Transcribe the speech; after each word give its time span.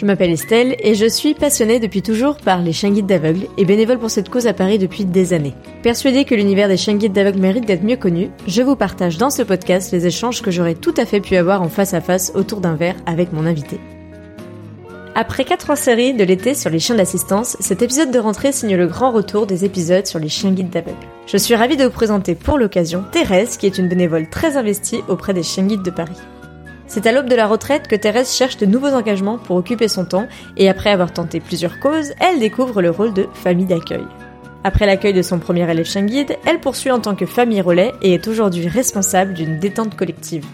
Je 0.00 0.06
m'appelle 0.06 0.30
Estelle 0.30 0.76
et 0.78 0.94
je 0.94 1.04
suis 1.04 1.34
passionnée 1.34 1.78
depuis 1.78 2.00
toujours 2.00 2.36
par 2.38 2.62
les 2.62 2.72
chiens 2.72 2.90
guides 2.90 3.04
d'aveugles 3.04 3.48
et 3.58 3.66
bénévole 3.66 3.98
pour 3.98 4.10
cette 4.10 4.30
cause 4.30 4.46
à 4.46 4.54
Paris 4.54 4.78
depuis 4.78 5.04
des 5.04 5.34
années. 5.34 5.52
Persuadée 5.82 6.24
que 6.24 6.34
l'univers 6.34 6.68
des 6.68 6.78
chiens 6.78 6.94
guides 6.94 7.12
d'aveugles 7.12 7.38
mérite 7.38 7.66
d'être 7.66 7.84
mieux 7.84 7.98
connu, 7.98 8.30
je 8.46 8.62
vous 8.62 8.76
partage 8.76 9.18
dans 9.18 9.28
ce 9.28 9.42
podcast 9.42 9.92
les 9.92 10.06
échanges 10.06 10.40
que 10.40 10.50
j'aurais 10.50 10.74
tout 10.74 10.94
à 10.96 11.04
fait 11.04 11.20
pu 11.20 11.36
avoir 11.36 11.60
en 11.60 11.68
face 11.68 11.92
à 11.92 12.00
face 12.00 12.32
autour 12.34 12.62
d'un 12.62 12.76
verre 12.76 12.96
avec 13.04 13.34
mon 13.34 13.44
invité. 13.44 13.78
Après 15.14 15.44
quatre 15.44 15.76
séries 15.76 16.14
de 16.14 16.24
l'été 16.24 16.54
sur 16.54 16.70
les 16.70 16.78
chiens 16.78 16.96
d'assistance, 16.96 17.58
cet 17.60 17.82
épisode 17.82 18.10
de 18.10 18.18
rentrée 18.18 18.52
signe 18.52 18.76
le 18.76 18.86
grand 18.86 19.10
retour 19.10 19.46
des 19.46 19.66
épisodes 19.66 20.06
sur 20.06 20.18
les 20.18 20.30
chiens 20.30 20.52
guides 20.52 20.70
d'aveugles. 20.70 20.96
Je 21.26 21.36
suis 21.36 21.54
ravie 21.54 21.76
de 21.76 21.84
vous 21.84 21.90
présenter 21.90 22.34
pour 22.34 22.56
l'occasion 22.56 23.04
Thérèse, 23.12 23.58
qui 23.58 23.66
est 23.66 23.76
une 23.76 23.88
bénévole 23.88 24.30
très 24.30 24.56
investie 24.56 25.02
auprès 25.08 25.34
des 25.34 25.42
chiens 25.42 25.66
guides 25.66 25.82
de 25.82 25.90
Paris. 25.90 26.16
C'est 26.90 27.06
à 27.06 27.12
l'aube 27.12 27.28
de 27.28 27.36
la 27.36 27.46
retraite 27.46 27.86
que 27.86 27.94
Thérèse 27.94 28.34
cherche 28.34 28.56
de 28.56 28.66
nouveaux 28.66 28.88
engagements 28.88 29.38
pour 29.38 29.54
occuper 29.54 29.86
son 29.86 30.04
temps 30.04 30.26
et 30.56 30.68
après 30.68 30.90
avoir 30.90 31.12
tenté 31.12 31.38
plusieurs 31.38 31.78
causes, 31.78 32.14
elle 32.18 32.40
découvre 32.40 32.82
le 32.82 32.90
rôle 32.90 33.14
de 33.14 33.28
famille 33.32 33.66
d'accueil. 33.66 34.02
Après 34.64 34.86
l'accueil 34.86 35.12
de 35.12 35.22
son 35.22 35.38
premier 35.38 35.70
élève 35.70 35.86
chien 35.86 36.02
guide, 36.02 36.36
elle 36.44 36.58
poursuit 36.58 36.90
en 36.90 36.98
tant 36.98 37.14
que 37.14 37.26
famille 37.26 37.60
relais 37.60 37.92
et 38.02 38.14
est 38.14 38.26
aujourd'hui 38.26 38.66
responsable 38.66 39.34
d'une 39.34 39.60
détente 39.60 39.94
collective. 39.94 40.44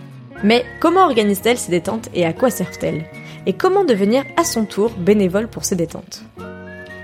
Mais 0.45 0.67
comment 0.79 1.07
organise-t-elle 1.07 1.57
ces 1.57 1.71
détentes 1.71 2.11
et 2.13 2.27
à 2.27 2.35
quoi 2.35 2.51
servent-elles? 2.51 3.07
Et 3.47 3.55
comment 3.55 3.85
devenir 3.85 4.23
à 4.37 4.45
son 4.45 4.67
tour 4.67 4.91
bénévole 4.91 5.49
pour 5.49 5.65
ces 5.65 5.75
détentes? 5.75 6.23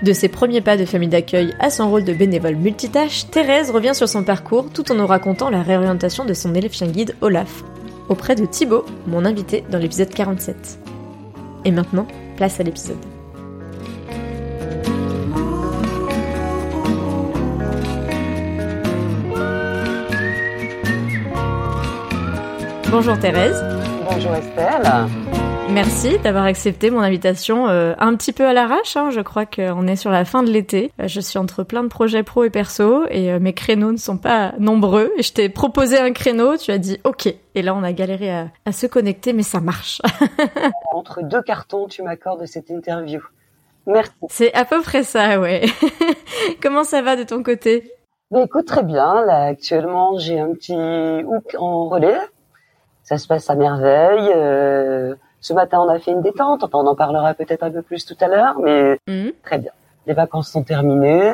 De 0.03 0.13
ses 0.13 0.27
premiers 0.27 0.61
pas 0.61 0.77
de 0.77 0.85
famille 0.85 1.09
d'accueil 1.09 1.55
à 1.59 1.71
son 1.71 1.89
rôle 1.89 2.03
de 2.03 2.13
bénévole 2.13 2.55
multitâche, 2.55 3.25
Thérèse 3.31 3.71
revient 3.71 3.95
sur 3.95 4.07
son 4.07 4.23
parcours 4.23 4.69
tout 4.69 4.91
en 4.91 4.95
nous 4.95 5.07
racontant 5.07 5.49
la 5.49 5.63
réorientation 5.63 6.23
de 6.23 6.35
son 6.35 6.53
élève 6.53 6.73
chien 6.73 6.87
guide 6.87 7.15
Olaf, 7.21 7.63
auprès 8.09 8.35
de 8.35 8.45
Thibaut, 8.45 8.85
mon 9.07 9.25
invité 9.25 9.63
dans 9.69 9.77
l'épisode 9.77 10.09
47. 10.09 10.79
Et 11.65 11.71
maintenant, 11.71 12.07
place 12.35 12.59
à 12.59 12.63
l'épisode. 12.63 12.97
Bonjour 22.91 23.17
Thérèse. 23.17 23.63
Bonjour 24.07 24.35
Estelle. 24.35 25.42
Merci 25.69 26.19
d'avoir 26.19 26.43
accepté 26.43 26.91
mon 26.91 26.99
invitation 26.99 27.67
euh, 27.67 27.93
un 27.97 28.15
petit 28.15 28.31
peu 28.33 28.45
à 28.45 28.53
l'arrache. 28.53 28.95
Hein. 28.95 29.09
Je 29.09 29.21
crois 29.21 29.45
qu'on 29.45 29.87
est 29.87 29.95
sur 29.95 30.11
la 30.11 30.25
fin 30.25 30.43
de 30.43 30.51
l'été. 30.51 30.91
Euh, 30.99 31.07
je 31.07 31.19
suis 31.19 31.39
entre 31.39 31.63
plein 31.63 31.83
de 31.83 31.87
projets 31.87 32.21
pro 32.21 32.43
et 32.43 32.49
perso 32.49 33.05
et 33.09 33.31
euh, 33.31 33.39
mes 33.39 33.53
créneaux 33.53 33.91
ne 33.91 33.97
sont 33.97 34.17
pas 34.17 34.53
nombreux. 34.59 35.11
Et 35.17 35.23
je 35.23 35.33
t'ai 35.33 35.49
proposé 35.49 35.97
un 35.97 36.11
créneau, 36.11 36.57
tu 36.57 36.71
as 36.71 36.77
dit 36.77 36.99
OK. 37.03 37.27
Et 37.55 37.61
là, 37.61 37.73
on 37.73 37.81
a 37.81 37.91
galéré 37.93 38.29
à, 38.29 38.47
à 38.65 38.71
se 38.71 38.85
connecter, 38.85 39.33
mais 39.33 39.43
ça 39.43 39.61
marche. 39.61 40.01
entre 40.93 41.23
deux 41.23 41.41
cartons, 41.41 41.87
tu 41.87 42.03
m'accordes 42.03 42.45
cette 42.45 42.69
interview. 42.69 43.21
Merci. 43.87 44.13
C'est 44.29 44.53
à 44.53 44.65
peu 44.65 44.81
près 44.81 45.03
ça, 45.03 45.39
ouais. 45.39 45.65
Comment 46.61 46.83
ça 46.83 47.01
va 47.01 47.15
de 47.15 47.23
ton 47.23 47.41
côté? 47.41 47.91
Ben, 48.31 48.43
Écoute, 48.43 48.67
très 48.67 48.83
bien. 48.83 49.25
Là, 49.25 49.45
actuellement, 49.45 50.17
j'ai 50.19 50.39
un 50.39 50.53
petit 50.53 50.75
hook 50.75 51.55
en 51.57 51.89
relais. 51.89 52.19
Ça 53.03 53.17
se 53.17 53.27
passe 53.27 53.49
à 53.49 53.55
merveille. 53.55 54.31
Euh 54.35 55.15
ce 55.43 55.53
matin, 55.53 55.79
on 55.81 55.89
a 55.89 55.99
fait 55.99 56.11
une 56.11 56.21
détente. 56.21 56.63
Enfin, 56.63 56.79
on 56.79 56.87
en 56.87 56.95
parlera 56.95 57.33
peut-être 57.33 57.63
un 57.63 57.69
peu 57.69 57.81
plus 57.81 58.05
tout 58.05 58.15
à 58.21 58.27
l'heure, 58.27 58.55
mais 58.63 58.97
mmh. 59.07 59.31
très 59.43 59.59
bien. 59.59 59.71
Les 60.07 60.13
vacances 60.13 60.49
sont 60.49 60.63
terminées 60.63 61.33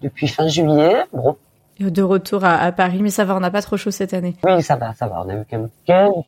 depuis 0.00 0.26
fin 0.26 0.48
juillet. 0.48 1.04
Bon. 1.12 1.36
De 1.78 2.02
retour 2.02 2.44
à, 2.44 2.72
Paris, 2.72 3.00
mais 3.02 3.10
ça 3.10 3.26
va, 3.26 3.36
on 3.36 3.40
n'a 3.40 3.50
pas 3.50 3.60
trop 3.60 3.76
chaud 3.76 3.90
cette 3.90 4.14
année. 4.14 4.36
Oui, 4.42 4.62
ça 4.62 4.76
va, 4.76 4.94
ça 4.94 5.06
va. 5.06 5.22
On 5.22 5.28
a 5.28 5.34
eu 5.34 5.44
quand 5.48 5.58
même 5.58 5.68
quelques 5.84 6.24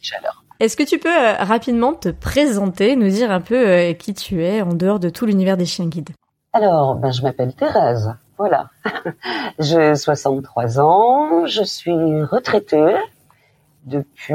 chaleur. 0.00 0.44
Est-ce 0.58 0.76
que 0.78 0.82
tu 0.82 0.98
peux 0.98 1.14
euh, 1.14 1.34
rapidement 1.34 1.92
te 1.92 2.08
présenter, 2.08 2.96
nous 2.96 3.08
dire 3.08 3.30
un 3.30 3.42
peu 3.42 3.68
euh, 3.68 3.92
qui 3.92 4.14
tu 4.14 4.42
es 4.42 4.62
en 4.62 4.72
dehors 4.72 4.98
de 4.98 5.10
tout 5.10 5.26
l'univers 5.26 5.58
des 5.58 5.66
chiens 5.66 5.86
guides? 5.86 6.10
Alors, 6.54 6.94
ben, 6.94 7.12
je 7.12 7.20
m'appelle 7.20 7.52
Thérèse. 7.54 8.14
Voilà. 8.38 8.70
J'ai 9.58 9.94
63 9.94 10.80
ans. 10.80 11.44
Je 11.44 11.62
suis 11.62 12.22
retraitée 12.22 12.96
depuis 13.86 14.34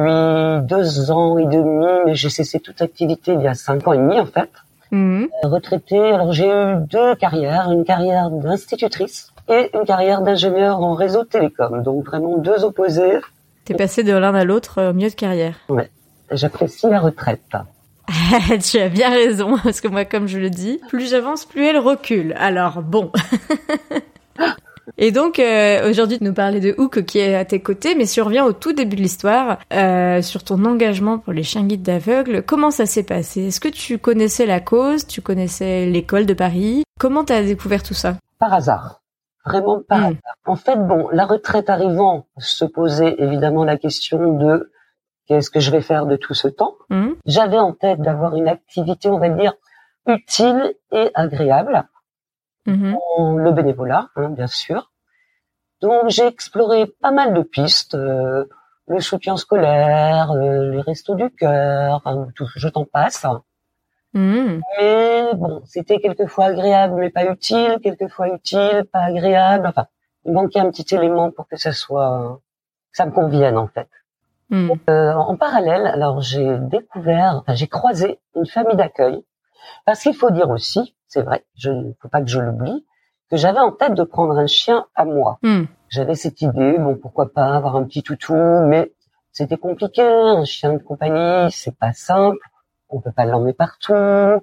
deux 0.63 1.11
ans 1.11 1.37
et 1.37 1.45
demi, 1.45 1.85
mais 2.05 2.15
j'ai 2.15 2.29
cessé 2.29 2.59
toute 2.59 2.81
activité 2.81 3.33
il 3.33 3.41
y 3.41 3.47
a 3.47 3.53
cinq 3.53 3.87
ans 3.87 3.93
et 3.93 3.97
demi 3.97 4.19
en 4.19 4.25
fait. 4.25 4.49
Mmh. 4.91 5.23
Euh, 5.23 5.47
retraitée, 5.47 6.11
alors 6.11 6.33
j'ai 6.33 6.47
eu 6.47 6.75
deux 6.89 7.15
carrières, 7.15 7.71
une 7.71 7.85
carrière 7.85 8.29
d'institutrice 8.29 9.31
et 9.47 9.69
une 9.73 9.85
carrière 9.85 10.21
d'ingénieur 10.21 10.81
en 10.81 10.93
réseau 10.93 11.23
télécom, 11.23 11.81
donc 11.83 12.05
vraiment 12.05 12.37
deux 12.37 12.63
opposés. 12.63 13.19
T'es 13.65 13.73
passé 13.73 14.03
de 14.03 14.13
l'un 14.13 14.35
à 14.35 14.43
l'autre 14.43 14.89
au 14.89 14.93
mieux 14.93 15.09
de 15.09 15.15
carrière. 15.15 15.55
Ouais, 15.69 15.89
j'apprécie 16.31 16.89
la 16.89 16.99
retraite. 16.99 17.41
tu 18.69 18.79
as 18.79 18.89
bien 18.89 19.09
raison, 19.09 19.57
parce 19.63 19.79
que 19.79 19.87
moi, 19.87 20.03
comme 20.05 20.27
je 20.27 20.39
le 20.39 20.49
dis, 20.49 20.81
plus 20.89 21.09
j'avance, 21.09 21.45
plus 21.45 21.65
elle 21.65 21.77
recule. 21.77 22.33
Alors 22.37 22.81
bon. 22.81 23.11
Et 24.97 25.11
donc 25.11 25.39
euh, 25.39 25.89
aujourd'hui, 25.89 26.17
tu 26.17 26.23
nous 26.23 26.33
parlais 26.33 26.59
de 26.59 26.75
Hook 26.77 27.03
qui 27.03 27.19
est 27.19 27.35
à 27.35 27.45
tes 27.45 27.61
côtés, 27.61 27.95
mais 27.95 28.05
survient 28.05 28.45
au 28.45 28.53
tout 28.53 28.73
début 28.73 28.95
de 28.95 29.01
l'histoire 29.01 29.59
euh, 29.73 30.21
sur 30.21 30.43
ton 30.43 30.63
engagement 30.65 31.17
pour 31.17 31.33
les 31.33 31.43
chiens 31.43 31.63
guides 31.63 31.83
d'aveugles. 31.83 32.43
Comment 32.43 32.71
ça 32.71 32.85
s'est 32.85 33.03
passé? 33.03 33.47
Est-ce 33.47 33.59
que 33.59 33.69
tu 33.69 33.97
connaissais 33.97 34.45
la 34.45 34.59
cause? 34.59 35.07
Tu 35.07 35.21
connaissais 35.21 35.85
l'école 35.85 36.25
de 36.25 36.33
Paris? 36.33 36.83
Comment 36.99 37.23
tu 37.23 37.33
as 37.33 37.43
découvert 37.43 37.83
tout 37.83 37.93
ça? 37.93 38.15
Par 38.39 38.53
hasard. 38.53 39.01
Vraiment 39.45 39.81
par 39.87 39.99
hmm. 39.99 40.03
hasard. 40.03 40.35
En 40.45 40.55
fait, 40.55 40.75
bon, 40.75 41.09
la 41.11 41.25
retraite 41.25 41.69
arrivant, 41.69 42.27
se 42.37 42.65
posait 42.65 43.15
évidemment 43.17 43.63
la 43.63 43.77
question 43.77 44.33
de 44.33 44.71
qu'est-ce 45.27 45.49
que 45.49 45.59
je 45.59 45.71
vais 45.71 45.81
faire 45.81 46.05
de 46.05 46.15
tout 46.15 46.33
ce 46.33 46.47
temps. 46.47 46.75
Hmm. 46.89 47.11
J'avais 47.25 47.59
en 47.59 47.73
tête 47.73 48.01
d'avoir 48.01 48.35
une 48.35 48.47
activité, 48.47 49.09
on 49.09 49.19
va 49.19 49.29
dire, 49.29 49.53
utile 50.07 50.75
et 50.91 51.09
agréable. 51.13 51.87
Mmh. 52.67 52.95
le 53.37 53.51
bénévolat, 53.51 54.09
hein, 54.15 54.29
bien 54.29 54.47
sûr. 54.47 54.91
Donc 55.81 56.09
j'ai 56.09 56.27
exploré 56.27 56.85
pas 56.85 57.11
mal 57.11 57.33
de 57.33 57.41
pistes, 57.41 57.95
euh, 57.95 58.45
le 58.87 58.99
soutien 58.99 59.35
scolaire, 59.35 60.31
euh, 60.31 60.71
les 60.71 60.81
restos 60.81 61.15
du 61.15 61.29
cœur, 61.31 62.03
tout, 62.35 62.47
je 62.55 62.67
t'en 62.67 62.85
passe. 62.85 63.25
Mmh. 64.13 64.59
Mais 64.79 65.33
bon, 65.35 65.61
c'était 65.65 65.99
quelquefois 65.99 66.45
agréable 66.45 66.95
mais 66.99 67.09
pas 67.09 67.25
utile, 67.25 67.79
quelquefois 67.81 68.27
utile, 68.29 68.85
pas 68.91 69.05
agréable. 69.05 69.65
Enfin, 69.67 69.87
il 70.25 70.33
manquait 70.33 70.59
un 70.59 70.69
petit 70.69 70.93
élément 70.93 71.31
pour 71.31 71.47
que 71.47 71.55
ça 71.55 71.71
soit, 71.71 72.41
ça 72.91 73.07
me 73.07 73.11
convienne 73.11 73.57
en 73.57 73.67
fait. 73.67 73.89
Mmh. 74.49 74.71
Euh, 74.89 75.13
en 75.13 75.35
parallèle, 75.35 75.87
alors 75.87 76.21
j'ai 76.21 76.57
découvert, 76.59 77.37
enfin 77.37 77.55
j'ai 77.55 77.67
croisé 77.67 78.19
une 78.35 78.45
famille 78.45 78.75
d'accueil, 78.75 79.23
parce 79.85 80.01
qu'il 80.01 80.13
faut 80.13 80.29
dire 80.29 80.49
aussi 80.49 80.93
c'est 81.11 81.23
vrai, 81.23 81.43
je 81.57 81.69
ne 81.69 81.91
faut 82.01 82.07
pas 82.07 82.21
que 82.21 82.29
je 82.29 82.39
l'oublie, 82.39 82.85
que 83.29 83.35
j'avais 83.35 83.59
en 83.59 83.73
tête 83.73 83.95
de 83.95 84.03
prendre 84.03 84.37
un 84.37 84.47
chien 84.47 84.85
à 84.95 85.03
moi. 85.03 85.39
Hmm. 85.43 85.65
J'avais 85.89 86.15
cette 86.15 86.41
idée, 86.41 86.77
bon, 86.79 86.95
pourquoi 86.95 87.33
pas 87.33 87.53
avoir 87.53 87.75
un 87.75 87.83
petit 87.83 88.01
toutou, 88.01 88.33
mais 88.33 88.93
c'était 89.33 89.57
compliqué. 89.57 90.01
Un 90.01 90.45
chien 90.45 90.73
de 90.73 90.81
compagnie, 90.81 91.51
c'est 91.51 91.77
pas 91.77 91.91
simple. 91.91 92.39
On 92.87 93.01
peut 93.01 93.11
pas 93.11 93.25
l'emmener 93.25 93.51
partout. 93.51 93.93
Euh, 93.93 94.39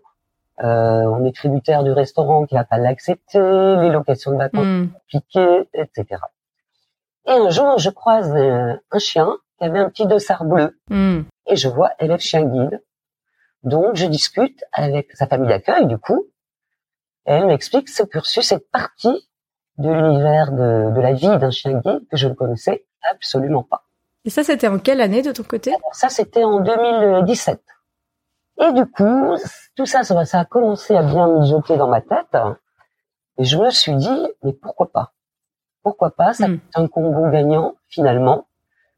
on 0.59 1.25
est 1.25 1.35
tributaire 1.35 1.85
du 1.85 1.91
restaurant 1.91 2.45
qui 2.45 2.55
va 2.55 2.65
pas 2.65 2.77
l'accepter. 2.77 3.39
Les 3.39 3.91
locations 3.91 4.33
de 4.33 4.37
vacances 4.37 4.67
hmm. 4.67 4.89
compliquées, 4.93 5.69
etc. 5.73 6.21
Et 7.27 7.33
un 7.33 7.49
jour, 7.49 7.79
je 7.79 7.89
croise 7.89 8.31
un, 8.37 8.99
chien 8.99 9.39
qui 9.57 9.65
avait 9.65 9.79
un 9.79 9.89
petit 9.89 10.07
dossard 10.07 10.45
bleu. 10.45 10.79
Hmm. 10.91 11.23
Et 11.47 11.57
je 11.57 11.69
vois 11.69 11.93
élève 11.99 12.21
chien 12.21 12.45
guide. 12.45 12.83
Donc, 13.63 13.97
je 13.97 14.05
discute 14.05 14.63
avec 14.73 15.13
sa 15.13 15.27
famille 15.27 15.49
d'accueil, 15.49 15.87
du 15.87 15.97
coup, 15.97 16.27
elle 17.25 17.47
m'explique 17.47 17.89
ce 17.89 18.03
cursus, 18.03 18.47
cette 18.47 18.71
partie 18.71 19.29
de 19.79 19.91
l'univers 19.91 20.53
de, 20.53 20.95
de, 20.95 21.01
la 21.01 21.13
vie 21.13 21.39
d'un 21.39 21.51
chien 21.51 21.79
guide 21.79 22.07
que 22.11 22.17
je 22.17 22.29
ne 22.29 22.35
connaissais 22.35 22.85
absolument 23.11 23.63
pas. 23.63 23.85
Et 24.25 24.31
ça, 24.31 24.43
c'était 24.43 24.69
en 24.69 24.79
quelle 24.79 25.01
année 25.01 25.23
de 25.23 25.33
ton 25.33 25.45
côté? 25.45 25.73
Ça, 25.93 26.09
c'était 26.09 26.45
en 26.45 26.61
2017. 26.61 27.61
Et 28.61 28.73
du 28.73 28.87
coup, 28.87 29.37
tout 29.77 29.87
ça, 29.87 30.03
ça, 30.03 30.41
a 30.41 30.45
commencé 30.45 30.97
à 30.97 31.03
bien 31.03 31.29
mijoter 31.29 31.77
dans 31.77 31.89
ma 31.89 32.01
tête. 32.01 32.37
Et 33.39 33.45
je 33.45 33.57
me 33.57 33.71
suis 33.71 33.95
dit, 33.95 34.27
mais 34.43 34.53
pourquoi 34.53 34.91
pas? 34.91 35.13
Pourquoi 35.83 36.11
pas? 36.11 36.33
Ça 36.33 36.49
hmm. 36.49 36.61
un 36.75 36.89
combo 36.89 37.31
gagnant, 37.31 37.77
finalement. 37.87 38.49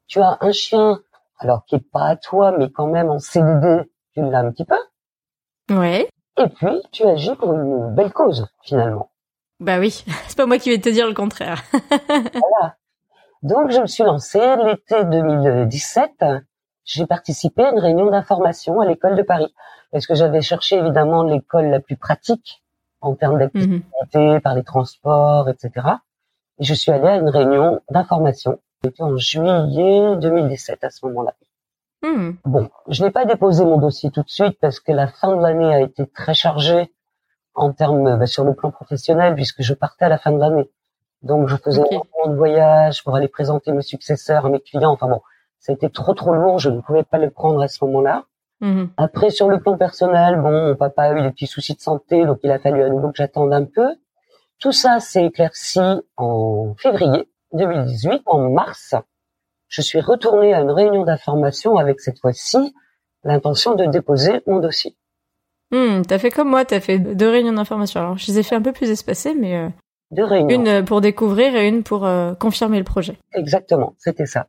Tu 0.07 0.21
as 0.21 0.39
un 0.41 0.51
chien, 0.51 1.01
alors 1.39 1.65
qui 1.67 1.77
est 1.77 1.91
pas 1.93 2.07
à 2.07 2.17
toi, 2.17 2.53
mais 2.57 2.71
quand 2.71 2.87
même 2.87 3.11
en 3.11 3.19
CDD, 3.19 3.91
tu 4.15 4.23
l'as 4.23 4.41
un 4.41 4.51
petit 4.51 4.65
peu. 4.65 4.79
Ouais 5.69 6.09
et 6.38 6.49
puis 6.49 6.82
tu 6.93 7.05
agis 7.05 7.35
pour 7.35 7.53
une 7.53 7.94
belle 7.94 8.12
cause 8.12 8.49
finalement. 8.62 9.11
Bah 9.61 9.79
oui, 9.79 10.05
c'est 10.29 10.37
pas 10.37 10.47
moi 10.47 10.59
qui 10.59 10.71
vais 10.71 10.79
te 10.79 10.88
dire 10.88 11.06
le 11.06 11.15
contraire. 11.15 11.62
voilà. 12.09 12.77
Donc 13.43 13.71
je 13.71 13.81
me 13.81 13.87
suis 13.87 14.05
lancée 14.05 14.56
l'été 14.65 15.05
2017. 15.05 16.25
J'ai 16.85 17.06
participé 17.06 17.65
à 17.65 17.71
une 17.71 17.79
réunion 17.79 18.11
d'information 18.11 18.81
à 18.81 18.87
l'école 18.87 19.17
de 19.17 19.23
Paris 19.23 19.55
parce 19.93 20.06
que 20.06 20.15
j'avais 20.15 20.41
cherché 20.41 20.77
évidemment 20.77 21.23
l'école 21.23 21.67
la 21.67 21.81
plus 21.81 21.97
pratique 21.97 22.62
en 23.00 23.15
termes 23.15 23.38
d'activité, 23.38 23.85
mhm. 24.15 24.41
par 24.41 24.55
les 24.55 24.62
transports, 24.62 25.49
etc. 25.49 25.87
Et 26.59 26.65
je 26.65 26.75
suis 26.75 26.91
allée 26.91 27.09
à 27.09 27.17
une 27.17 27.29
réunion 27.29 27.81
d'information. 27.91 28.61
C'était 28.83 29.03
en 29.03 29.17
juillet 29.17 30.17
2017 30.17 30.85
à 30.85 30.91
ce 30.91 31.06
moment-là. 31.06 31.35
Hmm. 32.02 32.32
Bon, 32.44 32.70
je 32.88 33.05
n'ai 33.05 33.11
pas 33.11 33.26
déposé 33.26 33.64
mon 33.64 33.76
dossier 33.76 34.11
tout 34.11 34.23
de 34.23 34.29
suite 34.31 34.58
parce 34.61 34.81
que 34.81 34.93
la 34.93 35.06
fin 35.06 35.37
de 35.37 35.43
l'année 35.43 35.75
a 35.75 35.81
été 35.81 36.06
très 36.06 36.35
chargée 36.35 36.93
en 37.55 37.73
termes 37.73 38.19
bah, 38.19 38.26
sur 38.26 38.44
le 38.44 38.55
plan 38.55 38.70
professionnel 38.70 39.35
puisque 39.35 39.62
je 39.62 39.75
partais 39.75 40.06
à 40.06 40.08
la 40.08 40.19
fin 40.19 40.32
de 40.32 40.38
l'année. 40.38 40.70
Donc 41.23 41.49
je 41.49 41.56
faisais 41.56 41.81
okay. 41.81 42.00
de 42.26 42.35
voyages 42.35 43.05
pour 43.05 43.17
aller 43.17 43.29
présenter 43.29 43.73
mes 43.73 43.82
successeurs 43.82 44.47
à 44.47 44.49
mes 44.49 44.61
clients. 44.61 44.93
Enfin 44.93 45.08
bon, 45.08 45.20
ça 45.58 45.73
a 45.73 45.75
été 45.75 45.91
trop 45.91 46.14
trop 46.14 46.32
lourd, 46.32 46.58
je 46.58 46.70
ne 46.70 46.81
pouvais 46.81 47.05
pas 47.05 47.19
le 47.19 47.31
prendre 47.31 47.61
à 47.61 47.69
ce 47.69 47.85
moment-là. 47.85 48.25
Hmm. 48.61 48.87
Après 48.97 49.29
sur 49.29 49.49
le 49.49 49.61
plan 49.61 49.76
personnel, 49.76 50.41
bon, 50.41 50.69
mon 50.69 50.76
papa 50.76 51.02
a 51.02 51.12
eu 51.12 51.23
des 51.23 51.31
petits 51.31 51.47
soucis 51.47 51.75
de 51.75 51.81
santé, 51.81 52.25
donc 52.25 52.38
il 52.43 52.50
a 52.50 52.58
fallu 52.58 52.82
à 52.82 52.88
nouveau 52.88 53.08
que 53.08 53.17
j'attende 53.17 53.52
un 53.52 53.64
peu. 53.64 53.94
Tout 54.58 54.73
ça 54.73 55.00
s'est 55.00 55.26
éclairci 55.26 55.81
en 56.17 56.75
février 56.79 57.29
2018, 57.52 58.23
en 58.26 58.50
mars 58.50 58.94
je 59.71 59.81
suis 59.83 60.01
retournée 60.01 60.53
à 60.53 60.61
une 60.61 60.71
réunion 60.71 61.05
d'information 61.05 61.79
avec 61.79 62.01
cette 62.01 62.19
fois-ci 62.19 62.75
l'intention 63.25 63.77
de 63.77 63.87
déposer 63.87 64.43
mon 64.47 64.59
dossier. 64.59 64.97
Hmm, 65.71 66.03
t'as 66.03 66.19
fait 66.19 66.31
comme 66.31 66.49
moi, 66.49 66.65
t'as 66.65 66.81
fait 66.81 66.99
deux 66.99 67.31
réunions 67.31 67.53
d'information. 67.53 68.01
Alors, 68.01 68.19
je 68.19 68.27
les 68.27 68.41
ai 68.41 68.43
fait 68.43 68.57
un 68.57 68.63
peu 68.63 68.73
plus 68.73 68.91
espacées, 68.91 69.35
mais 69.35 69.57
euh, 69.57 69.69
deux 70.11 70.25
réunions. 70.25 70.49
Une 70.49 70.85
pour 70.85 71.01
découvrir 71.01 71.55
et 71.55 71.69
une 71.69 71.85
pour 71.85 72.05
euh, 72.05 72.35
confirmer 72.35 72.79
le 72.79 72.85
projet. 72.85 73.17
Exactement, 73.33 73.95
c'était 73.97 74.27
ça. 74.27 74.49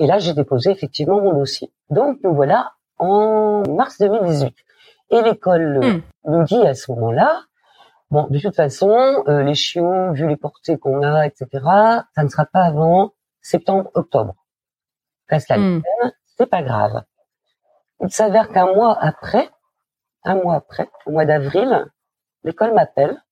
Et 0.00 0.06
là, 0.06 0.18
j'ai 0.18 0.34
déposé 0.34 0.70
effectivement 0.70 1.20
mon 1.20 1.38
dossier. 1.38 1.70
Donc, 1.90 2.18
nous 2.24 2.34
voilà 2.34 2.72
en 2.98 3.62
mars 3.68 3.98
2018. 4.00 4.52
Et 5.10 5.22
l'école 5.22 5.78
hmm. 5.78 6.02
nous 6.32 6.44
dit 6.44 6.66
à 6.66 6.74
ce 6.74 6.90
moment-là, 6.92 7.42
bon, 8.10 8.26
de 8.28 8.40
toute 8.40 8.56
façon, 8.56 8.90
euh, 9.28 9.44
les 9.44 9.54
chiots, 9.54 10.12
vu 10.14 10.26
les 10.26 10.36
portées 10.36 10.78
qu'on 10.78 11.02
a, 11.02 11.26
etc., 11.26 11.46
ça 12.16 12.24
ne 12.24 12.28
sera 12.28 12.46
pas 12.46 12.62
avant 12.62 13.12
septembre-octobre 13.40 14.34
reste 15.28 15.48
la 15.48 15.58
mmh. 15.58 15.82
c'est 16.36 16.46
pas 16.46 16.62
grave. 16.62 17.02
Il 18.00 18.10
s'avère 18.10 18.48
qu'un 18.48 18.72
mois 18.72 18.96
après, 19.00 19.50
un 20.24 20.36
mois 20.36 20.54
après, 20.54 20.88
au 21.06 21.12
mois 21.12 21.24
d'avril, 21.24 21.86
l'école 22.44 22.74
m'appelle 22.74 23.22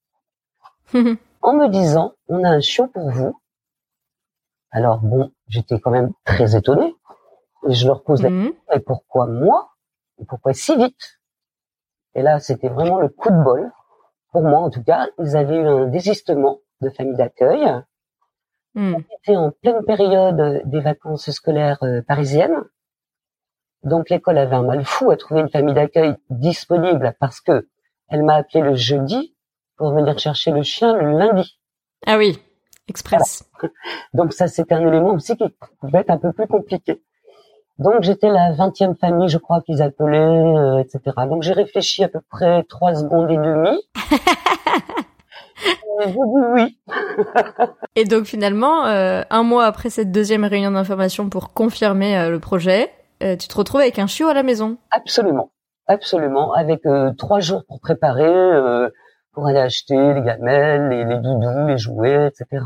en 0.94 1.52
me 1.52 1.68
disant 1.68 2.14
on 2.28 2.44
a 2.44 2.48
un 2.48 2.60
chiot 2.60 2.88
pour 2.88 3.10
vous. 3.10 3.40
Alors 4.70 4.98
bon, 4.98 5.30
j'étais 5.48 5.80
quand 5.80 5.90
même 5.90 6.12
très 6.24 6.56
étonnée 6.56 6.94
et 7.68 7.72
je 7.72 7.86
leur 7.86 8.02
pose 8.02 8.22
la 8.22 8.30
mmh. 8.30 8.42
question 8.42 8.62
mais 8.70 8.80
pourquoi 8.80 9.26
moi? 9.26 9.72
Et 10.18 10.24
pourquoi 10.24 10.52
si 10.54 10.76
vite? 10.76 11.20
Et 12.14 12.22
là, 12.22 12.38
c'était 12.40 12.68
vraiment 12.68 12.98
le 12.98 13.08
coup 13.08 13.30
de 13.30 13.42
bol 13.42 13.70
pour 14.32 14.42
moi 14.42 14.60
en 14.60 14.70
tout 14.70 14.82
cas. 14.82 15.06
Ils 15.18 15.36
avaient 15.36 15.56
eu 15.56 15.66
un 15.66 15.86
désistement 15.86 16.58
de 16.80 16.90
famille 16.90 17.16
d'accueil 17.16 17.66
Hmm. 18.76 18.96
était 19.22 19.36
en 19.36 19.52
pleine 19.52 19.82
période 19.86 20.60
des 20.66 20.80
vacances 20.80 21.30
scolaires 21.30 21.82
euh, 21.82 22.02
parisiennes. 22.02 22.60
Donc 23.84 24.10
l'école 24.10 24.36
avait 24.36 24.54
un 24.54 24.64
mal 24.64 24.84
fou 24.84 25.10
à 25.10 25.16
trouver 25.16 25.40
une 25.40 25.48
famille 25.48 25.74
d'accueil 25.74 26.14
disponible 26.28 27.16
parce 27.18 27.40
que 27.40 27.68
elle 28.08 28.22
m'a 28.22 28.34
appelé 28.34 28.60
le 28.60 28.74
jeudi 28.74 29.34
pour 29.78 29.94
venir 29.94 30.18
chercher 30.18 30.50
le 30.50 30.62
chien 30.62 30.94
le 30.94 31.18
lundi. 31.18 31.58
Ah 32.06 32.18
oui, 32.18 32.38
express. 32.86 33.48
Donc 34.12 34.34
ça 34.34 34.46
c'était 34.46 34.74
un 34.74 34.86
élément 34.86 35.14
aussi 35.14 35.34
qui 35.38 35.44
pouvait 35.80 36.00
être 36.00 36.10
un 36.10 36.18
peu 36.18 36.34
plus 36.34 36.46
compliqué. 36.46 37.02
Donc 37.78 38.02
j'étais 38.02 38.28
la 38.28 38.52
vingtième 38.52 38.94
famille, 38.94 39.30
je 39.30 39.38
crois 39.38 39.62
qu'ils 39.62 39.80
appelaient, 39.80 40.18
euh, 40.18 40.78
etc. 40.80 41.00
Donc 41.30 41.42
j'ai 41.42 41.54
réfléchi 41.54 42.04
à 42.04 42.08
peu 42.08 42.20
près 42.28 42.62
trois 42.64 42.94
secondes 42.94 43.30
et 43.30 43.38
demie. 43.38 43.80
oui. 46.04 46.78
et 47.96 48.04
donc 48.04 48.24
finalement, 48.24 48.86
euh, 48.86 49.22
un 49.30 49.42
mois 49.42 49.64
après 49.64 49.90
cette 49.90 50.12
deuxième 50.12 50.44
réunion 50.44 50.70
d'information 50.70 51.28
pour 51.28 51.52
confirmer 51.52 52.18
euh, 52.18 52.30
le 52.30 52.40
projet, 52.40 52.90
euh, 53.22 53.36
tu 53.36 53.48
te 53.48 53.56
retrouves 53.56 53.80
avec 53.80 53.98
un 53.98 54.06
chiot 54.06 54.28
à 54.28 54.34
la 54.34 54.42
maison. 54.42 54.78
Absolument, 54.90 55.50
absolument, 55.86 56.52
avec 56.52 56.82
trois 57.16 57.40
jours 57.40 57.64
pour 57.66 57.80
préparer, 57.80 58.90
pour 59.32 59.46
aller 59.46 59.58
acheter 59.58 60.14
les 60.14 60.22
gamelles, 60.22 60.88
les, 60.88 61.04
les 61.04 61.18
doudous, 61.18 61.66
les 61.66 61.78
jouets, 61.78 62.28
etc. 62.28 62.62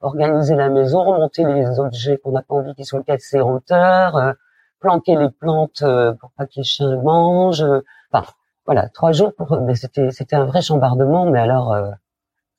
organiser 0.00 0.56
la 0.56 0.70
maison, 0.70 1.04
remonter 1.04 1.44
les 1.44 1.78
objets 1.78 2.16
qu'on 2.18 2.32
n'a 2.32 2.42
pas 2.42 2.54
envie 2.54 2.74
qu'ils 2.74 2.86
soient 2.86 3.02
cassés 3.02 3.40
en 3.40 3.50
hauteur, 3.50 4.34
planquer 4.80 5.16
les 5.16 5.28
plantes 5.28 5.84
pour 6.20 6.30
pas 6.36 6.46
que 6.46 6.52
les 6.56 6.64
chiens 6.64 6.96
mangent. 7.02 7.66
Enfin, 8.10 8.26
voilà, 8.64 8.88
trois 8.88 9.12
jours 9.12 9.34
pour. 9.36 9.60
Mais 9.60 9.74
c'était 9.74 10.10
c'était 10.10 10.36
un 10.36 10.46
vrai 10.46 10.62
chambardement. 10.62 11.26
Mais 11.26 11.40
alors, 11.40 11.76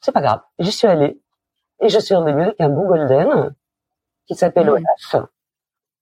c'est 0.02 0.12
pas 0.12 0.22
grave. 0.22 0.42
Je 0.60 0.70
suis 0.70 0.88
allée 0.88 1.20
et 1.82 1.90
je 1.90 2.00
suis 2.00 2.16
revenue 2.16 2.44
avec 2.44 2.60
un 2.60 2.70
beau 2.70 2.88
golden 2.88 3.54
qui 4.28 4.36
s'appelle 4.36 4.68
mmh. 4.68 4.70
Olaf, 4.70 5.28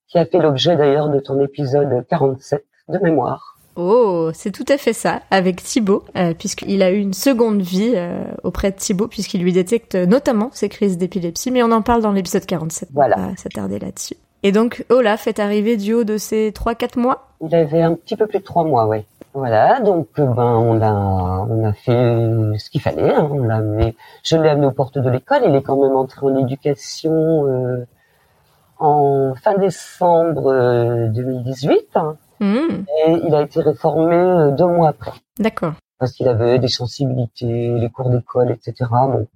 qui 0.07 0.17
a 0.17 0.25
fait 0.25 0.39
l'objet 0.39 0.75
d'ailleurs 0.75 1.09
de 1.09 1.19
ton 1.19 1.39
épisode 1.39 2.05
47 2.09 2.65
de 2.89 2.99
mémoire. 2.99 3.57
Oh, 3.75 4.31
c'est 4.33 4.51
tout 4.51 4.65
à 4.67 4.77
fait 4.77 4.91
ça, 4.93 5.21
avec 5.31 5.63
Thibaut, 5.63 6.03
euh, 6.17 6.33
puisqu'il 6.33 6.83
a 6.83 6.91
eu 6.91 6.97
une 6.97 7.13
seconde 7.13 7.61
vie 7.61 7.93
euh, 7.95 8.23
auprès 8.43 8.71
de 8.71 8.75
Thibaut, 8.75 9.07
puisqu'il 9.07 9.41
lui 9.41 9.53
détecte 9.53 9.95
notamment 9.95 10.49
ses 10.51 10.67
crises 10.67 10.97
d'épilepsie, 10.97 11.49
mais 11.49 11.63
on 11.63 11.71
en 11.71 11.81
parle 11.81 12.01
dans 12.01 12.11
l'épisode 12.11 12.45
47, 12.45 12.89
voilà. 12.91 13.15
on 13.17 13.29
va 13.29 13.35
s'attarder 13.37 13.79
là-dessus. 13.79 14.15
Et 14.43 14.51
donc, 14.51 14.85
Olaf 14.89 15.27
est 15.27 15.39
arrivé 15.39 15.77
du 15.77 15.93
haut 15.93 16.03
de 16.03 16.17
ses 16.17 16.51
3-4 16.51 16.99
mois? 16.99 17.29
Il 17.41 17.55
avait 17.55 17.81
un 17.81 17.93
petit 17.95 18.17
peu 18.17 18.27
plus 18.27 18.39
de 18.39 18.43
3 18.43 18.65
mois, 18.65 18.87
oui. 18.87 19.05
Voilà, 19.33 19.79
donc 19.79 20.07
euh, 20.17 20.25
ben 20.25 20.55
on 20.55 20.81
a 20.81 20.91
on 20.91 21.63
a 21.63 21.73
fait 21.73 22.57
ce 22.57 22.69
qu'il 22.69 22.81
fallait. 22.81 23.13
Hein. 23.13 23.27
on 23.31 23.43
l'a 23.43 23.57
amené, 23.57 23.95
je 24.23 24.35
l'ai 24.37 24.49
amené 24.49 24.65
aux 24.65 24.71
portes 24.71 24.97
de 24.97 25.09
l'école. 25.09 25.41
Il 25.45 25.55
est 25.55 25.61
quand 25.61 25.79
même 25.79 25.95
entré 25.95 26.25
en 26.25 26.35
éducation 26.35 27.45
euh, 27.47 27.85
en 28.79 29.35
fin 29.35 29.55
décembre 29.57 31.09
2018 31.13 31.71
euh, 31.71 31.99
hein. 31.99 32.17
mmh. 32.39 32.85
et 33.05 33.11
il 33.27 33.35
a 33.35 33.41
été 33.41 33.61
réformé 33.61 34.51
deux 34.57 34.65
mois 34.65 34.89
après. 34.89 35.11
D'accord. 35.37 35.73
Parce 35.99 36.13
qu'il 36.13 36.27
avait 36.27 36.57
des 36.57 36.69
sensibilités, 36.69 37.77
les 37.77 37.89
cours 37.89 38.09
d'école, 38.09 38.51
etc. 38.51 38.89
Bon. 38.89 39.27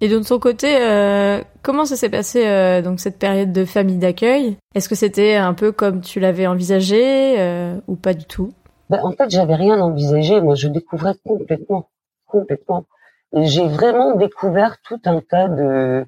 Et 0.00 0.08
de 0.08 0.22
son 0.22 0.38
côté, 0.38 0.76
euh, 0.80 1.42
comment 1.62 1.84
ça 1.84 1.96
s'est 1.96 2.08
passé 2.08 2.46
euh, 2.46 2.82
donc 2.82 3.00
cette 3.00 3.18
période 3.18 3.52
de 3.52 3.64
famille 3.64 3.98
d'accueil? 3.98 4.56
Est-ce 4.74 4.88
que 4.88 4.94
c'était 4.94 5.34
un 5.34 5.54
peu 5.54 5.72
comme 5.72 6.00
tu 6.00 6.20
l'avais 6.20 6.46
envisagé 6.46 7.40
euh, 7.40 7.80
ou 7.88 7.96
pas 7.96 8.14
du 8.14 8.24
tout? 8.24 8.52
Ben, 8.90 9.00
En 9.02 9.12
fait, 9.12 9.28
j'avais 9.28 9.56
rien 9.56 9.80
envisagé. 9.80 10.40
Moi, 10.40 10.54
je 10.54 10.68
découvrais 10.68 11.14
complètement, 11.26 11.88
complètement. 12.26 12.84
J'ai 13.34 13.66
vraiment 13.66 14.14
découvert 14.14 14.76
tout 14.82 15.00
un 15.04 15.20
tas 15.20 15.48
de, 15.48 16.04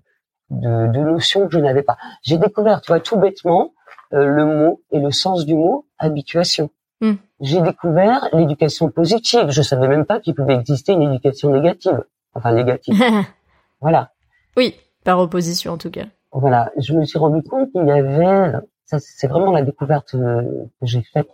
de, 0.51 0.87
de 0.93 1.01
notions 1.01 1.49
que 1.49 1.55
je 1.55 1.59
n'avais 1.59 1.83
pas. 1.83 1.99
J'ai 2.23 2.39
découvert, 2.39 2.81
tu 2.81 2.93
vois, 2.93 3.01
tout 3.01 3.19
bêtement, 3.19 3.73
euh, 4.13 4.25
le 4.25 4.45
mot 4.47 4.83
et 4.93 5.01
le 5.01 5.11
sens 5.11 5.45
du 5.47 5.55
mot 5.55 5.87
habituation. 5.99 6.71
Hmm. 7.01 7.15
J'ai 7.41 7.61
découvert 7.61 8.29
l'éducation 8.33 8.89
positive. 8.91 9.51
Je 9.51 9.63
savais 9.63 9.89
même 9.89 10.05
pas 10.05 10.21
qu'il 10.21 10.35
pouvait 10.35 10.55
exister 10.55 10.93
une 10.93 11.03
éducation 11.03 11.51
négative. 11.51 12.05
Enfin, 12.35 12.53
négative. 12.53 12.95
Voilà. 13.81 14.13
Oui, 14.57 14.75
par 15.05 15.19
opposition 15.19 15.73
en 15.73 15.79
tout 15.79 15.91
cas. 15.91 16.07
Voilà, 16.33 16.71
je 16.79 16.95
me 16.95 17.05
suis 17.05 17.19
rendu 17.19 17.43
compte 17.43 17.71
qu'il 17.73 17.87
y 17.87 17.91
avait, 17.91 18.53
ça 18.85 18.99
c'est 19.01 19.27
vraiment 19.27 19.51
la 19.51 19.63
découverte 19.63 20.15
euh, 20.15 20.43
que 20.81 20.87
j'ai 20.87 21.03
faite, 21.03 21.29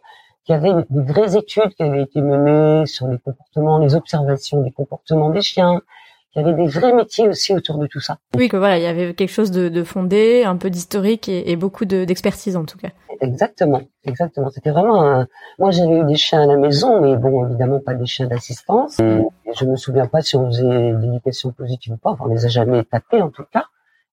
qu'il 0.45 0.55
y 0.55 0.57
avait 0.57 0.85
des 0.89 1.03
vraies 1.03 1.37
études 1.37 1.75
qui 1.75 1.83
avaient 1.83 2.03
été 2.03 2.21
menées 2.23 2.87
sur 2.87 3.07
les 3.09 3.19
comportements, 3.19 3.79
les 3.79 3.95
observations 3.95 4.63
des 4.63 4.73
comportements 4.73 5.31
des 5.31 5.43
chiens, 5.43 5.83
il 6.37 6.43
y 6.43 6.45
avait 6.45 6.55
des 6.55 6.69
vrais 6.69 6.93
métiers 6.93 7.29
aussi 7.29 7.55
autour 7.55 7.79
de 7.79 7.87
tout 7.87 8.01
ça. 8.01 8.19
Oui, 8.37 8.49
que 8.49 8.59
voilà, 8.59 8.77
il 8.77 8.83
y 8.83 8.87
avait 8.87 9.15
quelque 9.15 9.31
chose 9.31 9.51
de, 9.51 9.71
de 9.71 9.85
fondé, 9.85 10.45
un 10.45 10.57
peu 10.57 10.69
d'historique 10.69 11.29
et, 11.29 11.51
et, 11.51 11.57
beaucoup 11.57 11.87
d'expertise 11.87 12.57
en 12.57 12.65
tout 12.65 12.77
cas. 12.77 12.91
Exactement, 13.23 13.81
exactement. 14.05 14.51
C'était 14.51 14.71
vraiment 14.71 15.03
un... 15.03 15.27
Moi, 15.59 15.71
j'avais 15.71 16.01
eu 16.01 16.05
des 16.05 16.17
chiens 16.17 16.43
à 16.43 16.47
la 16.47 16.57
maison, 16.57 17.01
mais 17.01 17.17
bon, 17.17 17.47
évidemment 17.47 17.81
pas 17.81 17.95
des 17.95 18.05
chiens 18.05 18.27
d'assistance. 18.27 19.01
Et 19.01 19.23
je 19.59 19.65
me 19.65 19.77
souviens 19.77 20.07
pas 20.07 20.21
si 20.21 20.37
on 20.37 20.47
faisait 20.49 20.93
l'éducation 20.93 21.53
positive 21.53 21.95
ou 21.95 21.97
pas. 21.97 22.11
Enfin, 22.11 22.25
on 22.27 22.35
les 22.35 22.45
a 22.45 22.49
jamais 22.49 22.85
tapés 22.85 23.23
en 23.23 23.31
tout 23.31 23.45
cas. 23.51 23.65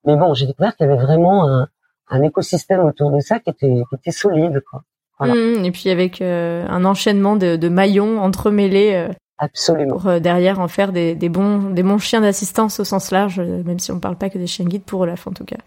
Mais 0.06 0.15
bon, 0.15 0.34
j'ai 0.34 0.46
découvert 0.46 0.75
qu'il 0.77 0.88
y 0.88 0.89
avait 0.89 1.01
vraiment 1.01 1.50
un, 1.50 1.68
un, 2.10 2.22
écosystème 2.22 2.86
autour 2.86 3.12
de 3.12 3.20
ça 3.20 3.39
qui 3.39 3.50
était, 3.50 3.84
qui 3.89 3.96
était 3.96 4.12
solide, 4.12 4.62
quoi. 4.70 4.84
Voilà. 5.20 5.36
Mmh, 5.36 5.65
et 5.65 5.72
puis 5.72 5.89
avec 5.89 6.22
euh, 6.22 6.65
un 6.68 6.86
enchaînement 6.86 7.36
de, 7.36 7.56
de 7.56 7.70
maillons 7.70 8.20
entremêlés 8.20 8.94
euh, 8.96 9.13
Absolument. 9.38 9.98
Pour 9.98 10.08
euh, 10.08 10.20
derrière 10.20 10.60
en 10.60 10.68
faire 10.68 10.92
des, 10.92 11.16
des, 11.16 11.30
bons, 11.30 11.72
des 11.72 11.84
bons 11.84 11.98
chiens 11.98 12.22
d'assistance 12.22 12.80
au 12.80 12.84
sens 12.84 13.12
large, 13.12 13.40
euh, 13.40 13.63
même 13.63 13.80
si 13.80 13.92
on 13.92 13.96
ne 13.96 14.00
parle 14.00 14.16
pas 14.16 14.30
que 14.30 14.38
des 14.38 14.48
chiens 14.48 14.66
guides 14.66 14.84
pour 14.84 15.02
Olaf 15.02 15.28
en 15.28 15.32
tout 15.32 15.46
cas. 15.46 15.58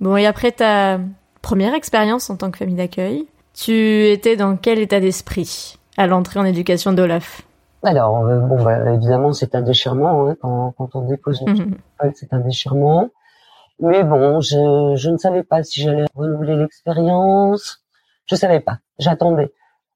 Bon, 0.00 0.16
et 0.16 0.26
après 0.26 0.52
ta 0.52 0.98
première 1.42 1.74
expérience 1.74 2.30
en 2.30 2.36
tant 2.36 2.50
que 2.50 2.58
famille 2.58 2.74
d'accueil, 2.76 3.26
tu 3.54 4.08
étais 4.08 4.36
dans 4.36 4.56
quel 4.56 4.78
état 4.78 5.00
d'esprit 5.00 5.78
à 5.96 6.06
l'entrée 6.06 6.40
en 6.40 6.44
éducation 6.44 6.92
d'Olaf? 6.92 7.42
Alors, 7.84 8.26
euh, 8.26 8.40
bon, 8.40 8.62
bah, 8.64 8.94
évidemment, 8.94 9.32
c'est 9.32 9.54
un 9.54 9.62
déchirement. 9.62 10.28
Hein, 10.28 10.36
quand, 10.40 10.74
quand, 10.76 10.96
on 10.96 11.02
dépose 11.02 11.42
une 11.46 11.52
mhm. 11.52 11.76
c'est 12.14 12.32
un 12.32 12.40
déchirement. 12.40 13.10
Mais 13.78 14.02
bon, 14.02 14.40
je, 14.40 14.94
je 14.96 15.10
ne 15.10 15.18
savais 15.18 15.42
pas 15.42 15.62
si 15.62 15.82
j'allais 15.82 16.06
renouveler 16.14 16.56
l'expérience. 16.56 17.84
Je 18.26 18.36
savais 18.36 18.60
pas. 18.60 18.78
J'attendais. 18.98 19.52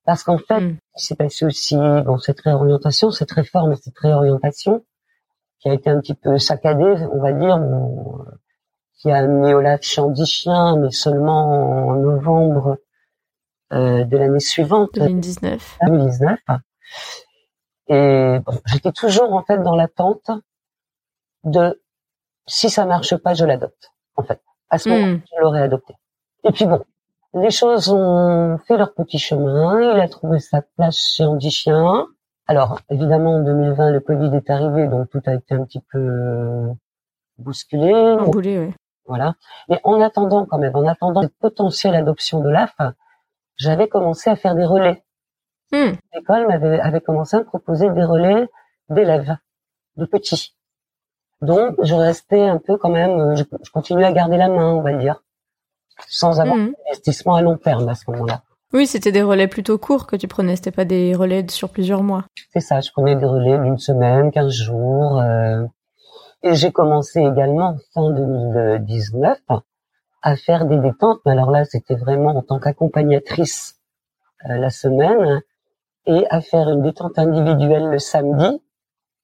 Parce 0.08 0.22
qu'en 0.22 0.38
fait, 0.38 0.60
mm. 0.60 0.78
il 0.96 1.02
s'est 1.02 1.16
passé 1.16 1.44
aussi 1.44 1.76
bon, 1.76 2.16
cette 2.16 2.40
réorientation, 2.40 3.10
cette 3.10 3.30
réforme, 3.30 3.76
cette 3.76 3.98
réorientation, 3.98 4.82
qui 5.60 5.68
a 5.68 5.74
été 5.74 5.90
un 5.90 6.00
petit 6.00 6.14
peu 6.14 6.38
saccadée, 6.38 7.06
on 7.12 7.20
va 7.20 7.32
dire, 7.32 7.60
qui 8.94 9.10
a 9.10 9.18
amené 9.18 9.52
Olaf 9.52 9.82
Chien, 9.82 10.78
mais 10.78 10.90
seulement 10.92 11.88
en 11.88 11.96
novembre 11.96 12.78
euh, 13.74 14.04
de 14.04 14.16
l'année 14.16 14.40
suivante. 14.40 14.94
2019. 14.94 15.78
2019. 15.86 16.38
Et 17.88 18.38
bon, 18.46 18.58
j'étais 18.64 18.92
toujours 18.92 19.34
en 19.34 19.44
fait 19.44 19.58
dans 19.58 19.76
l'attente 19.76 20.30
de 21.44 21.82
si 22.46 22.70
ça 22.70 22.86
marche 22.86 23.14
pas, 23.18 23.34
je 23.34 23.44
l'adopte. 23.44 23.92
En 24.16 24.22
fait, 24.22 24.40
à 24.70 24.78
ce 24.78 24.88
moment, 24.88 25.06
hmm. 25.06 25.20
je 25.30 25.42
l'aurais 25.42 25.60
adopté. 25.60 25.92
Et 26.44 26.52
puis 26.52 26.64
bon, 26.64 26.82
les 27.34 27.50
choses 27.50 27.90
ont 27.90 28.58
fait 28.66 28.76
leur 28.76 28.94
petit 28.94 29.18
chemin. 29.18 29.80
Il 29.94 30.00
a 30.00 30.08
trouvé 30.08 30.38
sa 30.38 30.62
place 30.62 30.96
chez 30.96 31.24
Andy 31.24 31.50
Chien. 31.50 32.06
Alors, 32.46 32.80
évidemment, 32.90 33.36
en 33.36 33.42
2020, 33.42 33.90
le 33.90 34.00
Covid 34.00 34.34
est 34.34 34.48
arrivé, 34.50 34.88
donc 34.88 35.10
tout 35.10 35.20
a 35.26 35.34
été 35.34 35.54
un 35.54 35.64
petit 35.64 35.82
peu 35.92 36.68
bousculé. 37.36 37.92
Emboulé, 37.92 38.58
oui. 38.58 38.74
Voilà. 39.06 39.34
Mais 39.68 39.80
en 39.84 40.00
attendant, 40.00 40.46
quand 40.46 40.58
même, 40.58 40.74
en 40.74 40.86
attendant 40.86 41.22
cette 41.22 41.38
potentielle 41.38 41.94
adoption 41.94 42.40
de 42.40 42.48
l'AF, 42.48 42.74
j'avais 43.56 43.88
commencé 43.88 44.30
à 44.30 44.36
faire 44.36 44.54
des 44.54 44.64
relais. 44.64 45.04
Hmm. 45.72 45.92
L'école 46.14 46.46
m'avait 46.46 46.80
avait 46.80 47.00
commencé 47.00 47.36
à 47.36 47.40
me 47.40 47.44
proposer 47.44 47.90
des 47.90 48.04
relais 48.04 48.48
d'élèves, 48.88 49.36
de 49.96 50.06
petits. 50.06 50.54
Donc, 51.42 51.76
je 51.82 51.94
restais 51.94 52.48
un 52.48 52.58
peu 52.58 52.78
quand 52.78 52.90
même, 52.90 53.36
je, 53.36 53.44
je 53.62 53.70
continuais 53.70 54.04
à 54.04 54.12
garder 54.12 54.38
la 54.38 54.48
main, 54.48 54.72
on 54.72 54.82
va 54.82 54.94
dire, 54.94 55.22
sans 56.06 56.40
avoir 56.40 56.56
d'investissement 56.56 57.34
à 57.34 57.42
long 57.42 57.56
terme 57.56 57.88
à 57.88 57.94
ce 57.94 58.10
moment-là. 58.10 58.42
Oui, 58.74 58.86
c'était 58.86 59.12
des 59.12 59.22
relais 59.22 59.48
plutôt 59.48 59.78
courts 59.78 60.06
que 60.06 60.14
tu 60.14 60.28
prenais, 60.28 60.54
c'était 60.54 60.70
pas 60.70 60.84
des 60.84 61.14
relais 61.14 61.46
sur 61.48 61.70
plusieurs 61.70 62.02
mois. 62.02 62.24
C'est 62.52 62.60
ça, 62.60 62.80
je 62.80 62.90
prenais 62.92 63.16
des 63.16 63.24
relais 63.24 63.58
d'une 63.58 63.78
semaine, 63.78 64.30
quinze 64.30 64.52
jours. 64.52 65.20
Euh, 65.20 65.64
et 66.42 66.54
j'ai 66.54 66.70
commencé 66.70 67.20
également 67.20 67.76
fin 67.94 68.10
2019 68.10 69.38
à 70.22 70.36
faire 70.36 70.66
des 70.66 70.78
détentes. 70.78 71.20
Mais 71.24 71.32
alors 71.32 71.50
là, 71.50 71.64
c'était 71.64 71.96
vraiment 71.96 72.36
en 72.36 72.42
tant 72.42 72.58
qu'accompagnatrice 72.58 73.76
euh, 74.48 74.56
la 74.56 74.70
semaine 74.70 75.42
et 76.06 76.26
à 76.30 76.40
faire 76.42 76.68
une 76.68 76.82
détente 76.82 77.18
individuelle 77.18 77.88
le 77.88 77.98
samedi, 77.98 78.62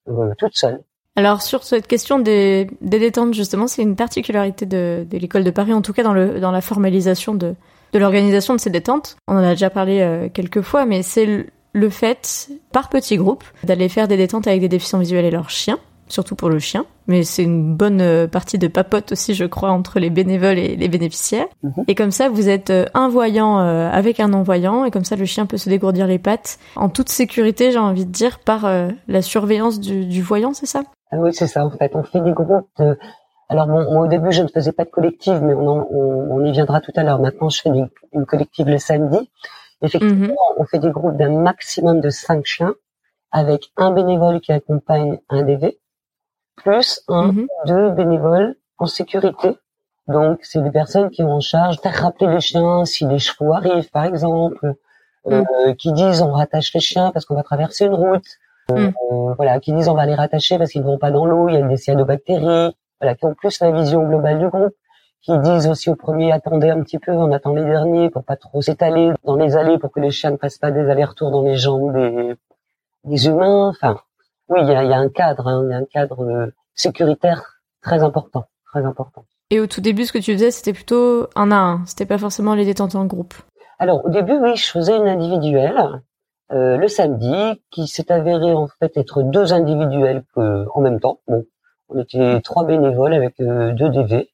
euh, 0.09 0.33
toute 0.39 0.57
seule. 0.57 0.83
Alors 1.17 1.43
sur 1.43 1.63
cette 1.63 1.87
question 1.87 2.19
des, 2.19 2.69
des 2.81 2.99
détentes 2.99 3.35
justement, 3.35 3.69
c'est 3.69 3.83
une 3.83 3.95
particularité 3.95 4.67
de, 4.67 5.07
de 5.09 5.19
l'école 5.19 5.45
de 5.45 5.51
Paris, 5.51 5.73
en 5.73 5.81
tout 5.81 5.93
cas 5.93 6.03
dans, 6.03 6.13
le, 6.13 6.41
dans 6.41 6.51
la 6.51 6.61
formalisation 6.61 7.35
de, 7.35 7.55
de 7.93 7.99
l'organisation 7.99 8.55
de 8.55 8.61
ces 8.61 8.71
détentes. 8.71 9.17
On 9.29 9.35
en 9.35 9.45
a 9.45 9.51
déjà 9.51 9.71
parlé 9.71 10.01
euh, 10.01 10.29
quelques 10.29 10.63
fois, 10.63 10.87
mais 10.87 11.03
c'est 11.03 11.47
le 11.73 11.91
fait, 11.91 12.49
par 12.73 12.89
petits 12.89 13.17
groupes, 13.17 13.45
d'aller 13.63 13.89
faire 13.89 14.09
des 14.09 14.17
détentes 14.17 14.49
avec 14.49 14.61
des 14.61 14.69
déficients 14.69 14.99
visuels 14.99 15.25
et 15.25 15.31
leurs 15.31 15.51
chiens, 15.51 15.79
surtout 16.09 16.35
pour 16.35 16.49
le 16.49 16.59
chien. 16.59 16.85
Mais 17.07 17.23
c'est 17.23 17.45
une 17.45 17.75
bonne 17.75 18.01
euh, 18.01 18.27
partie 18.27 18.59
de 18.59 18.67
papote 18.67 19.13
aussi, 19.13 19.35
je 19.35 19.45
crois, 19.45 19.71
entre 19.71 20.01
les 20.01 20.11
bénévoles 20.11 20.59
et 20.59 20.75
les 20.75 20.89
bénéficiaires. 20.89 21.47
Mhm. 21.63 21.85
Et 21.87 21.95
comme 21.95 22.11
ça, 22.11 22.29
vous 22.29 22.49
êtes 22.49 22.71
euh, 22.71 22.87
un 22.95 23.09
voyant 23.09 23.59
avec 23.59 24.19
un 24.19 24.29
non-voyant, 24.29 24.85
et 24.85 24.91
comme 24.91 25.05
ça, 25.05 25.15
le 25.15 25.27
chien 25.27 25.47
peut 25.47 25.59
se 25.59 25.69
dégourdir 25.69 26.09
les 26.09 26.19
pattes 26.19 26.59
en 26.75 26.89
toute 26.89 27.09
sécurité, 27.09 27.71
j'ai 27.71 27.79
envie 27.79 28.05
de 28.05 28.11
dire, 28.11 28.41
par 28.41 28.69
la 29.07 29.23
surveillance 29.23 29.79
du, 29.79 30.07
du 30.07 30.21
voyant, 30.21 30.55
c'est 30.55 30.67
ça? 30.67 30.83
Oui, 31.13 31.33
c'est 31.33 31.47
ça. 31.47 31.65
En 31.65 31.71
fait, 31.71 31.95
on 31.95 32.03
fait 32.03 32.21
des 32.21 32.33
groupes 32.33 32.69
de 32.79 32.99
alors 33.49 33.67
bon, 33.67 33.93
moi 33.93 34.05
au 34.05 34.09
début 34.09 34.33
je 34.33 34.43
ne 34.43 34.49
faisais 34.49 34.73
pas 34.73 34.85
de 34.85 34.91
collective, 34.91 35.43
mais 35.43 35.55
on, 35.55 35.87
on, 36.33 36.45
y 36.45 36.53
viendra 36.53 36.81
tout 36.81 36.93
à 36.97 37.03
l'heure. 37.03 37.21
Maintenant 37.21 37.51
je 37.51 37.61
fais 37.61 37.71
une 38.13 38.27
collective 38.27 38.69
le 38.69 38.79
samedi. 38.79 39.31
Effectivement, 39.83 40.27
mhm. 40.27 40.57
on 40.57 40.65
fait 40.65 40.79
des 40.79 40.91
groupes 40.91 41.17
d'un 41.17 41.41
maximum 41.41 42.01
de 42.01 42.09
cinq 42.09 42.47
chiens 42.47 42.75
avec 43.31 43.71
un 43.77 43.91
bénévole 43.91 44.41
qui 44.41 44.53
accompagne 44.53 45.19
un 45.29 45.43
DV, 45.43 45.79
plus 46.57 47.03
un 47.09 47.33
mhm. 47.33 47.47
deux 47.67 47.91
bénévoles 47.91 48.57
en 48.79 48.87
sécurité. 48.87 49.59
Donc 50.09 50.39
c'est 50.43 50.63
des 50.63 50.71
personnes 50.71 51.11
qui 51.11 51.23
ont 51.23 51.33
en 51.33 51.41
charge 51.41 51.81
de 51.81 51.89
rappeler 51.89 52.29
les 52.29 52.41
chiens 52.41 52.85
si 52.85 53.07
les 53.07 53.19
chevaux 53.19 53.53
arrivent 53.53 53.91
par 53.91 54.05
exemple, 54.05 54.75
euh, 55.27 55.45
mhm. 55.67 55.77
qui 55.77 55.93
disent 55.93 56.23
on 56.23 56.33
rattache 56.33 56.73
les 56.73 56.81
chiens 56.81 57.11
parce 57.13 57.27
qu'on 57.27 57.35
va 57.35 57.43
traverser 57.43 57.85
une 57.85 57.95
route. 57.95 58.39
Euh, 58.71 58.91
voilà, 59.37 59.61
qui 59.61 59.73
disent 59.73 59.89
on 59.89 59.95
va 59.95 60.07
les 60.07 60.15
rattacher 60.15 60.59
parce 60.59 60.71
qu'ils 60.71 60.83
ne 60.83 60.87
vont 60.87 60.99
pas 60.99 61.11
dans 61.11 61.27
l'eau, 61.27 61.49
il 61.49 61.55
y 61.55 61.59
a 61.59 61.63
des 61.63 61.77
cyanobactéries, 61.77 62.75
voilà, 63.01 63.15
qui 63.15 63.25
ont 63.27 63.35
plus 63.35 63.61
la 63.61 63.71
vision 63.73 64.07
globale 64.09 64.39
du 64.39 64.49
groupe, 64.49 64.75
qui 65.21 65.39
disent 65.41 65.69
aussi 65.69 65.91
au 65.91 65.97
premier 65.97 66.33
attendez 66.33 66.71
un 66.71 66.83
petit 66.83 66.99
peu, 66.99 67.13
on 67.13 67.31
attend 67.33 67.53
les 67.53 67.65
derniers 67.65 68.11
pour 68.11 68.25
pas 68.25 68.37
trop 68.37 68.63
s'étaler 68.63 69.13
dans 69.25 69.37
les 69.37 69.57
allées 69.57 69.79
pour 69.79 69.93
que 69.93 70.01
les 70.01 70.11
chiens 70.11 70.31
ne 70.31 70.37
fassent 70.37 70.59
pas 70.59 70.71
des 70.71 70.89
allers-retours 70.89 71.31
dans 71.31 71.43
les 71.43 71.57
jambes 71.57 71.93
des, 71.93 72.35
des 73.05 73.27
humains. 73.27 73.69
Enfin, 73.69 74.01
oui, 74.49 74.61
il 74.63 74.69
y 74.69 74.75
a, 74.75 74.85
y 74.85 74.93
a, 74.93 74.99
un 74.99 75.09
cadre, 75.09 75.47
hein, 75.47 75.63
il 75.67 75.71
y 75.71 75.75
a 75.75 75.79
un 75.79 75.85
cadre 75.85 76.25
euh, 76.25 76.55
sécuritaire 76.75 77.61
très 77.83 78.03
important, 78.03 78.45
très 78.67 78.85
important. 78.85 79.25
Et 79.51 79.61
au 79.61 79.67
tout 79.67 79.81
début, 79.81 80.05
ce 80.05 80.13
que 80.13 80.19
tu 80.19 80.33
faisais, 80.33 80.51
c'était 80.51 80.73
plutôt 80.73 81.29
un 81.37 81.51
à 81.53 81.57
un, 81.57 81.87
c'était 81.87 82.07
pas 82.07 82.19
forcément 82.19 82.55
les 82.55 82.65
détentes 82.65 82.95
en 82.95 83.05
groupe. 83.05 83.35
Alors 83.79 84.05
au 84.05 84.11
début, 84.11 84.39
oui, 84.41 84.57
je 84.57 84.71
faisais 84.71 84.97
une 84.97 85.09
individuelle. 85.09 86.01
Euh, 86.53 86.77
le 86.77 86.89
samedi, 86.89 87.61
qui 87.71 87.87
s'est 87.87 88.13
avéré 88.13 88.53
en 88.53 88.69
fait 88.79 88.97
être 88.97 89.23
deux 89.23 89.53
individuels 89.53 90.25
en 90.37 90.81
même 90.81 91.01
temps. 91.01 91.21
Bon, 91.27 91.45
on 91.89 92.01
était 92.01 92.41
trois 92.43 92.65
bénévoles 92.65 93.15
avec 93.15 93.41
euh, 93.41 93.73
deux 93.73 93.89
DV 93.89 94.31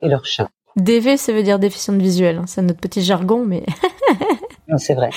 et 0.00 0.08
leur 0.08 0.24
chien. 0.24 0.48
DV, 0.76 1.16
ça 1.16 1.32
veut 1.32 1.42
dire 1.42 1.58
déficiente 1.58 2.00
visuelle. 2.00 2.38
Hein. 2.38 2.44
C'est 2.46 2.62
notre 2.62 2.80
petit 2.80 3.02
jargon, 3.02 3.44
mais. 3.44 3.64
c'est 4.76 4.94
vrai. 4.94 5.10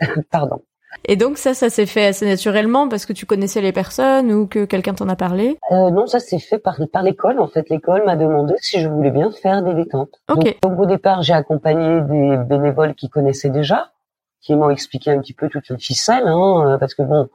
Pardon. 0.30 0.60
Et 1.04 1.16
donc 1.16 1.38
ça, 1.38 1.54
ça 1.54 1.70
s'est 1.70 1.86
fait 1.86 2.06
assez 2.06 2.26
naturellement 2.26 2.88
parce 2.88 3.06
que 3.06 3.12
tu 3.12 3.24
connaissais 3.24 3.60
les 3.60 3.72
personnes 3.72 4.32
ou 4.32 4.46
que 4.46 4.64
quelqu'un 4.64 4.94
t'en 4.94 5.08
a 5.08 5.16
parlé? 5.16 5.58
Euh, 5.70 5.90
Non, 5.90 6.06
ça 6.06 6.18
s'est 6.18 6.38
fait 6.38 6.58
par, 6.58 6.78
par 6.92 7.02
l'école. 7.02 7.40
En 7.40 7.48
fait, 7.48 7.68
l'école 7.70 8.04
m'a 8.04 8.16
demandé 8.16 8.54
si 8.60 8.80
je 8.80 8.88
voulais 8.88 9.10
bien 9.10 9.30
faire 9.30 9.62
des 9.62 9.74
détentes. 9.74 10.20
Okay. 10.28 10.56
Donc, 10.62 10.78
au 10.78 10.86
départ, 10.86 11.22
j'ai 11.22 11.34
accompagné 11.34 12.00
des 12.02 12.36
bénévoles 12.44 12.94
qui 12.94 13.08
connaissaient 13.08 13.50
déjà, 13.50 13.92
qui 14.40 14.54
m'ont 14.54 14.70
expliqué 14.70 15.10
un 15.10 15.20
petit 15.20 15.34
peu 15.34 15.48
toute 15.48 15.68
les 15.68 15.78
ficelle, 15.78 16.26
hein, 16.26 16.76
parce 16.78 16.94
que 16.94 17.02
bon, 17.02 17.28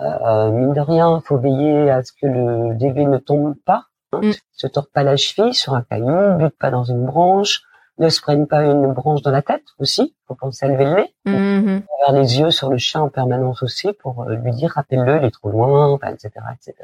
euh, 0.00 0.50
mine 0.50 0.72
de 0.72 0.80
rien, 0.80 1.18
il 1.18 1.26
faut 1.26 1.38
veiller 1.38 1.90
à 1.90 2.02
ce 2.02 2.12
que 2.12 2.26
le 2.26 2.74
DV 2.74 3.04
ne 3.06 3.18
tombe 3.18 3.54
pas, 3.64 3.86
hein, 4.12 4.20
mm. 4.22 4.32
se 4.52 4.66
tord 4.66 4.88
pas 4.92 5.02
la 5.02 5.16
cheville 5.16 5.54
sur 5.54 5.74
un 5.74 5.82
caillou, 5.82 6.38
bute 6.38 6.56
pas 6.58 6.70
dans 6.70 6.84
une 6.84 7.04
branche, 7.04 7.62
ne 7.98 8.08
se 8.08 8.20
prenne 8.22 8.46
pas 8.46 8.64
une 8.64 8.92
branche 8.92 9.20
dans 9.22 9.30
la 9.30 9.42
tête 9.42 9.64
aussi. 9.78 10.14
Faut 10.26 10.34
penser 10.34 10.66
à 10.66 10.68
lever 10.68 10.84
le 10.84 10.94
nez, 10.94 11.14
mm-hmm. 11.26 11.82
avoir 12.00 12.20
les 12.20 12.40
yeux 12.40 12.50
sur 12.50 12.70
le 12.70 12.78
chien 12.78 13.02
en 13.02 13.08
permanence 13.10 13.62
aussi 13.62 13.92
pour 13.92 14.22
euh, 14.22 14.36
lui 14.36 14.52
dire 14.52 14.70
rappelle-le, 14.70 15.18
il 15.18 15.24
est 15.24 15.30
trop 15.30 15.50
loin, 15.50 15.98
etc., 16.08 16.30
etc. 16.54 16.74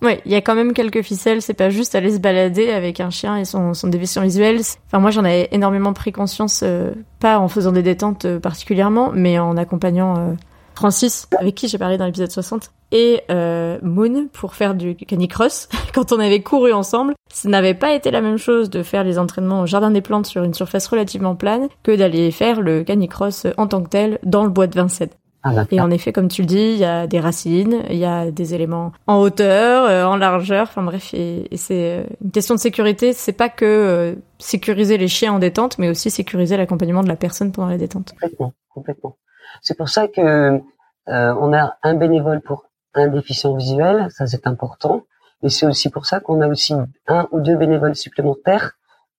Oui, 0.00 0.20
il 0.24 0.32
y 0.32 0.36
a 0.36 0.40
quand 0.40 0.54
même 0.54 0.72
quelques 0.72 1.02
ficelles. 1.02 1.42
C'est 1.42 1.54
pas 1.54 1.70
juste 1.70 1.94
aller 1.94 2.12
se 2.12 2.18
balader 2.18 2.70
avec 2.70 3.00
un 3.00 3.10
chien 3.10 3.36
et 3.36 3.44
son, 3.44 3.74
son 3.74 3.88
déviation 3.88 4.22
visuelle. 4.22 4.60
Enfin, 4.86 5.00
moi, 5.00 5.10
j'en 5.10 5.24
ai 5.24 5.48
énormément 5.50 5.92
pris 5.92 6.12
conscience, 6.12 6.60
euh, 6.62 6.92
pas 7.18 7.38
en 7.38 7.48
faisant 7.48 7.72
des 7.72 7.82
détentes 7.82 8.24
euh, 8.24 8.38
particulièrement, 8.38 9.10
mais 9.12 9.38
en 9.38 9.56
accompagnant 9.56 10.36
Francis, 10.78 11.26
avec 11.36 11.56
qui 11.56 11.66
j'ai 11.66 11.76
parlé 11.76 11.98
dans 11.98 12.06
l'épisode 12.06 12.30
60, 12.30 12.70
et 12.92 13.22
euh, 13.32 13.78
Moon 13.82 14.28
pour 14.32 14.54
faire 14.54 14.76
du 14.76 14.94
canicross. 14.94 15.68
Quand 15.92 16.12
on 16.12 16.20
avait 16.20 16.40
couru 16.40 16.72
ensemble, 16.72 17.14
ce 17.32 17.48
n'avait 17.48 17.74
pas 17.74 17.94
été 17.94 18.12
la 18.12 18.20
même 18.20 18.36
chose 18.36 18.70
de 18.70 18.84
faire 18.84 19.02
les 19.02 19.18
entraînements 19.18 19.62
au 19.62 19.66
jardin 19.66 19.90
des 19.90 20.00
plantes 20.00 20.26
sur 20.26 20.44
une 20.44 20.54
surface 20.54 20.86
relativement 20.86 21.34
plane 21.34 21.66
que 21.82 21.96
d'aller 21.96 22.30
faire 22.30 22.60
le 22.60 22.84
canicross 22.84 23.48
en 23.56 23.66
tant 23.66 23.82
que 23.82 23.88
tel 23.88 24.18
dans 24.22 24.44
le 24.44 24.50
bois 24.50 24.68
de 24.68 24.74
Vincennes. 24.76 25.10
Ah, 25.44 25.52
et 25.70 25.80
en 25.80 25.90
effet, 25.90 26.12
comme 26.12 26.28
tu 26.28 26.42
le 26.42 26.46
dis, 26.46 26.72
il 26.72 26.78
y 26.78 26.84
a 26.84 27.06
des 27.06 27.20
racines, 27.20 27.84
il 27.90 27.96
y 27.96 28.04
a 28.04 28.30
des 28.30 28.54
éléments 28.54 28.92
en 29.06 29.18
hauteur, 29.18 29.84
euh, 29.84 30.04
en 30.04 30.16
largeur, 30.16 30.62
enfin 30.64 30.82
bref, 30.82 31.14
et, 31.14 31.46
c'est 31.56 32.00
euh, 32.00 32.04
une 32.24 32.32
question 32.32 32.56
de 32.56 32.60
sécurité. 32.60 33.12
C'est 33.12 33.32
pas 33.32 33.48
que 33.48 33.64
euh, 33.64 34.14
sécuriser 34.38 34.98
les 34.98 35.06
chiens 35.06 35.32
en 35.32 35.38
détente, 35.38 35.78
mais 35.78 35.88
aussi 35.88 36.10
sécuriser 36.10 36.56
l'accompagnement 36.56 37.04
de 37.04 37.08
la 37.08 37.14
personne 37.14 37.52
pendant 37.52 37.68
la 37.68 37.78
détente. 37.78 38.12
Complètement, 38.12 38.52
complètement. 38.68 39.16
C'est 39.62 39.76
pour 39.76 39.88
ça 39.88 40.08
que 40.08 40.20
euh, 40.20 40.60
on 41.06 41.52
a 41.52 41.78
un 41.82 41.94
bénévole 41.94 42.40
pour 42.40 42.64
un 42.94 43.08
déficient 43.08 43.54
visuel, 43.54 44.08
ça 44.10 44.26
c'est 44.26 44.46
important. 44.46 45.04
Mais 45.42 45.50
c'est 45.50 45.66
aussi 45.66 45.88
pour 45.88 46.04
ça 46.04 46.18
qu'on 46.18 46.40
a 46.40 46.48
aussi 46.48 46.74
un 47.06 47.28
ou 47.30 47.40
deux 47.40 47.56
bénévoles 47.56 47.94
supplémentaires 47.94 48.72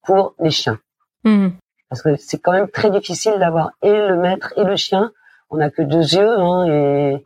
pour 0.03 0.35
les 0.39 0.51
chiens. 0.51 0.79
Mmh. 1.23 1.49
Parce 1.89 2.01
que 2.01 2.17
c'est 2.17 2.39
quand 2.39 2.51
même 2.51 2.67
très 2.69 2.91
difficile 2.91 3.33
d'avoir 3.39 3.71
et 3.81 3.91
le 3.91 4.17
maître 4.17 4.53
et 4.57 4.63
le 4.63 4.75
chien. 4.75 5.11
On 5.49 5.57
n'a 5.57 5.69
que 5.69 5.81
deux 5.81 6.13
yeux 6.13 6.39
hein, 6.39 6.65
et, 6.67 7.25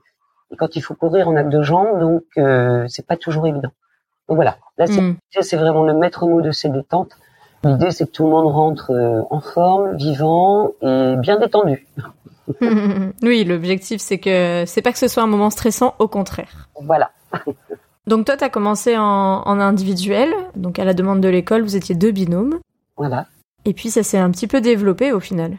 quand 0.58 0.76
il 0.76 0.82
faut 0.82 0.94
courir, 0.94 1.28
on 1.28 1.36
a 1.36 1.44
que 1.44 1.50
deux 1.50 1.64
jambes, 1.64 2.00
donc 2.00 2.24
euh, 2.38 2.86
c'est 2.88 3.06
pas 3.06 3.18
toujours 3.18 3.48
évident. 3.48 3.72
Donc 4.30 4.36
voilà, 4.36 4.58
là 4.78 4.86
mmh. 4.86 5.18
c'est 5.42 5.58
vraiment 5.58 5.84
le 5.84 5.94
maître 5.94 6.28
mot 6.28 6.42
de 6.42 6.52
ces 6.52 6.70
détentes. 6.70 7.18
L'idée 7.64 7.92
c'est 7.92 8.06
que 8.06 8.12
tout 8.12 8.26
le 8.26 8.30
monde 8.30 8.54
rentre 8.54 8.92
euh, 8.92 9.22
en 9.30 9.42
forme, 9.42 9.96
vivant 9.96 10.72
et 10.82 11.16
bien 11.18 11.40
détendu. 11.40 11.88
oui, 13.24 13.46
l'objectif 13.46 14.02
c'est 14.02 14.20
que 14.20 14.64
c'est 14.68 14.82
pas 14.82 14.92
que 14.92 15.00
ce 15.00 15.08
soit 15.08 15.24
un 15.24 15.28
moment 15.28 15.50
stressant, 15.50 15.96
au 16.00 16.08
contraire. 16.08 16.70
Voilà. 16.82 17.12
donc 18.08 18.26
toi, 18.26 18.38
tu 18.38 18.44
as 18.44 18.50
commencé 18.50 18.98
en, 18.98 19.04
en, 19.46 19.60
individuel, 19.60 20.32
donc 20.56 20.78
à 20.78 20.86
la 20.86 20.94
demande 20.94 21.22
de 21.22 21.30
l'école, 21.30 21.64
vous 21.64 21.76
étiez 21.76 21.96
deux 21.96 22.12
binômes. 22.12 22.60
Voilà. 22.98 23.28
Et 23.66 23.74
puis 23.74 23.90
ça 23.90 24.04
s'est 24.04 24.18
un 24.18 24.30
petit 24.30 24.48
peu 24.48 24.62
développé 24.62 25.12
au 25.12 25.20
final. 25.20 25.58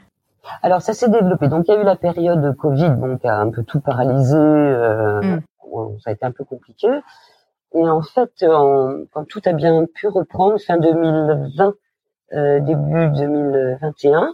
Alors 0.63 0.83
ça 0.83 0.93
s'est 0.93 1.09
développé. 1.09 1.49
Donc 1.49 1.67
il 1.69 1.75
y 1.75 1.77
a 1.77 1.81
eu 1.81 1.85
la 1.85 1.97
période 1.97 2.57
Covid, 2.57 2.97
donc 2.97 3.21
qui 3.21 3.29
a 3.29 3.39
un 3.39 3.51
peu 3.51 3.63
tout 3.65 3.81
paralysé. 3.81 4.37
Euh, 4.37 5.21
mm. 5.23 5.43
Ça 6.03 6.11
a 6.11 6.13
été 6.13 6.25
un 6.25 6.33
peu 6.33 6.45
compliqué. 6.45 6.89
Et 7.75 7.89
en 7.89 8.03
fait, 8.03 8.31
quand 9.13 9.25
tout 9.29 9.43
a 9.45 9.53
bien 9.53 9.85
pu 9.93 10.07
reprendre 10.07 10.61
fin 10.61 10.77
2020, 10.77 11.75
euh, 12.33 12.61
début 12.61 13.09
2021, 13.09 14.33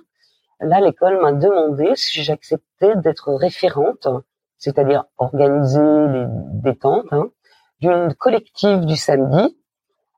là 0.60 0.80
l'école 0.80 1.20
m'a 1.20 1.32
demandé 1.32 1.92
si 1.96 2.22
j'acceptais 2.22 2.96
d'être 2.96 3.32
référente, 3.32 4.06
c'est-à-dire 4.58 5.04
organiser 5.16 5.80
les 5.80 6.26
détentes 6.62 7.12
hein, 7.12 7.28
d'une 7.80 8.14
collective 8.14 8.84
du 8.84 8.96
samedi 8.96 9.56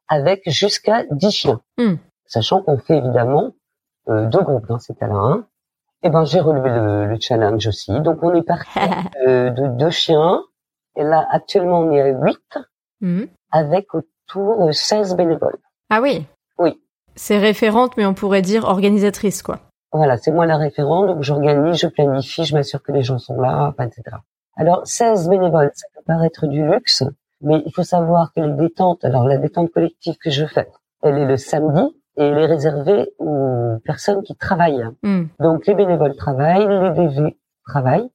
avec 0.09 0.43
jusqu'à 0.47 1.05
10 1.11 1.31
chiens. 1.31 1.61
Mm. 1.79 1.95
Sachant 2.27 2.63
qu'on 2.63 2.79
fait 2.79 2.99
évidemment 2.99 3.53
euh, 4.09 4.27
deux 4.27 4.43
groupes 4.43 4.67
dans 4.67 4.79
ces 4.79 4.95
cas-là. 4.95 5.15
Hein. 5.15 5.47
Eh 6.03 6.11
ben 6.11 6.25
j'ai 6.25 6.41
relevé 6.41 6.71
le, 6.71 7.17
challenge 7.21 7.67
aussi. 7.67 7.93
Donc 8.01 8.23
on 8.23 8.35
est 8.35 8.43
parti 8.43 8.79
euh, 9.27 9.51
de 9.51 9.69
deux 9.79 9.91
chiens. 9.91 10.43
Et 10.97 11.05
là 11.05 11.27
actuellement 11.31 11.81
on 11.81 11.93
est 11.93 12.01
à 12.01 12.09
huit, 12.09 12.59
mmh. 13.01 13.23
avec 13.51 13.95
autour 13.95 14.73
16 14.73 15.17
bénévoles. 15.17 15.59
Ah 15.91 16.01
oui. 16.01 16.27
Oui. 16.59 16.81
C'est 17.15 17.39
référente, 17.39 17.97
mais 17.97 18.07
on 18.07 18.15
pourrait 18.15 18.43
dire 18.43 18.65
organisatrice, 18.65 19.43
quoi. 19.43 19.61
Voilà, 19.93 20.17
c'est 20.17 20.33
moi 20.33 20.47
la 20.47 20.57
référente, 20.57 21.07
donc 21.07 21.23
j'organise, 21.23 21.77
je 21.77 21.87
planifie, 21.87 22.45
je 22.45 22.55
m'assure 22.55 22.83
que 22.83 22.93
les 22.93 23.03
gens 23.03 23.19
sont 23.19 23.39
là, 23.39 23.75
etc. 23.79 24.03
Alors 24.57 24.87
16 24.87 25.29
bénévoles, 25.29 25.71
ça 25.75 25.87
peut 25.95 26.03
paraître 26.07 26.47
du 26.47 26.65
luxe, 26.65 27.05
mais 27.43 27.63
il 27.67 27.73
faut 27.73 27.83
savoir 27.83 28.33
que 28.33 28.41
les 28.41 28.53
détentes, 28.55 29.05
alors 29.05 29.29
la 29.29 29.37
détente 29.37 29.71
collective 29.71 30.17
que 30.17 30.31
je 30.31 30.47
fais, 30.47 30.69
elle 31.03 31.19
est 31.19 31.27
le 31.27 31.37
samedi 31.37 31.95
et 32.17 32.25
elle 32.25 32.39
est 32.39 32.47
réservée 32.47 33.13
aux 33.19 33.79
personnes 33.85 34.23
qui 34.23 34.37
travaillent. 34.37 34.87
Hmm. 35.03 35.25
Donc 35.41 35.67
les 35.67 35.75
bénévoles 35.75 36.17
travaillent, 36.17 36.67
les 36.67 36.91
DV 36.91 37.37
travaillent. 37.67 38.11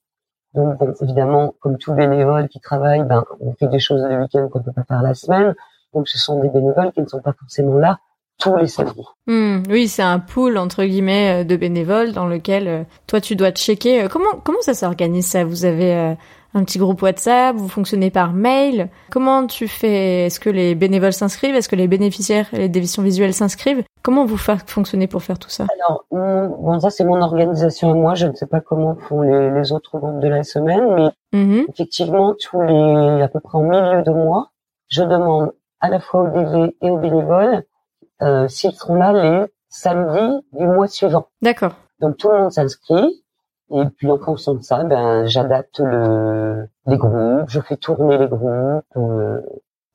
Donc 0.54 0.78
bon, 0.78 0.94
évidemment, 1.02 1.54
comme 1.60 1.78
tout 1.78 1.94
bénévole 1.94 2.48
qui 2.48 2.60
travaille, 2.60 3.04
ben 3.04 3.24
on 3.40 3.54
fait 3.54 3.68
des 3.68 3.80
choses 3.80 4.04
le 4.04 4.22
week-end 4.22 4.48
qu'on 4.50 4.62
peut 4.62 4.72
pas 4.72 4.84
faire 4.84 5.02
la 5.02 5.14
semaine. 5.14 5.56
Donc 5.94 6.08
ce 6.08 6.18
sont 6.18 6.40
des 6.42 6.50
bénévoles 6.50 6.92
qui 6.92 7.02
ne 7.02 7.08
sont 7.08 7.22
pas 7.22 7.34
forcément 7.34 7.78
là 7.78 8.00
tous 8.40 8.56
les 8.56 8.68
samedis. 8.68 9.06
Hmm. 9.26 9.64
oui, 9.70 9.88
c'est 9.88 10.04
un 10.04 10.20
pool 10.20 10.58
entre 10.58 10.84
guillemets 10.84 11.42
euh, 11.42 11.44
de 11.44 11.56
bénévoles 11.56 12.12
dans 12.12 12.28
lequel 12.28 12.68
euh, 12.68 12.84
toi 13.08 13.20
tu 13.20 13.36
dois 13.36 13.52
checker. 13.52 14.04
Euh, 14.04 14.08
comment 14.08 14.40
comment 14.44 14.62
ça 14.62 14.74
s'organise 14.74 15.26
ça? 15.26 15.44
Vous 15.44 15.66
avez 15.66 16.16
un 16.54 16.64
petit 16.64 16.80
groupe 16.80 17.02
WhatsApp, 17.02 17.56
vous 17.56 17.68
fonctionnez 17.68 18.10
par 18.10 18.34
mail. 18.34 18.90
Comment 19.12 19.48
tu 19.48 19.68
fais? 19.68 20.26
Est-ce 20.26 20.40
que 20.40 20.50
les 20.50 20.76
bénévoles 20.76 21.14
s'inscrivent? 21.14 21.56
Est-ce 21.56 21.70
que 21.70 21.76
les 21.76 21.88
bénéficiaires 21.88 22.48
et 22.54 22.58
les 22.58 22.70
divisions 22.70 23.04
visuelles 23.04 23.34
s'inscrivent? 23.34 23.84
Comment 24.04 24.26
vous 24.26 24.38
faites 24.38 24.70
fonctionner 24.70 25.08
pour 25.08 25.24
faire 25.24 25.40
tout 25.40 25.50
ça? 25.50 25.66
Alors, 25.82 26.06
bon, 26.12 26.80
ça 26.80 26.90
c'est 26.90 27.04
mon 27.04 27.22
organisation 27.22 27.92
à 27.92 27.94
moi. 27.94 28.16
Je 28.16 28.28
ne 28.28 28.34
sais 28.34 28.48
pas 28.48 28.62
comment 28.62 28.96
font 28.96 29.22
les, 29.22 29.72
autres 29.72 29.98
groupes 29.98 30.20
de 30.20 30.28
la 30.28 30.44
semaine, 30.44 31.12
mais 31.34 31.40
mm-hmm. 31.40 31.66
effectivement, 31.70 32.34
tous 32.40 32.62
les 32.62 33.22
à 33.22 33.28
peu 33.28 33.40
près 33.40 33.58
en 33.58 33.64
milieu 33.64 34.04
de 34.04 34.12
mois, 34.12 34.52
je 34.88 35.04
demande 35.04 35.52
à 35.80 35.90
la 35.90 36.00
fois 36.00 36.22
aux 36.22 36.30
DV 36.30 36.76
et 36.82 36.90
aux 36.90 36.98
bénévoles 36.98 37.64
euh, 38.22 38.48
s'ils 38.48 38.74
seront 38.74 38.96
là 38.96 39.14
les 39.14 39.46
samedis 39.70 40.46
du 40.54 40.66
mois 40.66 40.88
suivant. 40.88 41.28
D'accord. 41.42 41.74
Donc 42.00 42.18
tout 42.18 42.30
le 42.30 42.38
monde 42.38 42.52
s'inscrit. 42.52 43.24
Et 43.70 43.86
puis 43.98 44.10
en 44.10 44.18
fonction 44.18 44.54
de 44.54 44.62
ça, 44.62 44.84
ben 44.84 45.26
j'adapte 45.26 45.80
le 45.80 46.68
les 46.86 46.98
groupes, 46.98 47.50
je 47.50 47.60
fais 47.60 47.76
tourner 47.76 48.18
les 48.18 48.28
groupes. 48.28 48.84
Euh. 48.96 49.42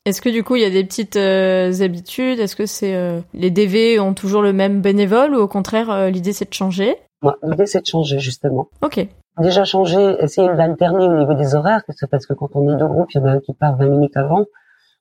Est-ce 0.05 0.21
que 0.21 0.29
du 0.29 0.43
coup 0.43 0.55
il 0.55 0.61
y 0.61 0.65
a 0.65 0.69
des 0.69 0.83
petites 0.83 1.15
euh, 1.15 1.71
habitudes? 1.81 2.39
Est-ce 2.39 2.55
que 2.55 2.67
c'est 2.67 2.95
euh, 2.95 3.19
les 3.33 3.49
DV 3.49 3.99
ont 3.99 4.13
toujours 4.13 4.41
le 4.43 4.53
même 4.53 4.81
bénévole 4.81 5.33
ou 5.33 5.39
au 5.39 5.47
contraire 5.47 6.09
l'idée 6.09 6.33
c'est 6.33 6.49
de 6.49 6.53
changer? 6.53 6.97
Moi, 7.23 7.37
l'idée 7.41 7.65
c'est 7.65 7.81
de 7.81 7.87
changer 7.87 8.19
justement. 8.19 8.67
Ok. 8.81 9.07
Déjà 9.39 9.63
changer, 9.63 10.17
essayer 10.19 10.47
d'alterner 10.49 11.05
au 11.05 11.17
niveau 11.17 11.33
des 11.33 11.55
horaires, 11.55 11.81
parce 12.11 12.27
que 12.27 12.33
quand 12.35 12.55
on 12.55 12.71
est 12.71 12.77
deux 12.77 12.85
groupes, 12.85 13.11
il 13.15 13.17
y 13.17 13.19
en 13.21 13.25
a 13.25 13.31
un 13.31 13.39
qui 13.39 13.53
part 13.53 13.77
20 13.77 13.87
minutes 13.87 14.15
avant, 14.15 14.45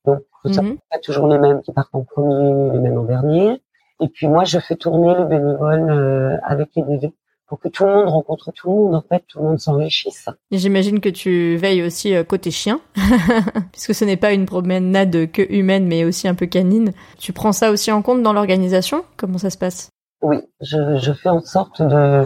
donc 0.07 0.21
mm 0.45 0.77
pas 0.91 0.99
toujours 0.99 1.29
les 1.29 1.39
mêmes 1.39 1.61
qui 1.61 1.71
partent 1.73 1.95
en 1.95 2.03
premier, 2.03 2.73
les 2.73 2.79
mêmes 2.79 2.97
en 2.97 3.05
dernier. 3.05 3.61
Et 4.01 4.09
puis 4.09 4.29
moi, 4.29 4.45
je 4.45 4.59
fais 4.59 4.77
tourner 4.77 5.15
les 5.19 5.25
bénévoles 5.27 6.41
avec 6.43 6.71
les 6.75 6.83
DV 6.83 7.13
pour 7.47 7.61
que 7.61 7.69
tout 7.69 7.85
le 7.85 7.93
monde 7.93 8.09
rencontre 8.09 8.51
tout 8.53 8.69
le 8.69 8.75
monde, 8.75 8.95
en 8.95 9.03
fait, 9.03 9.25
tout 9.29 9.39
le 9.39 9.45
monde 9.45 9.61
s'enrichisse. 9.61 10.29
J'imagine 10.51 11.01
que 11.01 11.09
tu 11.09 11.57
veilles 11.57 11.83
aussi 11.83 12.15
euh, 12.15 12.25
côté 12.25 12.51
chien, 12.51 12.81
puisque 13.73 13.95
ce 13.95 14.05
n'est 14.05 14.17
pas 14.17 14.33
une 14.33 14.47
promenade 14.47 15.31
que 15.31 15.43
humaine, 15.53 15.87
mais 15.87 16.05
aussi 16.05 16.29
un 16.29 16.35
peu 16.35 16.47
canine. 16.47 16.93
Tu 17.19 17.33
prends 17.33 17.53
ça 17.53 17.71
aussi 17.71 17.93
en 17.93 18.01
compte 18.03 18.23
dans 18.23 18.33
l'organisation? 18.33 19.05
Comment 19.17 19.39
ça 19.39 19.51
se 19.51 19.59
passe? 19.59 19.91
Oui, 20.23 20.39
je, 20.61 20.97
je, 20.97 21.13
fais 21.13 21.29
en 21.29 21.41
sorte 21.41 21.83
de... 21.83 22.25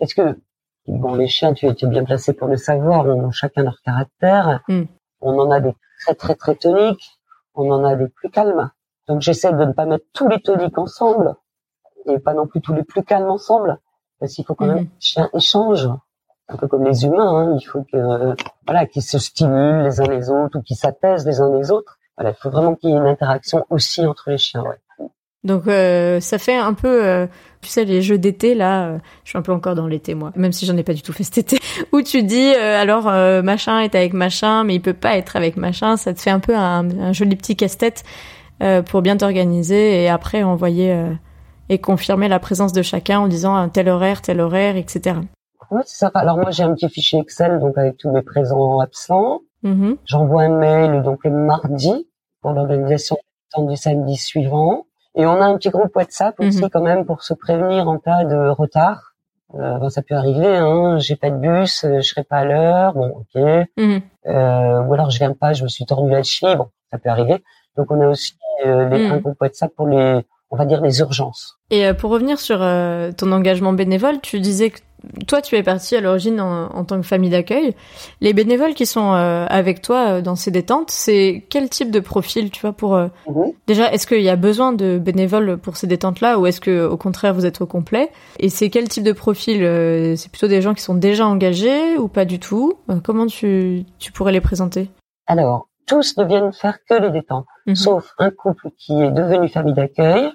Est-ce 0.00 0.14
que... 0.14 0.38
Bon, 0.88 1.14
les 1.14 1.26
chiens, 1.26 1.52
tu, 1.54 1.66
es 1.66 1.86
bien 1.86 2.04
placé 2.04 2.32
pour 2.32 2.48
le 2.48 2.56
savoir, 2.56 3.06
on 3.06 3.28
a 3.28 3.30
chacun 3.32 3.62
leur 3.62 3.80
caractère. 3.82 4.60
Hmm. 4.68 4.84
On 5.20 5.38
en 5.38 5.50
a 5.50 5.60
des 5.60 5.72
très 6.00 6.14
très 6.14 6.34
très 6.34 6.54
toniques, 6.54 7.18
on 7.54 7.70
en 7.70 7.82
a 7.84 7.96
des 7.96 8.08
plus 8.08 8.30
calmes. 8.30 8.70
Donc 9.08 9.22
j'essaie 9.22 9.52
de 9.52 9.64
ne 9.64 9.72
pas 9.72 9.86
mettre 9.86 10.04
tous 10.12 10.28
les 10.28 10.40
toniques 10.40 10.78
ensemble, 10.78 11.34
et 12.06 12.18
pas 12.18 12.34
non 12.34 12.46
plus 12.46 12.60
tous 12.60 12.74
les 12.74 12.84
plus 12.84 13.02
calmes 13.02 13.30
ensemble 13.30 13.78
parce 14.20 14.32
qu'il 14.32 14.44
faut 14.44 14.54
quand 14.54 14.66
même 14.66 14.78
mhm. 14.78 14.86
que 14.86 14.94
les 14.94 15.00
chiens 15.00 15.30
échangent 15.34 15.90
un 16.48 16.56
peu 16.56 16.68
comme 16.68 16.84
les 16.84 17.04
humains. 17.04 17.28
Hein. 17.28 17.58
Il 17.60 17.64
faut 17.64 17.82
que 17.82 18.34
voilà 18.66 18.86
qu'ils 18.86 19.02
se 19.02 19.18
stimulent 19.18 19.82
les 19.84 20.00
uns 20.00 20.08
les 20.08 20.30
autres 20.30 20.58
ou 20.58 20.62
qu'ils 20.62 20.76
s'apaisent 20.76 21.26
les 21.26 21.40
uns 21.40 21.56
les 21.56 21.70
autres. 21.70 21.98
Voilà, 22.16 22.30
il 22.30 22.40
faut 22.40 22.50
vraiment 22.50 22.74
qu'il 22.74 22.90
y 22.90 22.92
ait 22.92 22.96
une 22.96 23.06
interaction 23.06 23.64
aussi 23.68 24.06
entre 24.06 24.30
les 24.30 24.38
chiens. 24.38 24.62
Ouais. 24.62 25.08
Donc 25.46 25.68
euh, 25.68 26.18
ça 26.18 26.38
fait 26.38 26.56
un 26.56 26.74
peu, 26.74 27.04
euh, 27.04 27.26
tu 27.60 27.68
sais, 27.68 27.84
les 27.84 28.02
jeux 28.02 28.18
d'été 28.18 28.54
là. 28.54 28.86
Euh, 28.86 28.98
je 29.24 29.30
suis 29.30 29.38
un 29.38 29.42
peu 29.42 29.52
encore 29.52 29.76
dans 29.76 29.86
l'été 29.86 30.14
moi, 30.14 30.32
même 30.34 30.52
si 30.52 30.66
j'en 30.66 30.76
ai 30.76 30.82
pas 30.82 30.92
du 30.92 31.02
tout 31.02 31.12
fait 31.12 31.22
cet 31.22 31.38
été. 31.38 31.58
Où 31.92 32.02
tu 32.02 32.22
dis 32.22 32.54
alors 32.54 33.04
machin 33.44 33.80
est 33.80 33.94
avec 33.94 34.12
machin, 34.12 34.64
mais 34.64 34.74
il 34.74 34.80
peut 34.80 34.92
pas 34.92 35.16
être 35.16 35.36
avec 35.36 35.56
machin. 35.56 35.96
Ça 35.96 36.12
te 36.14 36.20
fait 36.20 36.30
un 36.30 36.40
peu 36.40 36.56
un, 36.56 36.90
un 36.98 37.12
joli 37.12 37.36
petit 37.36 37.54
casse-tête 37.54 38.02
pour 38.86 39.02
bien 39.02 39.16
t'organiser 39.16 40.02
et 40.02 40.08
après 40.08 40.42
envoyer 40.42 40.98
et 41.68 41.78
confirmer 41.78 42.28
la 42.28 42.38
présence 42.38 42.72
de 42.72 42.82
chacun 42.82 43.20
en 43.20 43.28
disant 43.28 43.54
un 43.54 43.68
tel 43.68 43.88
horaire, 43.88 44.22
tel 44.22 44.40
horaire, 44.40 44.76
etc. 44.76 45.16
Oui, 45.70 45.82
c'est 45.84 45.98
ça. 45.98 46.10
Alors 46.14 46.36
moi, 46.36 46.50
j'ai 46.50 46.62
un 46.62 46.74
petit 46.74 46.88
fichier 46.88 47.18
Excel 47.20 47.58
donc 47.58 47.76
avec 47.76 47.96
tous 47.96 48.10
mes 48.10 48.22
présents 48.22 48.78
absents. 48.80 49.40
Mm-hmm. 49.64 49.96
J'envoie 50.04 50.42
un 50.42 50.56
mail 50.58 51.02
donc 51.02 51.24
le 51.24 51.30
mardi 51.30 52.08
pour 52.40 52.52
l'organisation 52.52 53.16
du 53.58 53.76
samedi 53.76 54.16
suivant. 54.16 54.86
Et 55.14 55.26
on 55.26 55.40
a 55.40 55.46
un 55.46 55.56
petit 55.56 55.70
groupe 55.70 55.94
WhatsApp 55.96 56.38
aussi 56.40 56.60
mm-hmm. 56.60 56.70
quand 56.70 56.82
même 56.82 57.06
pour 57.06 57.22
se 57.22 57.32
prévenir 57.32 57.88
en 57.88 57.98
cas 57.98 58.24
de 58.24 58.48
retard. 58.48 59.14
Euh, 59.54 59.78
ben, 59.78 59.88
ça 59.88 60.02
peut 60.02 60.14
arriver, 60.14 60.56
hein. 60.56 60.98
J'ai 60.98 61.16
pas 61.16 61.30
de 61.30 61.36
bus, 61.36 61.84
euh, 61.84 62.00
je 62.00 62.08
serai 62.08 62.24
pas 62.24 62.38
à 62.38 62.44
l'heure. 62.44 62.92
Bon, 62.94 63.08
ok. 63.08 63.40
Mm-hmm. 63.78 64.02
Euh, 64.26 64.82
ou 64.82 64.94
alors 64.94 65.10
je 65.10 65.18
viens 65.18 65.32
pas, 65.32 65.52
je 65.52 65.62
me 65.62 65.68
suis 65.68 65.86
tordu 65.86 66.10
la 66.10 66.22
cheville. 66.22 66.56
Bon, 66.56 66.68
ça 66.90 66.98
peut 66.98 67.08
arriver. 67.08 67.42
Donc 67.76 67.90
on 67.90 68.00
a 68.00 68.08
aussi 68.08 68.36
euh, 68.66 68.88
les, 68.88 69.06
un 69.06 69.18
groupe 69.18 69.40
WhatsApp 69.40 69.72
pour 69.74 69.86
les 69.86 70.20
on 70.50 70.56
va 70.56 70.64
dire 70.64 70.80
les 70.80 71.00
urgences. 71.00 71.58
Et 71.70 71.86
euh, 71.86 71.94
pour 71.94 72.10
revenir 72.10 72.38
sur 72.38 72.58
euh, 72.60 73.12
ton 73.12 73.32
engagement 73.32 73.72
bénévole, 73.72 74.20
tu 74.20 74.40
disais 74.40 74.70
que 74.70 74.78
toi 75.26 75.42
tu 75.42 75.56
es 75.56 75.62
parti 75.62 75.94
à 75.94 76.00
l'origine 76.00 76.40
en, 76.40 76.84
tant 76.84 76.96
que 77.00 77.06
famille 77.06 77.30
d'accueil. 77.30 77.74
Les 78.20 78.32
bénévoles 78.32 78.74
qui 78.74 78.86
sont 78.86 79.12
euh, 79.12 79.46
avec 79.48 79.82
toi 79.82 80.20
dans 80.20 80.34
ces 80.34 80.50
détentes, 80.50 80.90
c'est 80.90 81.44
quel 81.48 81.68
type 81.68 81.90
de 81.90 82.00
profil 82.00 82.50
tu 82.50 82.60
vois 82.60 82.72
pour 82.72 82.96
mhm. 82.96 83.52
déjà 83.66 83.92
est-ce 83.92 84.06
qu'il 84.06 84.22
y 84.22 84.28
a 84.28 84.36
besoin 84.36 84.72
de 84.72 84.98
bénévoles 84.98 85.58
pour 85.58 85.76
ces 85.76 85.86
détentes 85.86 86.20
là 86.20 86.38
ou 86.38 86.46
est-ce 86.46 86.60
que 86.60 86.86
au 86.86 86.96
contraire 86.96 87.34
vous 87.34 87.46
êtes 87.46 87.60
au 87.60 87.66
complet? 87.66 88.10
Et 88.40 88.48
c'est 88.48 88.70
quel 88.70 88.88
type 88.88 89.04
de 89.04 89.12
profil 89.12 89.58
C'est 90.16 90.30
plutôt 90.30 90.48
des 90.48 90.62
gens 90.62 90.74
qui 90.74 90.82
sont 90.82 90.94
déjà 90.94 91.26
engagés 91.26 91.96
ou 91.98 92.08
pas 92.08 92.24
du 92.24 92.40
tout? 92.40 92.74
Comment 93.04 93.26
tu 93.26 93.84
tu 93.98 94.10
pourrais 94.10 94.32
les 94.32 94.40
présenter? 94.40 94.90
Alors 95.26 95.68
tous 95.86 96.16
ne 96.16 96.24
viennent 96.24 96.52
faire 96.52 96.84
que 96.84 96.94
les 96.94 97.10
détentes, 97.10 97.46
mhm. 97.66 97.76
sauf 97.76 98.12
un 98.18 98.30
couple 98.30 98.70
qui 98.76 99.00
est 99.00 99.10
devenu 99.10 99.48
famille 99.48 99.74
d'accueil 99.74 100.32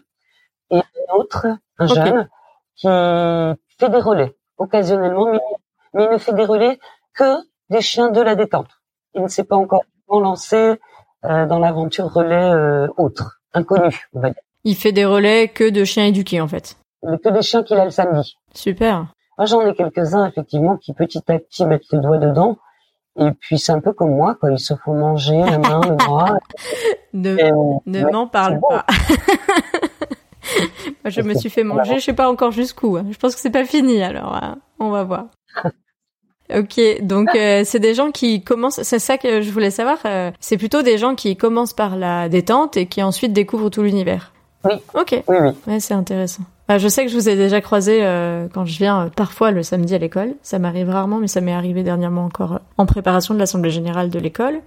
et 0.69 0.77
un 0.77 1.13
autre, 1.13 1.47
un 1.77 1.87
jeune, 1.87 2.29
qui 2.75 2.87
fait 2.87 3.89
des 3.89 3.99
relais 3.99 4.35
occasionnellement, 4.57 5.31
mais, 5.31 5.39
il 5.93 6.09
ne 6.09 6.17
fait 6.17 6.33
des 6.33 6.45
relais 6.45 6.79
que 7.13 7.35
des 7.69 7.81
chiens 7.81 8.09
de 8.09 8.21
la 8.21 8.35
détente. 8.35 8.69
Il 9.13 9.23
ne 9.23 9.27
s'est 9.27 9.43
pas 9.43 9.57
encore 9.57 9.83
lancé 10.09 10.79
euh, 11.25 11.45
dans 11.45 11.59
l'aventure 11.59 12.11
relais 12.11 12.51
euh, 12.51 12.87
autre, 12.97 13.41
inconnu, 13.53 14.07
on 14.13 14.21
va 14.21 14.29
dire. 14.29 14.41
Il 14.63 14.75
fait 14.75 14.91
des 14.91 15.05
relais 15.05 15.49
que 15.49 15.69
de 15.69 15.83
chiens 15.83 16.05
éduqués 16.05 16.39
en 16.39 16.47
fait. 16.47 16.77
Que 17.01 17.29
des 17.29 17.41
chiens 17.41 17.63
qu'il 17.63 17.77
a 17.77 17.85
le 17.85 17.91
samedi. 17.91 18.37
Super. 18.53 19.13
Moi 19.37 19.45
j'en 19.45 19.65
ai 19.65 19.73
quelques-uns 19.73 20.25
effectivement 20.27 20.77
qui 20.77 20.93
petit 20.93 21.23
à 21.27 21.39
petit 21.39 21.65
mettent 21.65 21.91
les 21.91 21.99
doigts 21.99 22.19
dedans 22.19 22.57
et 23.19 23.31
puis 23.39 23.59
c'est 23.59 23.71
un 23.71 23.81
peu 23.81 23.93
comme 23.93 24.15
moi, 24.15 24.35
quoi. 24.35 24.51
Ils 24.51 24.59
se 24.59 24.73
font 24.73 24.93
manger 24.93 25.37
la 25.37 25.57
main, 25.57 25.81
le 25.81 25.95
bras. 25.95 26.37
ne 27.13 27.35
ne 27.85 28.11
m'en 28.11 28.27
parle 28.27 28.59
pas. 28.69 28.85
moi, 31.03 31.09
je 31.09 31.21
me 31.21 31.33
suis 31.33 31.49
fait 31.49 31.63
manger, 31.63 31.99
je 31.99 32.05
sais 32.05 32.13
pas 32.13 32.29
encore 32.29 32.51
jusqu'où. 32.51 32.97
Hein. 32.97 33.05
Je 33.11 33.17
pense 33.17 33.35
que 33.35 33.41
c'est 33.41 33.49
pas 33.49 33.65
fini, 33.65 34.01
alors 34.01 34.35
hein. 34.35 34.59
on 34.79 34.89
va 34.89 35.03
voir. 35.03 35.25
Ok, 36.53 36.81
donc 37.01 37.29
euh, 37.33 37.61
c'est 37.63 37.79
des 37.79 37.93
gens 37.93 38.11
qui 38.11 38.43
commencent, 38.43 38.81
c'est 38.81 38.99
ça 38.99 39.17
que 39.17 39.41
je 39.41 39.49
voulais 39.51 39.71
savoir, 39.71 39.99
euh, 40.03 40.31
c'est 40.41 40.57
plutôt 40.57 40.81
des 40.81 40.97
gens 40.97 41.15
qui 41.15 41.37
commencent 41.37 41.71
par 41.71 41.95
la 41.95 42.27
détente 42.27 42.75
et 42.75 42.87
qui 42.87 43.01
ensuite 43.01 43.31
découvrent 43.31 43.69
tout 43.69 43.83
l'univers. 43.83 44.33
Oui. 44.65 44.73
Ok. 44.93 45.23
Oui, 45.29 45.37
oui. 45.39 45.49
Ouais, 45.65 45.79
c'est 45.79 45.93
intéressant. 45.93 46.43
Je 46.77 46.87
sais 46.87 47.05
que 47.05 47.11
je 47.11 47.15
vous 47.15 47.29
ai 47.29 47.35
déjà 47.35 47.61
croisé 47.61 47.99
euh, 48.01 48.47
quand 48.53 48.65
je 48.65 48.77
viens 48.77 49.09
parfois 49.15 49.51
le 49.51 49.63
samedi 49.63 49.95
à 49.95 49.97
l'école. 49.97 50.35
Ça 50.41 50.59
m'arrive 50.59 50.89
rarement, 50.89 51.17
mais 51.17 51.27
ça 51.27 51.41
m'est 51.41 51.53
arrivé 51.53 51.83
dernièrement 51.83 52.25
encore 52.25 52.59
en 52.77 52.85
préparation 52.85 53.33
de 53.33 53.39
l'assemblée 53.39 53.71
générale 53.71 54.09
de 54.09 54.19
l'école. 54.19 54.59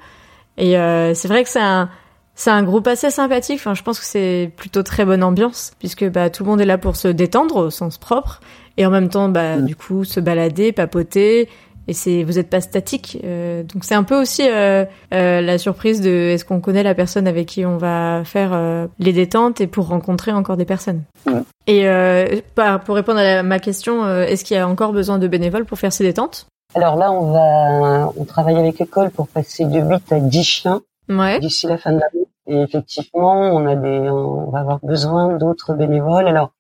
Et 0.57 0.73
c'est 1.15 1.29
vrai 1.29 1.43
que 1.43 1.51
c'est 1.51 1.61
un 1.61 1.89
c'est 2.35 2.51
un 2.51 2.63
groupe 2.63 2.87
assez 2.87 3.11
sympathique. 3.11 3.59
Enfin, 3.61 3.75
je 3.75 3.83
pense 3.83 4.01
que 4.01 4.07
c'est 4.07 4.51
plutôt 4.57 4.83
très 4.83 5.05
bonne 5.05 5.23
ambiance 5.23 5.73
puisque 5.79 6.09
bah 6.11 6.31
tout 6.31 6.45
le 6.45 6.51
monde 6.51 6.61
est 6.61 6.67
là 6.67 6.79
pour 6.79 6.97
se 6.97 7.09
détendre 7.09 7.57
au 7.57 7.71
sens 7.71 7.99
propre 7.99 8.41
et 8.77 8.87
en 8.87 8.91
même 8.91 9.09
temps 9.09 9.29
bah 9.29 9.57
mm. 9.57 9.65
du 9.65 9.77
coup 9.77 10.05
se 10.05 10.21
balader, 10.21 10.73
papoter 10.73 11.49
et 11.89 11.93
c'est 11.93 12.23
vous 12.25 12.39
êtes 12.39 12.51
pas 12.51 12.61
statique. 12.61 13.19
Euh, 13.25 13.63
donc 13.63 13.85
c'est 13.85 13.95
un 13.95 14.03
peu 14.03 14.21
aussi 14.21 14.43
euh, 14.49 14.85
euh, 15.13 15.41
la 15.41 15.59
surprise 15.59 16.01
de 16.01 16.11
est-ce 16.11 16.45
qu'on 16.45 16.61
connaît 16.61 16.83
la 16.83 16.95
personne 16.95 17.27
avec 17.27 17.47
qui 17.47 17.67
on 17.67 17.77
va 17.77 18.23
faire 18.25 18.53
euh, 18.53 18.87
les 18.99 19.13
détentes 19.13 19.61
et 19.61 19.67
pour 19.67 19.89
rencontrer 19.89 20.33
encore 20.33 20.57
des 20.57 20.65
personnes. 20.65 21.03
Mm. 21.27 21.41
Et 21.67 21.89
euh, 21.89 22.41
pour 22.85 22.95
répondre 22.95 23.21
à 23.21 23.43
ma 23.43 23.59
question, 23.59 24.07
est-ce 24.23 24.45
qu'il 24.45 24.57
y 24.57 24.61
a 24.61 24.69
encore 24.69 24.93
besoin 24.93 25.19
de 25.19 25.29
bénévoles 25.29 25.65
pour 25.65 25.79
faire 25.79 25.93
ces 25.93 26.05
détentes? 26.05 26.47
Alors 26.75 26.97
là, 26.97 27.13
on 27.13 27.33
va 27.33 28.13
on 28.17 28.25
travaille 28.25 28.57
avec 28.57 28.79
l'école 28.79 29.11
pour 29.11 29.29
passer 29.29 29.65
de 29.65 29.81
8 29.81 30.13
à 30.13 30.21
10 30.21 30.45
chiens 30.45 30.83
ouais. 31.09 31.39
d'ici 31.41 31.67
la 31.67 31.79
fin 31.79 31.93
de 31.93 32.01
l'année. 32.01 32.27
Et 32.47 32.61
effectivement, 32.61 33.55
on 33.55 33.67
a 33.67 33.75
des, 33.75 34.11
on 34.11 34.51
va 34.51 34.61
avoir 34.61 34.79
besoin 34.83 35.37
d'autres 35.37 35.73
bénévoles. 35.75 36.29
Alors, 36.29 36.51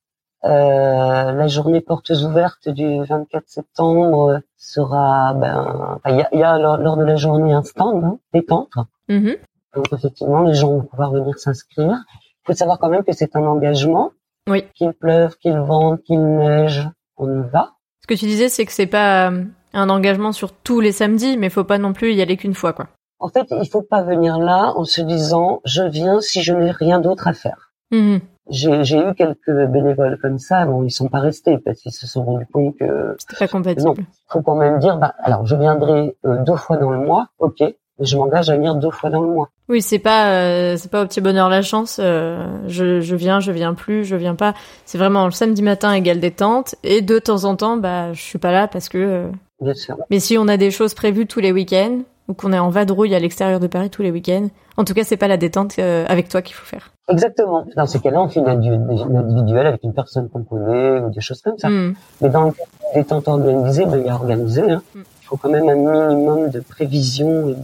euh, 0.44 1.32
la 1.32 1.46
journée 1.46 1.80
portes 1.80 2.10
ouvertes 2.10 2.68
du 2.68 3.02
24 3.02 3.44
septembre 3.46 4.40
sera, 4.64 5.34
ben, 5.34 6.00
il 6.06 6.16
y 6.16 6.22
a, 6.22 6.28
y 6.32 6.42
a 6.42 6.58
lors, 6.58 6.96
de 6.96 7.04
la 7.04 7.16
journée 7.16 7.52
un 7.52 7.62
stand 7.62 8.04
hein, 8.04 8.18
détente. 8.32 8.72
Mm-hmm. 9.08 9.38
Donc 9.74 9.92
effectivement, 9.92 10.42
les 10.42 10.54
gens 10.54 10.70
vont 10.70 10.82
pouvoir 10.82 11.12
venir 11.12 11.38
s'inscrire. 11.38 12.04
Il 12.12 12.46
faut 12.46 12.52
savoir 12.54 12.78
quand 12.78 12.88
même 12.88 13.04
que 13.04 13.12
c'est 13.12 13.36
un 13.36 13.44
engagement. 13.44 14.12
Oui. 14.48 14.64
Qu'il 14.74 14.92
pleuve, 14.92 15.36
qu'il 15.38 15.58
vente, 15.58 16.02
qu'il 16.02 16.20
neige, 16.20 16.88
on 17.16 17.42
y 17.42 17.48
va. 17.48 17.72
Ce 18.02 18.06
que 18.06 18.14
tu 18.14 18.26
disais, 18.26 18.48
c'est 18.48 18.66
que 18.66 18.72
c'est 18.72 18.86
pas 18.86 19.30
euh, 19.30 19.44
un 19.72 19.88
engagement 19.88 20.32
sur 20.32 20.52
tous 20.52 20.80
les 20.80 20.92
samedis, 20.92 21.38
mais 21.38 21.48
faut 21.48 21.64
pas 21.64 21.78
non 21.78 21.92
plus 21.92 22.12
y 22.12 22.20
aller 22.20 22.36
qu'une 22.36 22.54
fois, 22.54 22.72
quoi. 22.72 22.88
En 23.18 23.28
fait, 23.28 23.46
il 23.50 23.68
faut 23.70 23.82
pas 23.82 24.02
venir 24.02 24.38
là 24.38 24.74
en 24.76 24.84
se 24.84 25.00
disant 25.00 25.62
je 25.64 25.82
viens 25.82 26.20
si 26.20 26.42
je 26.42 26.52
n'ai 26.52 26.70
rien 26.70 27.00
d'autre 27.00 27.26
à 27.26 27.32
faire. 27.32 27.72
Mmh. 27.90 28.18
J'ai 28.50 28.98
eu 28.98 29.14
quelques 29.14 29.66
bénévoles 29.68 30.18
comme 30.20 30.38
ça, 30.38 30.66
bon, 30.66 30.82
ils 30.82 30.90
sont 30.90 31.08
pas 31.08 31.20
restés 31.20 31.56
parce 31.58 31.80
qu'ils 31.80 31.92
se 31.92 32.06
sont 32.06 32.24
rendus 32.24 32.46
compte 32.52 32.76
que 32.76 33.16
c'était 33.18 33.38
pas 33.38 33.48
compatible. 33.48 33.86
Non, 33.86 33.94
faut 34.28 34.42
quand 34.42 34.56
même 34.56 34.78
dire, 34.80 34.98
bah, 34.98 35.14
alors 35.18 35.46
je 35.46 35.56
viendrai 35.56 36.14
euh, 36.26 36.44
deux 36.44 36.56
fois 36.56 36.76
dans 36.76 36.90
le 36.90 36.98
mois, 36.98 37.28
ok, 37.38 37.60
mais 37.60 38.06
je 38.06 38.16
m'engage 38.18 38.50
à 38.50 38.56
venir 38.56 38.74
deux 38.74 38.90
fois 38.90 39.08
dans 39.08 39.22
le 39.22 39.28
mois. 39.28 39.48
Oui, 39.70 39.80
c'est 39.80 39.98
pas 39.98 40.28
euh, 40.28 40.76
c'est 40.76 40.90
pas 40.90 41.02
au 41.02 41.06
petit 41.06 41.22
bonheur 41.22 41.48
la 41.48 41.62
chance. 41.62 41.98
Euh, 42.02 42.58
je, 42.66 43.00
je 43.00 43.16
viens, 43.16 43.40
je 43.40 43.50
viens 43.50 43.72
plus, 43.72 44.04
je 44.04 44.16
viens 44.16 44.34
pas. 44.34 44.52
C'est 44.84 44.98
vraiment 44.98 45.24
le 45.24 45.30
samedi 45.30 45.62
matin 45.62 45.92
égale 45.94 46.20
détente 46.20 46.74
et 46.82 47.00
de 47.00 47.18
temps 47.18 47.44
en 47.44 47.56
temps, 47.56 47.78
bah, 47.78 48.12
je 48.12 48.20
suis 48.20 48.38
pas 48.38 48.52
là 48.52 48.68
parce 48.68 48.90
que. 48.90 49.30
Bien 49.60 49.74
sûr. 49.74 49.96
Mais 50.10 50.20
si 50.20 50.36
on 50.36 50.48
a 50.48 50.58
des 50.58 50.70
choses 50.70 50.92
prévues 50.92 51.26
tous 51.26 51.40
les 51.40 51.52
week-ends, 51.52 52.00
ou 52.28 52.34
qu'on 52.34 52.52
est 52.52 52.58
en 52.58 52.70
vadrouille 52.70 53.14
à 53.14 53.18
l'extérieur 53.18 53.60
de 53.60 53.66
Paris 53.66 53.90
tous 53.90 54.02
les 54.02 54.10
week-ends. 54.10 54.48
En 54.76 54.84
tout 54.84 54.94
cas, 54.94 55.04
c'est 55.04 55.16
pas 55.16 55.28
la 55.28 55.36
détente 55.36 55.74
euh, 55.78 56.04
avec 56.08 56.28
toi 56.28 56.42
qu'il 56.42 56.54
faut 56.54 56.64
faire. 56.64 56.92
Exactement. 57.08 57.64
Dans 57.76 57.86
ces 57.86 58.00
cas-là, 58.00 58.22
on 58.22 58.28
fait 58.28 58.40
une, 58.40 58.48
individuelle 58.48 59.66
avec 59.66 59.82
une 59.84 59.92
personne 59.92 60.28
qu'on 60.30 60.42
connaît 60.42 61.00
ou 61.00 61.10
des 61.10 61.20
choses 61.20 61.42
comme 61.42 61.58
ça. 61.58 61.68
Hmm. 61.68 61.94
Mais 62.20 62.30
dans 62.30 62.44
le 62.44 62.52
cas 62.52 62.64
de 62.64 63.00
détente 63.00 63.28
organisée, 63.28 63.84
ben, 63.84 63.98
il 63.98 64.06
y 64.06 64.10
a 64.10 64.14
organisé. 64.14 64.62
Hein. 64.62 64.82
Hmm. 64.94 65.02
Il 65.22 65.26
faut 65.26 65.36
quand 65.36 65.50
même 65.50 65.68
un 65.68 66.08
minimum 66.08 66.50
de 66.50 66.60
prévision 66.60 67.48
et 67.50 67.54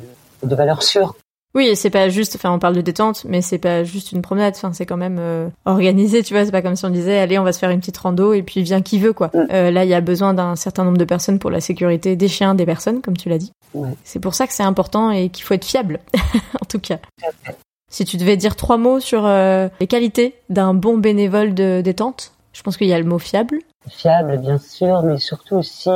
de, 0.42 0.48
de 0.48 0.54
valeur 0.54 0.82
sûre. 0.82 1.14
Oui, 1.54 1.66
et 1.66 1.74
c'est 1.74 1.90
pas 1.90 2.08
juste, 2.08 2.36
enfin, 2.36 2.52
on 2.52 2.60
parle 2.60 2.76
de 2.76 2.80
détente, 2.80 3.24
mais 3.28 3.42
c'est 3.42 3.58
pas 3.58 3.82
juste 3.82 4.12
une 4.12 4.22
promenade. 4.22 4.54
Enfin, 4.56 4.72
c'est 4.72 4.86
quand 4.86 4.96
même 4.96 5.16
euh, 5.18 5.48
organisé, 5.64 6.22
tu 6.22 6.32
vois. 6.32 6.44
C'est 6.44 6.52
pas 6.52 6.62
comme 6.62 6.76
si 6.76 6.84
on 6.84 6.90
disait, 6.90 7.18
allez, 7.18 7.40
on 7.40 7.42
va 7.42 7.52
se 7.52 7.58
faire 7.58 7.70
une 7.70 7.80
petite 7.80 7.98
rando 7.98 8.32
et 8.32 8.42
puis 8.42 8.62
vient 8.62 8.82
qui 8.82 9.00
veut, 9.00 9.12
quoi. 9.12 9.28
Mm. 9.34 9.46
Euh, 9.52 9.70
là, 9.72 9.84
il 9.84 9.90
y 9.90 9.94
a 9.94 10.00
besoin 10.00 10.32
d'un 10.32 10.54
certain 10.54 10.84
nombre 10.84 10.98
de 10.98 11.04
personnes 11.04 11.40
pour 11.40 11.50
la 11.50 11.60
sécurité 11.60 12.14
des 12.14 12.28
chiens, 12.28 12.54
des 12.54 12.66
personnes, 12.66 13.00
comme 13.00 13.16
tu 13.16 13.28
l'as 13.28 13.38
dit. 13.38 13.52
C'est 14.04 14.20
pour 14.20 14.34
ça 14.34 14.46
que 14.46 14.52
c'est 14.52 14.62
important 14.62 15.10
et 15.10 15.28
qu'il 15.28 15.44
faut 15.44 15.54
être 15.54 15.64
fiable, 15.64 16.00
en 16.60 16.64
tout 16.68 16.80
cas. 16.80 16.98
Si 17.90 18.04
tu 18.04 18.16
devais 18.16 18.36
dire 18.36 18.56
trois 18.56 18.76
mots 18.76 19.00
sur 19.00 19.26
euh, 19.26 19.68
les 19.80 19.86
qualités 19.86 20.36
d'un 20.48 20.74
bon 20.74 20.98
bénévole 20.98 21.54
de 21.54 21.80
détente, 21.80 22.32
je 22.52 22.62
pense 22.62 22.76
qu'il 22.76 22.88
y 22.88 22.92
a 22.92 22.98
le 22.98 23.04
mot 23.04 23.18
fiable. 23.18 23.58
Fiable, 23.88 24.38
bien 24.38 24.58
sûr, 24.58 25.02
mais 25.02 25.18
surtout 25.18 25.56
aussi 25.56 25.90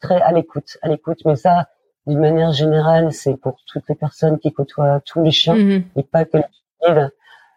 très 0.00 0.20
à 0.20 0.32
l'écoute, 0.32 0.78
à 0.82 0.88
l'écoute. 0.88 1.18
Mais 1.24 1.36
ça, 1.36 1.66
d'une 2.06 2.20
manière 2.20 2.52
générale, 2.52 3.12
c'est 3.12 3.36
pour 3.36 3.56
toutes 3.66 3.88
les 3.88 3.94
personnes 3.94 4.38
qui 4.38 4.52
côtoient 4.52 5.00
tous 5.04 5.22
les 5.22 5.30
chiens 5.30 5.56
mhm. 5.56 5.84
et 5.96 6.02
pas 6.02 6.24
que 6.24 6.38
les 6.38 6.44
Il 6.88 7.10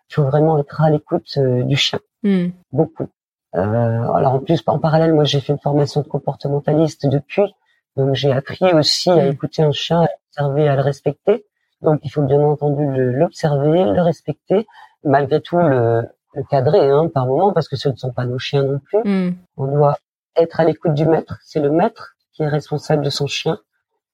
faut 0.10 0.24
vraiment 0.24 0.60
être 0.60 0.82
à 0.82 0.90
l'écoute 0.90 1.38
euh, 1.38 1.64
du 1.64 1.76
chien, 1.76 2.00
mhm. 2.24 2.52
beaucoup. 2.72 3.08
Euh, 3.56 4.14
alors 4.14 4.34
en 4.34 4.40
plus, 4.40 4.62
en 4.66 4.80
parallèle, 4.80 5.14
moi 5.14 5.24
j'ai 5.24 5.40
fait 5.40 5.54
une 5.54 5.60
formation 5.60 6.02
de 6.02 6.08
comportementaliste 6.08 7.08
depuis, 7.08 7.54
donc 7.96 8.16
j'ai 8.16 8.32
appris 8.32 8.74
aussi 8.74 9.10
à 9.10 9.26
mhm. 9.26 9.32
écouter 9.32 9.64
un 9.64 9.72
chien, 9.72 10.02
à 10.02 10.08
l'observer, 10.08 10.68
à 10.68 10.76
le 10.76 10.82
respecter. 10.82 11.46
Donc 11.82 12.02
il 12.04 12.10
faut 12.10 12.22
bien 12.22 12.40
entendu 12.40 12.86
l'observer, 13.14 13.86
le, 13.86 14.02
respecter, 14.02 14.68
malgré 15.04 15.42
tout 15.42 15.58
le, 15.58 16.04
le 16.34 16.44
cadrer 16.50 16.90
hein, 16.90 17.10
par 17.14 17.26
moment, 17.26 17.54
parce 17.54 17.68
que 17.70 17.76
ce 17.76 17.90
ne 17.90 17.96
sont 17.96 18.12
pas 18.12 18.26
nos 18.26 18.40
chiens 18.40 18.64
non 18.64 18.80
plus. 18.80 19.34
On 19.58 19.66
doit 19.66 19.98
être 20.36 20.60
à 20.60 20.66
l'écoute 20.66 20.94
du 20.94 21.06
maître. 21.06 21.38
C'est 21.44 21.60
le 21.60 21.72
maître 21.72 22.16
qui 22.34 22.44
est 22.44 22.48
responsable 22.48 23.04
de 23.04 23.10
son 23.10 23.28
chien. 23.28 23.60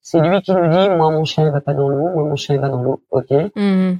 C'est 0.01 0.19
lui 0.19 0.41
qui 0.41 0.53
nous 0.53 0.67
dit, 0.67 0.89
moi 0.89 1.09
mon 1.09 1.25
chien 1.25 1.45
il 1.47 1.51
va 1.51 1.61
pas 1.61 1.73
dans 1.73 1.89
l'eau, 1.89 2.09
moi 2.09 2.23
mon 2.23 2.35
chien 2.35 2.53
il 2.55 2.61
va 2.61 2.69
dans 2.69 2.83
l'eau, 2.83 3.01
ok. 3.09 3.31
Mhm. 3.55 3.97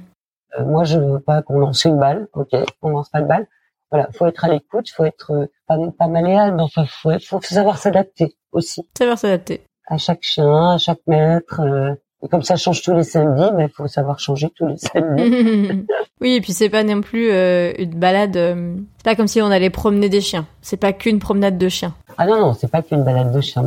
Euh, 0.56 0.64
moi 0.64 0.84
je 0.84 0.98
veux 0.98 1.18
pas 1.18 1.42
qu'on 1.42 1.58
lance 1.58 1.84
une 1.84 1.98
balle, 1.98 2.28
ok, 2.32 2.54
on 2.82 2.90
lance 2.90 3.08
pas 3.08 3.20
de 3.20 3.26
balle. 3.26 3.48
Voilà, 3.90 4.08
faut 4.12 4.26
être 4.26 4.44
à 4.44 4.48
l'écoute, 4.48 4.90
faut 4.90 5.04
être 5.04 5.32
euh, 5.32 5.46
pas, 5.66 5.76
pas 5.98 6.08
malléable, 6.08 6.60
enfin 6.60 6.84
faut, 6.86 7.10
faut 7.20 7.40
savoir 7.40 7.78
s'adapter 7.78 8.34
aussi. 8.52 8.88
Savoir 8.98 9.18
s'adapter. 9.18 9.62
À 9.86 9.98
chaque 9.98 10.22
chien, 10.22 10.72
à 10.72 10.78
chaque 10.78 11.00
maître. 11.06 11.60
Euh, 11.60 11.94
et 12.22 12.28
comme 12.28 12.42
ça 12.42 12.56
change 12.56 12.82
tous 12.82 12.94
les 12.94 13.04
samedis, 13.04 13.50
mais 13.54 13.64
il 13.66 13.70
faut 13.70 13.86
savoir 13.86 14.18
changer 14.18 14.50
tous 14.56 14.66
les 14.66 14.76
samedis. 14.78 15.84
oui, 16.20 16.34
et 16.34 16.40
puis 16.40 16.52
c'est 16.52 16.70
pas 16.70 16.82
non 16.82 17.02
plus 17.02 17.28
une 17.30 17.94
balade. 17.94 18.34
c'est 18.34 19.04
pas 19.04 19.14
comme 19.14 19.28
si 19.28 19.42
on 19.42 19.50
allait 19.50 19.70
promener 19.70 20.08
des 20.08 20.22
chiens. 20.22 20.46
C'est 20.62 20.78
pas 20.78 20.92
qu'une 20.92 21.18
promenade 21.18 21.58
de 21.58 21.68
chiens. 21.68 21.94
Ah 22.18 22.26
non 22.26 22.40
non, 22.40 22.54
c'est 22.54 22.70
pas 22.70 22.82
qu'une 22.82 23.04
balade 23.04 23.32
de 23.32 23.40
chiens. 23.40 23.62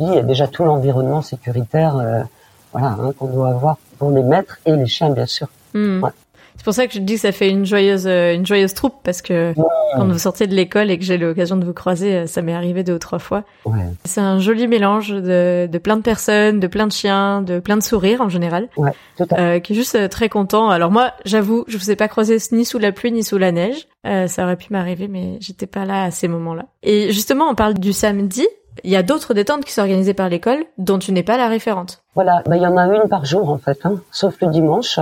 Il 0.00 0.06
y 0.06 0.14
y 0.14 0.18
a 0.18 0.22
déjà 0.22 0.48
tout 0.48 0.64
l'environnement 0.64 1.22
sécuritaire 1.22 1.96
euh, 1.96 2.22
voilà, 2.72 2.96
hein, 3.00 3.12
qu'on 3.16 3.28
doit 3.28 3.50
avoir 3.50 3.76
pour 3.98 4.10
les 4.10 4.22
maîtres 4.22 4.58
et 4.66 4.72
les 4.72 4.86
chiens, 4.86 5.10
bien 5.10 5.26
sûr. 5.26 5.48
Hmm. 5.72 6.00
C'est 6.56 6.64
pour 6.64 6.74
ça 6.74 6.86
que 6.86 6.94
je 6.94 6.98
dis 6.98 7.14
que 7.14 7.20
ça 7.20 7.32
fait 7.32 7.48
une 7.48 7.64
joyeuse, 7.64 8.06
euh, 8.06 8.34
une 8.34 8.44
joyeuse 8.44 8.74
troupe 8.74 8.94
parce 9.04 9.22
que 9.22 9.54
quand 9.96 10.06
vous 10.06 10.18
sortez 10.18 10.46
de 10.46 10.54
l'école 10.54 10.90
et 10.90 10.98
que 10.98 11.04
j'ai 11.04 11.16
l'occasion 11.16 11.56
de 11.56 11.64
vous 11.64 11.72
croiser, 11.72 12.14
euh, 12.14 12.26
ça 12.26 12.42
m'est 12.42 12.54
arrivé 12.54 12.82
deux 12.82 12.94
ou 12.94 12.98
trois 12.98 13.18
fois. 13.18 13.44
Ouais. 13.64 13.78
C'est 14.04 14.20
un 14.20 14.38
joli 14.38 14.66
mélange 14.66 15.10
de, 15.10 15.68
de 15.70 15.78
plein 15.78 15.96
de 15.96 16.02
personnes, 16.02 16.58
de 16.58 16.66
plein 16.66 16.86
de 16.86 16.92
chiens, 16.92 17.42
de 17.42 17.60
plein 17.60 17.76
de 17.76 17.82
sourires 17.82 18.20
en 18.20 18.28
général, 18.28 18.68
ouais, 18.76 18.92
euh, 19.38 19.60
qui 19.60 19.72
est 19.72 19.76
juste 19.76 20.08
très 20.08 20.28
content. 20.28 20.70
Alors 20.70 20.90
moi, 20.90 21.12
j'avoue, 21.24 21.64
je 21.68 21.78
vous 21.78 21.90
ai 21.90 21.96
pas 21.96 22.08
croisé 22.08 22.36
ni 22.52 22.64
sous 22.64 22.78
la 22.78 22.92
pluie 22.92 23.12
ni 23.12 23.22
sous 23.22 23.38
la 23.38 23.52
neige. 23.52 23.86
Euh, 24.06 24.26
ça 24.26 24.44
aurait 24.44 24.56
pu 24.56 24.72
m'arriver, 24.72 25.08
mais 25.08 25.38
j'étais 25.40 25.66
pas 25.66 25.84
là 25.84 26.04
à 26.04 26.10
ces 26.10 26.28
moments-là. 26.28 26.66
Et 26.82 27.12
justement, 27.12 27.46
on 27.48 27.54
parle 27.54 27.74
du 27.74 27.92
samedi. 27.92 28.46
Il 28.84 28.90
y 28.90 28.96
a 28.96 29.02
d'autres 29.02 29.32
détentes 29.32 29.64
qui 29.64 29.72
sont 29.72 29.80
organisées 29.80 30.14
par 30.14 30.28
l'école 30.28 30.64
dont 30.78 30.98
tu 30.98 31.12
n'es 31.12 31.22
pas 31.22 31.36
la 31.38 31.48
référente. 31.48 32.02
Voilà, 32.14 32.42
bah, 32.46 32.56
il 32.56 32.62
y 32.62 32.66
en 32.66 32.76
a 32.76 32.84
une 32.86 33.08
par 33.08 33.24
jour 33.24 33.48
en 33.48 33.58
fait, 33.58 33.78
hein, 33.84 34.00
sauf 34.10 34.34
le 34.42 34.48
dimanche. 34.48 34.98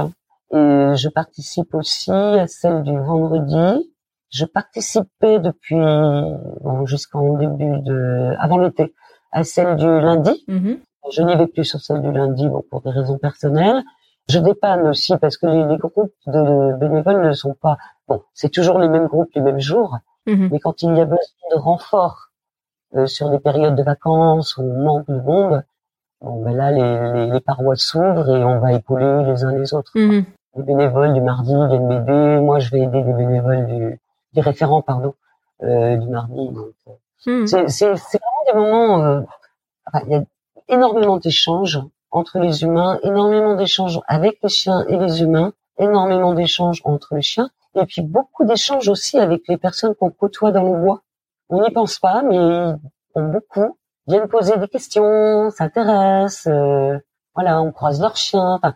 Et 0.53 0.97
je 0.97 1.09
participe 1.09 1.75
aussi 1.75 2.13
à 2.13 2.47
celle 2.47 2.83
du 2.83 2.97
vendredi. 2.97 3.91
Je 4.31 4.45
participais 4.45 5.39
depuis 5.39 5.77
bon, 5.77 6.87
jusqu'en 6.87 7.35
début 7.39 7.81
de 7.83 8.35
avant 8.39 8.59
l'été 8.59 8.95
à 9.33 9.45
celle 9.45 9.77
du 9.77 9.87
lundi. 9.87 10.45
Mm-hmm. 10.49 10.79
Je 11.13 11.23
n'y 11.23 11.37
vais 11.37 11.47
plus 11.47 11.65
sur 11.65 11.81
celle 11.81 12.01
du 12.01 12.11
lundi 12.11 12.49
bon, 12.49 12.63
pour 12.71 12.81
des 12.83 12.91
raisons 12.91 13.19
personnelles. 13.19 13.83
Je 14.29 14.39
dépanne 14.39 14.89
aussi 14.89 15.17
parce 15.19 15.37
que 15.37 15.47
les, 15.47 15.77
groupes 15.77 16.15
de 16.27 16.79
bénévoles 16.79 17.27
ne 17.27 17.33
sont 17.33 17.55
pas 17.55 17.77
bon. 18.09 18.23
C'est 18.33 18.49
toujours 18.49 18.79
les 18.79 18.89
mêmes 18.89 19.07
groupes 19.07 19.31
les 19.35 19.43
mêmes 19.43 19.61
jours, 19.61 19.99
mm-hmm. 20.27 20.49
mais 20.51 20.61
quand 20.61 20.83
il 20.83 20.97
y 20.97 21.01
a 21.01 21.05
besoin 21.05 21.19
de 21.51 21.59
renfort 21.59 22.31
euh, 22.95 23.07
sur 23.07 23.29
des 23.29 23.39
périodes 23.39 23.77
de 23.77 23.83
vacances 23.83 24.57
on 24.57 24.83
manque 24.83 25.09
de 25.09 25.21
monde, 25.21 25.63
bon 26.25 26.43
ben 26.43 26.57
là 26.57 26.71
les, 26.71 27.27
les, 27.27 27.33
les 27.33 27.41
parois 27.41 27.77
s'ouvrent 27.77 28.29
et 28.29 28.45
on 28.45 28.59
va 28.59 28.73
épauler 28.73 29.25
les 29.25 29.45
uns 29.45 29.53
les 29.53 29.75
autres. 29.75 29.93
Mhm. 29.95 30.25
Les 30.57 30.63
bénévoles 30.63 31.13
du 31.15 31.21
mardi 31.21 31.53
viennent 31.53 31.87
m'aider, 31.87 32.41
moi 32.41 32.59
je 32.59 32.71
vais 32.71 32.81
aider 32.81 33.03
les 33.03 33.13
bénévoles 33.13 33.67
du 33.67 34.01
des 34.35 34.41
référents 34.41 34.83
pardon 34.83 35.15
euh, 35.63 35.97
du 35.97 36.09
mardi. 36.09 36.49
Euh, 36.87 36.93
mhm. 37.27 37.47
c'est 37.47 37.69
c'est 37.69 37.97
c'est 37.97 38.21
vraiment 38.21 38.45
des 38.47 38.59
moments. 38.59 39.05
Euh, 39.05 39.21
il 40.07 40.13
y 40.13 40.15
a 40.15 40.25
énormément 40.69 41.19
d'échanges 41.19 41.81
entre 42.11 42.39
les 42.39 42.63
humains, 42.63 42.99
énormément 43.03 43.55
d'échanges 43.55 44.01
avec 44.07 44.39
les 44.43 44.49
chiens 44.49 44.85
et 44.89 44.97
les 44.97 45.23
humains, 45.23 45.53
énormément 45.79 46.33
d'échanges 46.33 46.81
entre 46.85 47.15
les 47.15 47.23
chiens, 47.23 47.51
et 47.75 47.85
puis 47.87 48.03
beaucoup 48.03 48.45
d'échanges 48.45 48.89
aussi 48.89 49.19
avec 49.19 49.43
les 49.49 49.57
personnes 49.57 49.95
qu'on 49.95 50.11
côtoie 50.11 50.53
dans 50.53 50.63
le 50.63 50.81
bois 50.81 51.03
on 51.49 51.63
n'y 51.63 51.71
pense 51.71 51.99
pas, 51.99 52.23
mais 52.23 52.37
ils 52.37 52.77
ont 53.15 53.29
beaucoup 53.29 53.77
viennent 54.07 54.29
poser 54.29 54.57
des 54.59 54.69
questions, 54.69 55.51
s'intéressent, 55.51 56.47
euh, 56.47 56.99
voilà, 57.35 57.61
on 57.63 57.73
croise 57.73 58.01
leurs 58.01 58.17
chiens. 58.17 58.59
Enfin, 58.63 58.75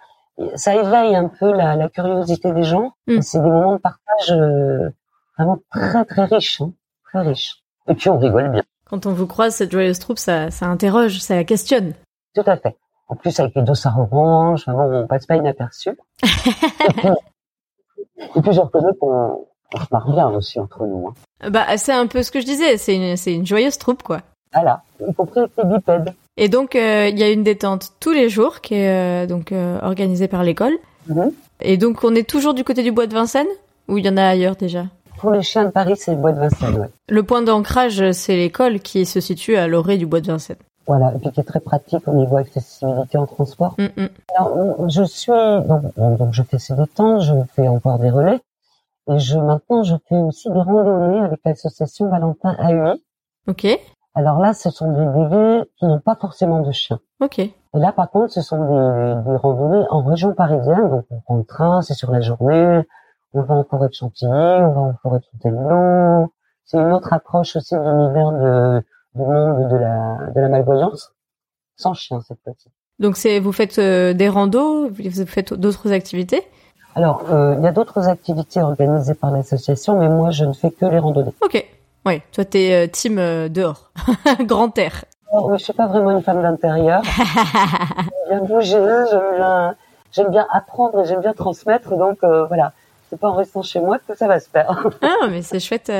ça 0.54 0.74
éveille 0.74 1.16
un 1.16 1.28
peu 1.28 1.52
la, 1.52 1.76
la 1.76 1.88
curiosité 1.88 2.52
des 2.52 2.62
gens. 2.62 2.92
Mm. 3.06 3.20
C'est 3.20 3.40
des 3.40 3.48
moments 3.48 3.76
de 3.76 3.80
partage 3.80 4.32
euh, 4.32 4.90
vraiment 5.36 5.58
très 5.70 6.04
très 6.04 6.24
riches, 6.24 6.60
hein, 6.60 6.72
très 7.04 7.20
riches. 7.20 7.62
Et 7.88 7.94
puis 7.94 8.10
on 8.10 8.18
rigole 8.18 8.50
bien. 8.50 8.62
Quand 8.84 9.06
on 9.06 9.12
vous 9.12 9.26
croise 9.26 9.54
cette 9.54 9.72
joyeuse 9.72 9.98
troupe, 9.98 10.18
ça, 10.18 10.50
ça 10.50 10.66
interroge, 10.66 11.18
ça 11.18 11.44
questionne. 11.44 11.94
Tout 12.34 12.44
à 12.46 12.56
fait. 12.56 12.76
En 13.08 13.16
plus 13.16 13.38
avec 13.40 13.54
les 13.54 13.62
dossards 13.62 13.98
orange, 13.98 14.64
on 14.66 15.06
passe 15.06 15.26
pas 15.26 15.36
inaperçu. 15.36 15.90
et, 16.22 16.92
puis, 16.92 17.08
et 18.36 18.42
puis 18.42 18.52
je 18.52 18.60
reconnais 18.60 18.94
qu'on 19.00 19.46
on 19.74 19.78
se 19.78 19.86
marre 19.90 20.10
bien 20.10 20.28
aussi 20.28 20.58
entre 20.58 20.86
nous. 20.86 21.08
Hein. 21.08 21.50
Bah 21.50 21.76
c'est 21.76 21.92
un 21.92 22.06
peu 22.06 22.22
ce 22.22 22.30
que 22.30 22.40
je 22.40 22.46
disais, 22.46 22.76
c'est 22.76 22.96
une, 22.96 23.16
c'est 23.16 23.34
une 23.34 23.46
joyeuse 23.46 23.78
troupe 23.78 24.02
quoi. 24.02 24.20
Voilà, 24.52 24.82
y 25.06 25.12
compris 25.14 25.40
avec 25.40 25.52
les 25.56 25.64
bipèdes. 25.64 26.14
Et 26.37 26.48
donc, 26.48 26.76
euh, 26.76 27.08
il 27.08 27.18
y 27.18 27.22
a 27.24 27.30
une 27.30 27.42
détente 27.42 27.92
tous 27.98 28.12
les 28.12 28.28
jours 28.28 28.61
qui 28.61 28.74
est 28.74 29.24
euh, 29.24 29.26
donc 29.26 29.50
euh, 29.50 29.78
organisée 29.82 30.28
par 30.28 30.44
l'école. 30.44 30.74
Mhm. 31.08 31.32
Et 31.61 31.76
donc, 31.76 32.04
on 32.04 32.14
est 32.14 32.28
toujours 32.28 32.54
du 32.54 32.62
côté 32.62 32.82
du 32.84 32.92
bois 32.92 33.08
de 33.08 33.14
Vincennes 33.14 33.48
ou 33.88 33.98
il 33.98 34.06
y 34.06 34.08
en 34.08 34.16
a 34.16 34.22
ailleurs 34.22 34.54
déjà? 34.54 34.84
Pour 35.18 35.32
les 35.32 35.42
chiens 35.42 35.64
de 35.64 35.70
Paris, 35.70 35.94
c'est 35.96 36.12
le 36.12 36.18
bois 36.18 36.30
de 36.30 36.38
Vincennes, 36.38 36.78
ouais. 36.78 36.90
Le 37.08 37.22
point 37.24 37.42
d'ancrage, 37.42 38.12
c'est 38.12 38.37
l'école 38.37 38.78
qui 38.78 39.04
se 39.04 39.18
situe 39.18 39.56
à 39.56 39.66
l'orée 39.66 39.98
du 39.98 40.06
bois 40.06 40.20
de 40.20 40.28
Vincennes. 40.28 40.58
Voilà, 40.87 41.12
et 41.14 41.18
puis 41.18 41.32
qui 41.32 41.40
est 41.40 41.44
très 41.44 41.61
pratique 41.61 42.06
au 42.06 42.12
niveau 42.12 42.37
accessibilité 42.37 43.18
en 43.18 43.26
transport. 43.26 43.74
Mm, 43.78 44.02
mm. 44.02 44.08
Alors, 44.37 44.88
je 44.88 45.02
suis 45.02 45.32
donc, 45.32 45.82
donc 45.96 46.32
je 46.32 46.42
fais 46.44 46.58
ces 46.58 46.74
détentes, 46.74 47.22
je 47.22 47.34
fais 47.56 47.66
encore 47.66 47.98
des 47.98 48.11
relais, 48.11 48.40
et 49.11 49.18
je 49.18 49.38
maintenant 49.38 49.82
je 49.82 49.96
fais 50.08 50.16
aussi 50.16 50.48
des 50.48 50.61
randonnées 50.61 51.20
avec 51.20 51.40
l'association 51.44 52.08
Valentin 52.08 52.56
AUI. 52.61 53.02
Ok. 53.48 53.66
Alors 54.18 54.40
là, 54.40 54.52
ce 54.52 54.70
sont 54.70 54.90
des 54.90 55.07
bébés 55.07 55.70
qui 55.76 55.87
n'ont 55.87 56.00
pas 56.00 56.16
forcément 56.16 56.59
de 56.59 56.72
chien. 56.72 56.98
Ok. 57.20 57.38
Et 57.38 57.52
là, 57.74 57.92
par 57.92 58.11
contre, 58.11 58.33
ce 58.33 58.40
sont 58.40 58.59
des, 58.59 59.31
des 59.31 59.37
randonnées 59.37 59.87
en 59.90 60.02
région 60.02 60.35
parisienne. 60.35 60.90
Donc, 60.90 61.04
on 61.11 61.20
prend 61.20 61.37
le 61.37 61.44
train, 61.44 61.83
c'est 61.83 61.94
sur 61.94 62.11
la 62.11 62.20
journée. 62.20 62.83
On 63.33 63.42
va 63.42 63.54
en 63.54 63.62
forêt 63.62 63.87
de 63.87 63.94
Chantilly, 63.94 64.28
on 64.33 64.72
va 64.72 64.81
en 64.81 64.94
forêt 65.04 65.20
de 65.20 65.24
Fontainebleau. 65.31 66.33
C'est 66.64 66.78
une 66.78 66.92
autre 66.92 67.12
approche 67.12 67.54
aussi 67.54 67.76
de 67.76 67.81
l'univers 67.81 68.33
de, 68.33 68.83
du 69.14 69.22
monde 69.22 69.70
de 69.70 69.76
la, 69.76 70.33
de 70.35 70.40
la 70.40 70.48
malvoyance. 70.48 71.12
Sans 71.76 71.94
chien, 71.94 72.20
cette 72.26 72.42
fois-ci. 72.42 72.72
Donc, 72.98 73.16
c'est, 73.16 73.38
vous 73.38 73.52
faites 73.52 73.78
euh, 73.78 74.14
des 74.14 74.28
randos, 74.28 74.88
vous 74.88 75.26
faites 75.26 75.54
d'autres 75.54 75.92
activités? 75.92 76.42
Alors, 76.96 77.22
euh, 77.31 77.54
il 77.57 77.62
y 77.62 77.68
a 77.68 77.72
d'autres 77.72 78.09
activités 78.09 78.61
organisées 78.61 79.14
par 79.14 79.31
l'association, 79.31 79.96
mais 79.96 80.09
moi, 80.09 80.31
je 80.33 80.44
ne 80.44 80.54
fais 80.54 80.72
que 80.72 80.87
les 80.87 80.98
randonnées. 80.98 81.35
Ok. 81.40 81.64
Oui, 82.08 82.22
toi 82.32 82.42
t'es 82.46 82.72
euh, 82.72 82.86
team 82.86 83.18
euh, 83.18 83.50
dehors, 83.50 83.92
grand 84.40 84.78
air. 84.78 85.04
Oh, 85.30 85.52
je 85.58 85.62
suis 85.62 85.74
pas 85.74 85.86
vraiment 85.88 86.10
une 86.12 86.22
femme 86.22 86.40
d'intérieur. 86.40 87.02
j'aime 88.30 88.46
bien 88.46 88.48
bouger, 88.48 89.04
j'aime 89.10 89.36
bien, 89.36 89.74
j'aime 90.12 90.30
bien 90.30 90.46
apprendre 90.50 91.02
et 91.02 91.04
j'aime 91.04 91.20
bien 91.20 91.34
transmettre. 91.34 91.98
Donc 91.98 92.16
euh, 92.24 92.46
voilà, 92.46 92.72
c'est 93.10 93.20
pas 93.20 93.28
en 93.28 93.34
restant 93.34 93.60
chez 93.60 93.80
moi 93.80 93.98
que 93.98 94.16
ça 94.16 94.26
va 94.26 94.40
se 94.40 94.48
faire. 94.48 94.86
ah 95.02 95.26
mais 95.28 95.42
c'est 95.42 95.60
chouette. 95.60 95.92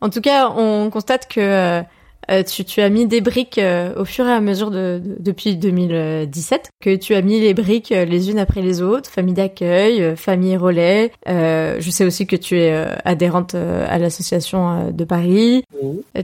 En 0.00 0.08
tout 0.08 0.22
cas, 0.22 0.48
on 0.48 0.88
constate 0.88 1.28
que 1.28 1.82
euh, 2.30 2.42
tu, 2.42 2.64
tu, 2.64 2.80
as 2.80 2.88
mis 2.88 3.06
des 3.06 3.20
briques 3.20 3.58
euh, 3.58 3.94
au 3.96 4.04
fur 4.04 4.26
et 4.26 4.32
à 4.32 4.40
mesure 4.40 4.70
de, 4.70 5.00
depuis 5.18 5.56
2017, 5.56 6.70
que 6.80 6.94
tu 6.96 7.14
as 7.14 7.22
mis 7.22 7.40
les 7.40 7.54
briques 7.54 7.92
euh, 7.92 8.04
les 8.04 8.30
unes 8.30 8.38
après 8.38 8.62
les 8.62 8.82
autres, 8.82 9.10
famille 9.10 9.34
d'accueil, 9.34 10.16
famille 10.16 10.56
relais. 10.56 11.12
je 11.26 11.90
sais 11.90 12.04
aussi 12.04 12.26
que 12.26 12.36
tu 12.36 12.58
es 12.58 12.72
adhérente 13.04 13.54
à 13.54 13.98
l'association 13.98 14.90
de 14.90 15.04
Paris. 15.04 15.64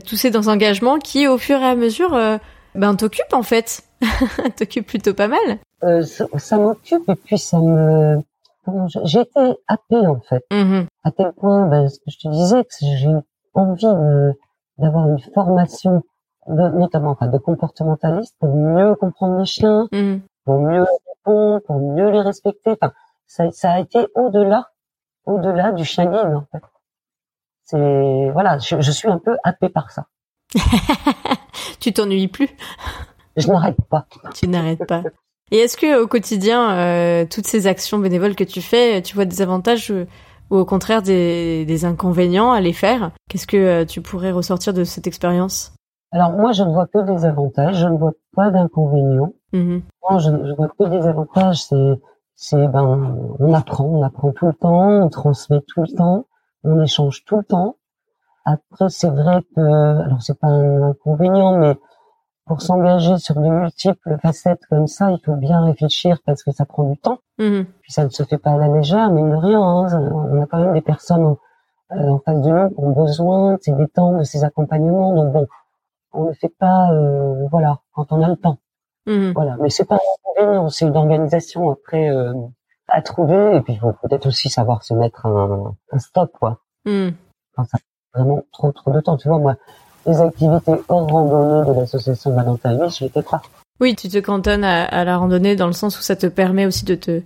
Tous 0.05 0.15
ces 0.15 0.35
engagements 0.47 0.97
qui, 0.97 1.27
au 1.27 1.37
fur 1.37 1.59
et 1.59 1.65
à 1.65 1.75
mesure, 1.75 2.17
ben 2.75 2.95
t'occupent 2.95 3.33
en 3.33 3.43
fait, 3.43 3.83
t'occupent 4.57 4.87
plutôt 4.87 5.13
pas 5.13 5.27
mal. 5.27 6.03
ça, 6.03 6.25
ça 6.37 6.57
m'occupe 6.57 7.07
et 7.09 7.15
puis 7.15 7.37
ça 7.37 7.59
me 7.59 8.17
j'ai 9.05 9.21
été 9.21 9.39
happée 9.67 10.07
en 10.07 10.19
fait, 10.21 10.43
mm-hmm. 10.51 10.85
à 11.03 11.11
tel 11.11 11.31
point, 11.33 11.67
ben, 11.67 11.89
ce 11.89 11.97
que 11.99 12.11
je 12.11 12.17
te 12.19 12.27
disais, 12.31 12.63
que 12.63 12.69
j'ai 12.79 13.07
envie 13.53 13.85
de 13.85 14.33
d'avoir 14.81 15.07
une 15.07 15.19
formation 15.19 16.03
de, 16.47 16.77
notamment 16.77 17.11
enfin, 17.11 17.27
de 17.27 17.37
comportementaliste 17.37 18.35
pour 18.39 18.55
mieux 18.55 18.95
comprendre 18.95 19.39
les 19.39 19.45
chiens, 19.45 19.87
mm. 19.91 20.17
pour 20.45 20.59
mieux 20.59 20.85
répondre, 21.07 21.61
pour 21.65 21.79
mieux 21.79 22.09
les 22.09 22.21
respecter. 22.21 22.71
Enfin, 22.71 22.93
ça, 23.27 23.51
ça 23.51 23.73
a 23.73 23.79
été 23.79 24.07
au-delà, 24.15 24.71
au-delà 25.25 25.71
du 25.71 25.85
chien 25.85 26.05
guide 26.05 26.35
en 26.35 26.45
fait. 26.51 26.63
C'est 27.63 28.29
voilà, 28.31 28.57
je, 28.57 28.81
je, 28.81 28.91
suis 28.91 29.07
un 29.07 29.19
peu 29.19 29.37
happée 29.43 29.69
par 29.69 29.91
ça. 29.91 30.07
tu 31.79 31.93
t'ennuies 31.93 32.27
plus 32.27 32.49
Je 33.37 33.47
n'arrête 33.47 33.77
pas. 33.89 34.07
Tu 34.33 34.47
n'arrêtes 34.47 34.85
pas. 34.85 35.03
Et 35.51 35.57
est-ce 35.57 35.77
que 35.77 36.01
au 36.01 36.07
quotidien, 36.07 36.71
euh, 36.77 37.25
toutes 37.25 37.45
ces 37.45 37.67
actions 37.67 37.99
bénévoles 37.99 38.35
que 38.35 38.43
tu 38.43 38.61
fais, 38.61 39.01
tu 39.01 39.15
vois 39.15 39.25
des 39.25 39.41
avantages 39.41 39.91
euh, 39.91 40.07
ou 40.51 40.57
au 40.57 40.65
contraire 40.65 41.01
des, 41.01 41.65
des 41.65 41.85
inconvénients 41.85 42.51
à 42.51 42.61
les 42.61 42.73
faire 42.73 43.11
Qu'est-ce 43.29 43.47
que 43.47 43.57
euh, 43.57 43.85
tu 43.85 44.01
pourrais 44.01 44.31
ressortir 44.31 44.73
de 44.73 44.83
cette 44.83 45.07
expérience? 45.07 45.73
Alors 46.11 46.33
moi, 46.33 46.51
je 46.51 46.63
ne 46.63 46.71
vois 46.71 46.87
que 46.87 46.99
des 46.99 47.25
avantages, 47.25 47.77
je 47.79 47.87
ne 47.87 47.97
vois 47.97 48.11
pas 48.35 48.51
d'inconvénients. 48.51 49.33
Mm-hmm. 49.53 49.81
Moi, 50.09 50.19
je, 50.19 50.29
je 50.29 50.53
vois 50.53 50.67
que 50.67 50.83
des 50.89 51.07
avantages. 51.07 51.63
C'est, 51.63 52.01
c'est 52.35 52.67
ben, 52.67 53.15
on 53.39 53.53
apprend, 53.53 53.85
on 53.85 54.03
apprend 54.03 54.31
tout 54.33 54.47
le 54.47 54.53
temps, 54.53 55.03
on 55.03 55.09
transmet 55.09 55.61
tout 55.67 55.83
le 55.83 55.95
temps, 55.95 56.25
on 56.65 56.81
échange 56.81 57.23
tout 57.23 57.37
le 57.37 57.43
temps. 57.43 57.77
Après, 58.43 58.89
c'est 58.89 59.09
vrai 59.09 59.41
que, 59.55 59.61
alors 59.61 60.21
c'est 60.21 60.37
pas 60.37 60.47
un 60.47 60.81
inconvénient, 60.89 61.57
mais 61.57 61.77
pour 62.45 62.61
s'engager 62.61 63.17
sur 63.17 63.35
de 63.35 63.47
multiples 63.47 64.17
facettes 64.21 64.65
comme 64.69 64.87
ça, 64.87 65.11
il 65.11 65.19
faut 65.23 65.35
bien 65.35 65.63
réfléchir 65.63 66.17
parce 66.25 66.43
que 66.43 66.51
ça 66.51 66.65
prend 66.65 66.83
du 66.83 66.97
temps. 66.97 67.19
Mhm. 67.41 67.65
Puis 67.81 67.91
ça 67.91 68.03
ne 68.05 68.09
se 68.09 68.23
fait 68.23 68.37
pas 68.37 68.51
à 68.51 68.57
la 68.57 68.67
légère, 68.67 69.09
mais 69.11 69.21
de 69.23 69.35
rien. 69.35 69.61
Hein, 69.61 70.11
on 70.13 70.41
a 70.41 70.45
quand 70.45 70.59
même 70.59 70.73
des 70.73 70.81
personnes 70.81 71.25
en, 71.25 71.37
euh, 71.91 72.17
face 72.23 72.39
de 72.41 72.49
nous 72.49 72.69
qui 72.69 72.75
ont 72.77 72.91
besoin 72.91 73.53
de 73.55 73.59
ces 73.61 73.73
détentes, 73.73 74.19
de 74.19 74.23
ces 74.23 74.43
accompagnements. 74.43 75.15
Donc 75.15 75.33
bon, 75.33 75.47
on 76.13 76.25
ne 76.25 76.33
fait 76.33 76.53
pas, 76.59 76.91
euh, 76.91 77.47
voilà, 77.49 77.79
quand 77.93 78.11
on 78.11 78.21
a 78.21 78.27
le 78.27 78.35
temps. 78.35 78.57
Mhm. 79.07 79.31
Voilà, 79.33 79.57
mais 79.59 79.71
c'est 79.71 79.85
pas 79.85 79.95
un 79.95 80.41
inconvénient, 80.43 80.69
c'est 80.69 80.85
une 80.85 80.95
organisation 80.95 81.71
après 81.71 82.09
euh, 82.11 82.33
à 82.87 83.01
trouver. 83.01 83.55
Et 83.55 83.61
puis 83.61 83.73
il 83.73 83.79
faut 83.79 83.93
peut-être 84.03 84.27
aussi 84.27 84.49
savoir 84.49 84.83
se 84.83 84.93
mettre 84.93 85.25
un, 85.25 85.73
un 85.91 85.99
stop, 85.99 86.31
quoi. 86.39 86.59
Mhm. 86.85 87.13
Quand 87.55 87.65
ça 87.65 87.79
vraiment 88.13 88.43
trop 88.51 88.71
trop 88.71 88.91
de 88.91 88.99
temps. 88.99 89.17
Tu 89.17 89.27
vois, 89.29 89.39
moi, 89.39 89.55
les 90.05 90.21
activités 90.21 90.75
hors 90.89 91.07
randonnée 91.07 91.73
de 91.73 91.79
l'association 91.79 92.31
Valentin 92.35 92.87
je 92.89 93.05
l'étais 93.05 93.23
pas. 93.23 93.41
Oui, 93.81 93.95
tu 93.95 94.09
te 94.09 94.19
cantonnes 94.19 94.63
à, 94.63 95.03
la 95.03 95.17
randonnée 95.17 95.55
dans 95.55 95.65
le 95.65 95.73
sens 95.73 95.97
où 95.97 96.03
ça 96.03 96.15
te 96.15 96.27
permet 96.27 96.67
aussi 96.67 96.85
de 96.85 96.93
te 96.93 97.21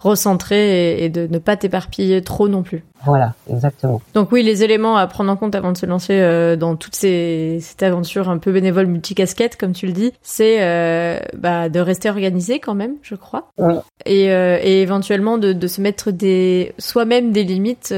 recentrer 0.00 1.04
et, 1.04 1.08
de 1.10 1.28
ne 1.28 1.38
pas 1.38 1.56
t'éparpiller 1.56 2.22
trop 2.22 2.48
non 2.48 2.64
plus. 2.64 2.84
Voilà, 3.04 3.34
exactement. 3.48 4.02
Donc 4.12 4.32
oui, 4.32 4.42
les 4.42 4.64
éléments 4.64 4.96
à 4.96 5.06
prendre 5.06 5.30
en 5.30 5.36
compte 5.36 5.54
avant 5.54 5.70
de 5.70 5.76
se 5.76 5.86
lancer 5.86 6.18
euh, 6.18 6.56
dans 6.56 6.74
toute 6.74 6.96
ces, 6.96 7.58
cette 7.60 7.84
aventure 7.84 8.28
un 8.28 8.38
peu 8.38 8.50
bénévole 8.50 8.86
multicasquette, 8.86 9.56
comme 9.56 9.74
tu 9.74 9.86
le 9.86 9.92
dis, 9.92 10.12
c'est 10.22 10.56
euh, 10.60 11.20
bah, 11.36 11.68
de 11.68 11.78
rester 11.78 12.10
organisé 12.10 12.58
quand 12.58 12.74
même, 12.74 12.96
je 13.02 13.14
crois. 13.14 13.50
Oui. 13.58 13.74
Et, 14.04 14.32
euh, 14.32 14.58
et 14.60 14.82
éventuellement 14.82 15.38
de, 15.38 15.52
de, 15.52 15.66
se 15.68 15.80
mettre 15.80 16.10
des 16.10 16.74
soi-même 16.78 17.30
des 17.30 17.44
limites 17.44 17.94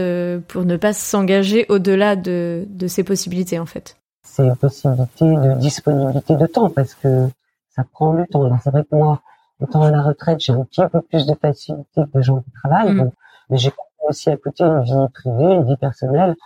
pour 0.49 0.67
ne 0.67 0.77
pas 0.77 0.93
s'engager 0.93 1.64
au-delà 1.71 2.17
de, 2.17 2.67
de 2.69 2.87
ses 2.87 3.03
possibilités 3.03 3.59
en 3.59 3.67
fait 3.67 3.97
c'est 4.35 4.43
une 4.43 4.57
possibilité 4.57 5.25
de 5.25 5.61
disponibilité 5.61 6.35
de 6.35 6.47
temps 6.47 6.69
parce 6.69 6.95
que 6.95 7.29
ça 7.75 7.85
prend 7.85 8.15
du 8.15 8.27
temps. 8.29 8.49
c'est 8.63 8.71
vrai 8.71 8.85
que 8.85 8.95
moi, 8.95 9.21
étant 9.63 9.83
à 9.83 9.91
la 9.91 10.03
retraite, 10.03 10.41
j'ai 10.41 10.53
un 10.53 10.65
petit 10.65 10.83
peu 10.91 11.01
plus 11.03 11.27
de 11.27 11.35
facilité 11.35 12.03
que 12.13 12.19
les 12.19 12.23
gens 12.23 12.41
qui 12.41 12.51
travaillent, 12.53 12.95
mm. 12.95 13.11
mais 13.51 13.57
j'ai 13.57 13.73
aussi 14.09 14.31
à 14.31 14.37
côté 14.37 14.65
une 14.65 14.83
vie 14.83 15.09
privée, 15.13 15.55
une 15.55 15.65
vie 15.65 15.77
personnelle, 15.77 16.37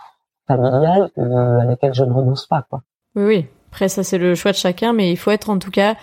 familiale, 0.47 1.11
à 1.17 1.65
laquelle 1.65 1.93
je 1.95 2.05
ne 2.05 2.13
renonce 2.13 2.47
pas, 2.47 2.63
quoi. 2.63 2.83
Oui, 3.15 3.25
oui. 3.25 3.47
Après, 3.71 3.89
ça, 3.89 4.03
c'est 4.03 4.19
le 4.19 4.35
choix 4.35 4.53
de 4.53 4.57
chacun, 4.57 4.93
mais 4.93 5.11
il 5.11 5.17
faut 5.17 5.31
être 5.31 5.51
en 5.51 5.59
tout 5.59 5.71
cas 5.71 5.97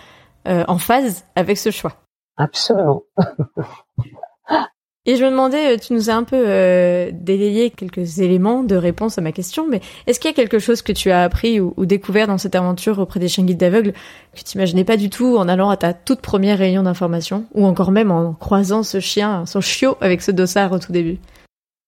euh, 0.46 0.64
en 0.68 0.78
phase 0.78 1.24
avec 1.34 1.58
ce 1.58 1.70
choix. 1.70 1.94
Absolument. 2.36 3.02
Et 5.08 5.14
je 5.14 5.24
me 5.24 5.30
demandais, 5.30 5.74
euh, 5.74 5.78
tu 5.78 5.92
nous 5.92 6.10
as 6.10 6.14
un 6.14 6.24
peu 6.24 6.36
euh, 6.36 7.10
délayé 7.12 7.70
quelques 7.70 8.18
éléments 8.18 8.64
de 8.64 8.74
réponse 8.74 9.18
à 9.18 9.20
ma 9.20 9.30
question, 9.30 9.66
mais 9.68 9.80
est-ce 10.08 10.18
qu'il 10.18 10.28
y 10.28 10.34
a 10.34 10.36
quelque 10.36 10.58
chose 10.58 10.82
que 10.82 10.90
tu 10.90 11.12
as 11.12 11.22
appris 11.22 11.60
ou, 11.60 11.86
découvert 11.86 12.26
dans 12.26 12.38
cette 12.38 12.56
aventure 12.56 12.98
auprès 12.98 13.20
des 13.20 13.28
chiens 13.28 13.44
guides 13.44 13.58
d'aveugles 13.58 13.92
que 13.92 14.40
tu 14.42 14.58
n'imaginais 14.58 14.84
pas 14.84 14.96
du 14.96 15.08
tout 15.08 15.36
en 15.36 15.48
allant 15.48 15.70
à 15.70 15.76
ta 15.76 15.94
toute 15.94 16.20
première 16.20 16.58
réunion 16.58 16.82
d'information, 16.82 17.46
ou 17.54 17.64
encore 17.64 17.92
même 17.92 18.10
en 18.10 18.34
croisant 18.34 18.82
ce 18.82 18.98
chien, 18.98 19.46
son 19.46 19.60
chiot 19.60 19.96
avec 20.00 20.22
ce 20.22 20.32
dossard 20.32 20.72
au 20.72 20.80
tout 20.80 20.90
début? 20.90 21.18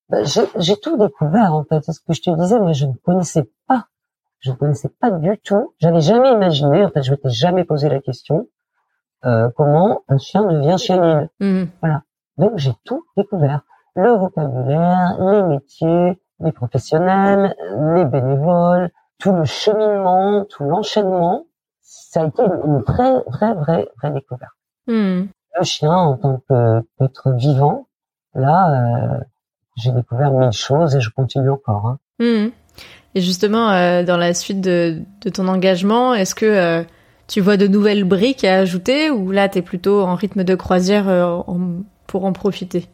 Bah, 0.08 0.18
J'ai 0.24 0.76
tout 0.76 0.96
découvert 0.96 1.54
en 1.54 1.64
fait. 1.64 1.80
C'est 1.82 1.92
ce 1.92 2.00
que 2.00 2.14
je 2.14 2.22
te 2.22 2.30
disais, 2.40 2.58
moi 2.60 2.72
je 2.72 2.86
ne 2.86 2.92
connaissais 3.04 3.50
pas. 3.66 3.86
Je 4.38 4.52
ne 4.52 4.56
connaissais 4.56 4.90
pas 5.00 5.10
du 5.10 5.36
tout. 5.42 5.74
J'avais 5.80 6.00
jamais 6.00 6.30
imaginé, 6.30 6.84
en 6.84 6.90
fait 6.90 7.02
je 7.02 7.10
m'étais 7.10 7.30
jamais 7.30 7.64
posé 7.64 7.88
la 7.88 8.00
question, 8.00 8.46
euh, 9.24 9.48
comment 9.56 10.02
un 10.06 10.18
chien 10.18 10.44
devient 10.44 10.76
chien 10.78 10.96
guide. 10.96 11.30
Mmh. 11.40 11.64
Voilà. 11.80 12.02
Donc 12.38 12.52
j'ai 12.56 12.72
tout 12.84 13.04
découvert. 13.16 13.62
Le 13.94 14.10
vocabulaire, 14.12 15.16
les 15.20 15.42
métiers, 15.42 16.18
les 16.40 16.52
professionnels, 16.52 17.54
les 17.94 18.04
bénévoles, 18.04 18.90
tout 19.18 19.32
le 19.32 19.44
cheminement, 19.44 20.44
tout 20.44 20.64
l'enchaînement. 20.64 21.46
ça 21.80 22.22
a 22.22 22.26
été 22.26 22.42
une 22.42 22.78
vraie, 22.78 23.22
vraie, 23.26 23.54
vraie, 23.54 23.88
vraie 23.98 24.10
découverte. 24.12 24.52
Hmm. 24.86 25.26
Le 25.58 25.64
chien, 25.64 25.92
en 25.92 26.16
tant 26.16 26.40
qu'être 26.48 27.32
vivant, 27.32 27.88
là, 28.34 29.16
euh, 29.16 29.20
j'ai 29.76 29.90
découvert 29.90 30.30
mille 30.30 30.52
choses 30.52 30.94
et 30.94 31.00
je 31.00 31.10
continue 31.10 31.50
encore. 31.50 31.86
Hein. 31.86 31.98
Hmm. 32.20 32.50
Et 33.14 33.20
justement, 33.20 33.70
euh, 33.70 34.04
dans 34.04 34.16
la 34.16 34.34
suite 34.34 34.60
de, 34.60 35.02
de 35.22 35.30
ton 35.30 35.48
engagement, 35.48 36.14
est-ce 36.14 36.34
que 36.34 36.46
euh, 36.46 36.84
tu 37.26 37.40
vois 37.40 37.56
de 37.56 37.66
nouvelles 37.66 38.04
briques 38.04 38.44
à 38.44 38.58
ajouter 38.58 39.10
ou 39.10 39.32
là, 39.32 39.48
tu 39.48 39.58
es 39.58 39.62
plutôt 39.62 40.02
en 40.02 40.14
rythme 40.14 40.44
de 40.44 40.54
croisière 40.54 41.08
pour 42.08 42.24
en 42.24 42.32
profiter 42.32 42.88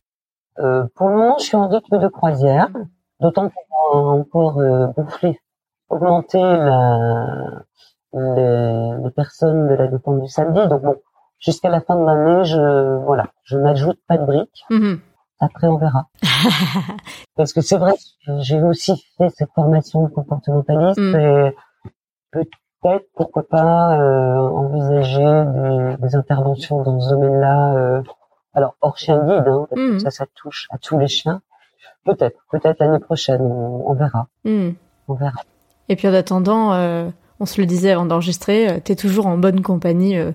Pour 0.56 1.08
le 1.08 1.16
moment, 1.16 1.38
je 1.38 1.44
suis 1.44 1.56
en 1.56 1.68
rythme 1.68 1.98
de 1.98 2.08
croisière, 2.08 2.68
d'autant 3.20 3.48
pour 3.48 3.96
encore 3.96 4.60
gonfler, 4.94 5.40
augmenter 5.88 6.40
la, 6.40 7.62
les, 8.14 9.10
personnes 9.10 9.68
de 9.68 9.74
la 9.74 9.88
défense 9.88 10.20
du 10.20 10.28
samedi. 10.28 10.66
Donc 10.68 10.82
bon, 10.82 10.96
jusqu'à 11.38 11.68
la 11.68 11.80
fin 11.80 11.96
de 11.96 12.04
l'année, 12.04 12.44
je 12.44 12.96
voilà, 13.04 13.28
je 13.44 13.58
n'ajoute 13.58 13.98
pas 14.06 14.18
de 14.18 14.24
briques. 14.24 14.64
Mm-hmm. 14.70 14.98
Après, 15.40 15.66
on 15.66 15.76
verra. 15.76 16.08
Parce 17.36 17.52
que 17.52 17.60
c'est 17.60 17.76
vrai, 17.76 17.94
j'ai 18.38 18.62
aussi 18.62 19.04
fait 19.18 19.28
cette 19.30 19.50
formation 19.54 20.04
de 20.04 20.08
comportementaliste 20.08 20.98
mm. 20.98 21.16
et 21.16 21.56
peut-être, 22.30 23.06
pourquoi 23.14 23.46
pas, 23.48 23.98
euh, 23.98 24.38
envisager 24.38 25.22
des, 25.22 25.96
des, 25.98 26.16
interventions 26.16 26.82
dans 26.82 27.00
ce 27.00 27.10
domaine-là. 27.10 27.74
Euh, 27.74 28.02
alors 28.54 28.76
hors 28.80 28.96
chien 28.96 29.18
guide, 29.18 29.48
hein, 29.48 29.66
parce 29.68 29.80
que 29.80 29.94
mm. 29.94 30.00
ça, 30.00 30.10
ça 30.10 30.26
touche 30.34 30.68
à 30.70 30.78
tous 30.78 30.98
les 30.98 31.08
chiens. 31.08 31.42
Peut-être, 32.04 32.38
peut-être 32.50 32.78
l'année 32.80 32.98
prochaine, 32.98 33.40
on, 33.42 33.94
verra. 33.94 34.28
Mm. 34.44 34.70
On 35.08 35.14
verra. 35.14 35.40
Et 35.88 35.96
puis 35.96 36.08
en 36.08 36.14
attendant, 36.14 36.72
euh, 36.72 37.08
on 37.40 37.46
se 37.46 37.60
le 37.60 37.66
disait 37.66 37.90
avant 37.90 38.06
d'enregistrer, 38.06 38.68
euh, 38.68 38.80
t'es 38.82 38.96
toujours 38.96 39.26
en 39.26 39.36
bonne 39.38 39.62
compagnie 39.62 40.16
euh, 40.16 40.32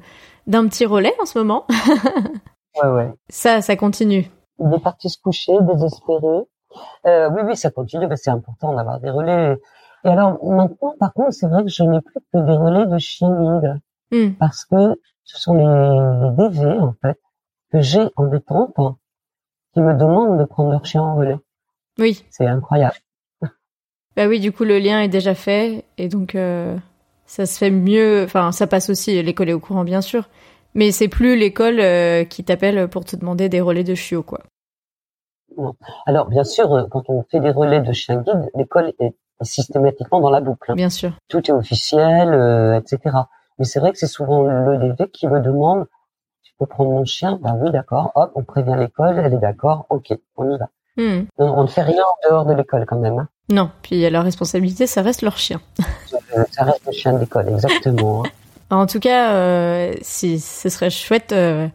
d'un 0.47 0.67
petit 0.67 0.85
relais 0.85 1.13
en 1.21 1.25
ce 1.25 1.39
moment. 1.39 1.65
ouais, 2.83 2.89
ouais. 2.89 3.13
Ça, 3.29 3.61
ça 3.61 3.75
continue. 3.75 4.29
Il 4.59 4.73
est 4.73 4.83
parti 4.83 5.09
se 5.09 5.17
coucher, 5.21 5.53
désespéré. 5.61 6.43
Euh, 7.05 7.29
oui, 7.31 7.41
oui, 7.45 7.55
ça 7.55 7.71
continue, 7.71 8.07
mais 8.07 8.17
c'est 8.17 8.29
important 8.29 8.75
d'avoir 8.75 8.99
des 8.99 9.09
relais. 9.09 9.57
Et 10.03 10.09
alors 10.09 10.43
maintenant, 10.43 10.93
par 10.99 11.13
contre, 11.13 11.33
c'est 11.33 11.47
vrai 11.47 11.63
que 11.63 11.69
je 11.69 11.83
n'ai 11.83 12.01
plus 12.01 12.19
que 12.33 12.39
des 12.39 12.55
relais 12.55 12.85
de 12.85 12.97
chien 12.97 13.29
guide, 13.29 13.79
hmm. 14.11 14.33
parce 14.37 14.65
que 14.65 14.99
ce 15.23 15.39
sont 15.39 15.53
les, 15.53 15.63
les, 15.63 16.49
DV 16.49 16.79
en 16.79 16.93
fait 17.01 17.19
que 17.71 17.81
j'ai 17.81 18.07
en 18.15 18.27
détente 18.27 18.75
qui 19.73 19.81
me 19.81 19.93
demandent 19.93 20.39
de 20.39 20.45
prendre 20.45 20.71
leur 20.71 20.85
chien 20.85 21.01
en 21.01 21.15
relais. 21.15 21.37
Oui. 21.97 22.25
C'est 22.29 22.47
incroyable. 22.47 22.95
Bah 24.15 24.27
oui, 24.27 24.39
du 24.39 24.51
coup 24.51 24.65
le 24.65 24.79
lien 24.79 25.01
est 25.01 25.07
déjà 25.07 25.33
fait 25.33 25.85
et 25.97 26.09
donc 26.09 26.35
euh, 26.35 26.75
ça 27.29 27.45
se 27.45 27.57
fait 27.57 27.69
mieux. 27.69 28.23
Enfin, 28.23 28.51
ça 28.51 28.67
passe 28.67 28.89
aussi. 28.89 29.21
L'école 29.21 29.49
est 29.49 29.53
au 29.53 29.59
courant, 29.59 29.83
bien 29.83 30.01
sûr. 30.01 30.27
Mais 30.73 30.91
c'est 30.91 31.07
plus 31.07 31.37
l'école 31.37 31.79
euh, 31.79 32.25
qui 32.25 32.43
t'appelle 32.43 32.87
pour 32.89 33.05
te 33.05 33.15
demander 33.15 33.49
des 33.49 33.61
relais 33.61 33.83
de 33.83 33.95
chiots, 33.95 34.23
quoi. 34.23 34.41
Alors, 36.05 36.27
bien 36.27 36.43
sûr, 36.43 36.73
euh, 36.73 36.85
quand 36.89 37.03
on 37.09 37.23
fait 37.29 37.39
des 37.39 37.51
relais 37.51 37.81
de 37.81 37.91
chien 37.93 38.21
guide, 38.21 38.49
l'école 38.55 38.93
est 38.99 39.15
systématiquement 39.41 40.19
dans 40.21 40.31
la 40.31 40.41
boucle. 40.41 40.71
Hein. 40.71 40.75
Bien 40.75 40.89
sûr. 40.89 41.11
Tout 41.27 41.49
est 41.49 41.53
officiel, 41.53 42.33
euh, 42.33 42.79
etc. 42.79 43.15
Mais 43.57 43.65
c'est 43.65 43.79
vrai 43.79 43.91
que 43.91 43.97
c'est 43.97 44.07
souvent 44.07 44.43
le 44.43 44.77
DV 44.77 45.09
qui 45.11 45.27
me 45.27 45.39
demande, 45.39 45.85
peux 46.59 46.65
prendre 46.65 46.91
mon 46.91 47.05
chien 47.05 47.39
Ben 47.41 47.57
oui, 47.61 47.71
d'accord. 47.71 48.11
Hop, 48.15 48.31
on 48.35 48.43
prévient 48.43 48.75
l'école, 48.77 49.19
elle 49.23 49.33
est 49.33 49.39
d'accord. 49.39 49.85
Ok, 49.89 50.13
on 50.37 50.53
y 50.53 50.57
va. 50.57 50.67
Hmm. 50.97 51.25
On, 51.37 51.63
ne 51.63 51.67
fait 51.67 51.81
rien 51.81 52.03
en 52.03 52.29
dehors 52.29 52.45
de 52.45 52.53
l'école 52.53 52.85
quand 52.85 52.99
même. 52.99 53.19
Hein. 53.19 53.29
Non, 53.49 53.71
puis 53.81 54.07
la 54.09 54.21
responsabilité, 54.21 54.85
ça 54.85 55.01
reste 55.01 55.21
leur 55.21 55.37
chien. 55.37 55.61
ça 56.51 56.63
reste 56.63 56.85
le 56.85 56.91
chien 56.91 57.13
d'école, 57.13 57.49
exactement. 57.49 58.25
Hein. 58.25 58.29
En 58.71 58.85
tout 58.85 58.99
cas, 58.99 59.33
euh, 59.33 59.93
si 60.03 60.39
ce 60.39 60.69
serait 60.69 60.91
chouette, 60.91 61.31
euh, 61.31 61.67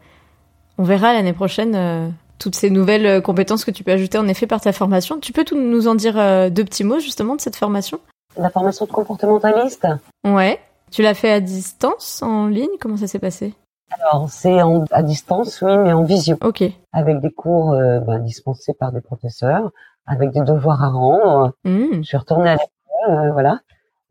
on 0.77 0.83
verra 0.83 1.11
l'année 1.11 1.33
prochaine 1.33 1.75
euh, 1.75 2.07
toutes 2.39 2.55
ces 2.55 2.69
nouvelles 2.69 3.21
compétences 3.21 3.65
que 3.65 3.71
tu 3.71 3.83
peux 3.83 3.91
ajouter 3.91 4.17
en 4.17 4.29
effet 4.29 4.47
par 4.47 4.61
ta 4.61 4.71
formation. 4.71 5.19
Tu 5.19 5.33
peux 5.33 5.43
tout 5.43 5.57
nous 5.59 5.89
en 5.89 5.95
dire 5.95 6.13
deux 6.49 6.63
petits 6.63 6.85
mots 6.85 6.99
justement 6.99 7.35
de 7.35 7.41
cette 7.41 7.57
formation? 7.57 7.99
La 8.37 8.49
formation 8.49 8.85
de 8.85 8.91
comportementaliste? 8.91 9.85
Ouais. 10.23 10.57
Tu 10.89 11.01
l'as 11.01 11.15
fait 11.15 11.31
à 11.31 11.41
distance, 11.41 12.23
en 12.23 12.47
ligne? 12.47 12.77
Comment 12.79 12.95
ça 12.95 13.07
s'est 13.07 13.19
passé? 13.19 13.53
Alors, 13.99 14.29
c'est 14.29 14.59
à 14.91 15.03
distance, 15.03 15.61
oui, 15.61 15.77
mais 15.77 15.93
en 15.93 16.03
visio. 16.03 16.37
Ok. 16.41 16.63
Avec 16.91 17.19
des 17.19 17.31
cours 17.31 17.71
ben, 17.71 18.19
dispensés 18.19 18.73
par 18.73 18.91
des 18.91 19.01
professeurs, 19.01 19.71
avec 20.05 20.31
des 20.31 20.41
devoirs 20.41 20.83
à 20.83 20.89
rendre. 20.89 21.53
Mmh. 21.63 21.97
Je 21.97 22.01
suis 22.01 22.17
retournée 22.17 22.49
à 22.49 22.55
l'école, 22.55 23.31
voilà. 23.31 23.59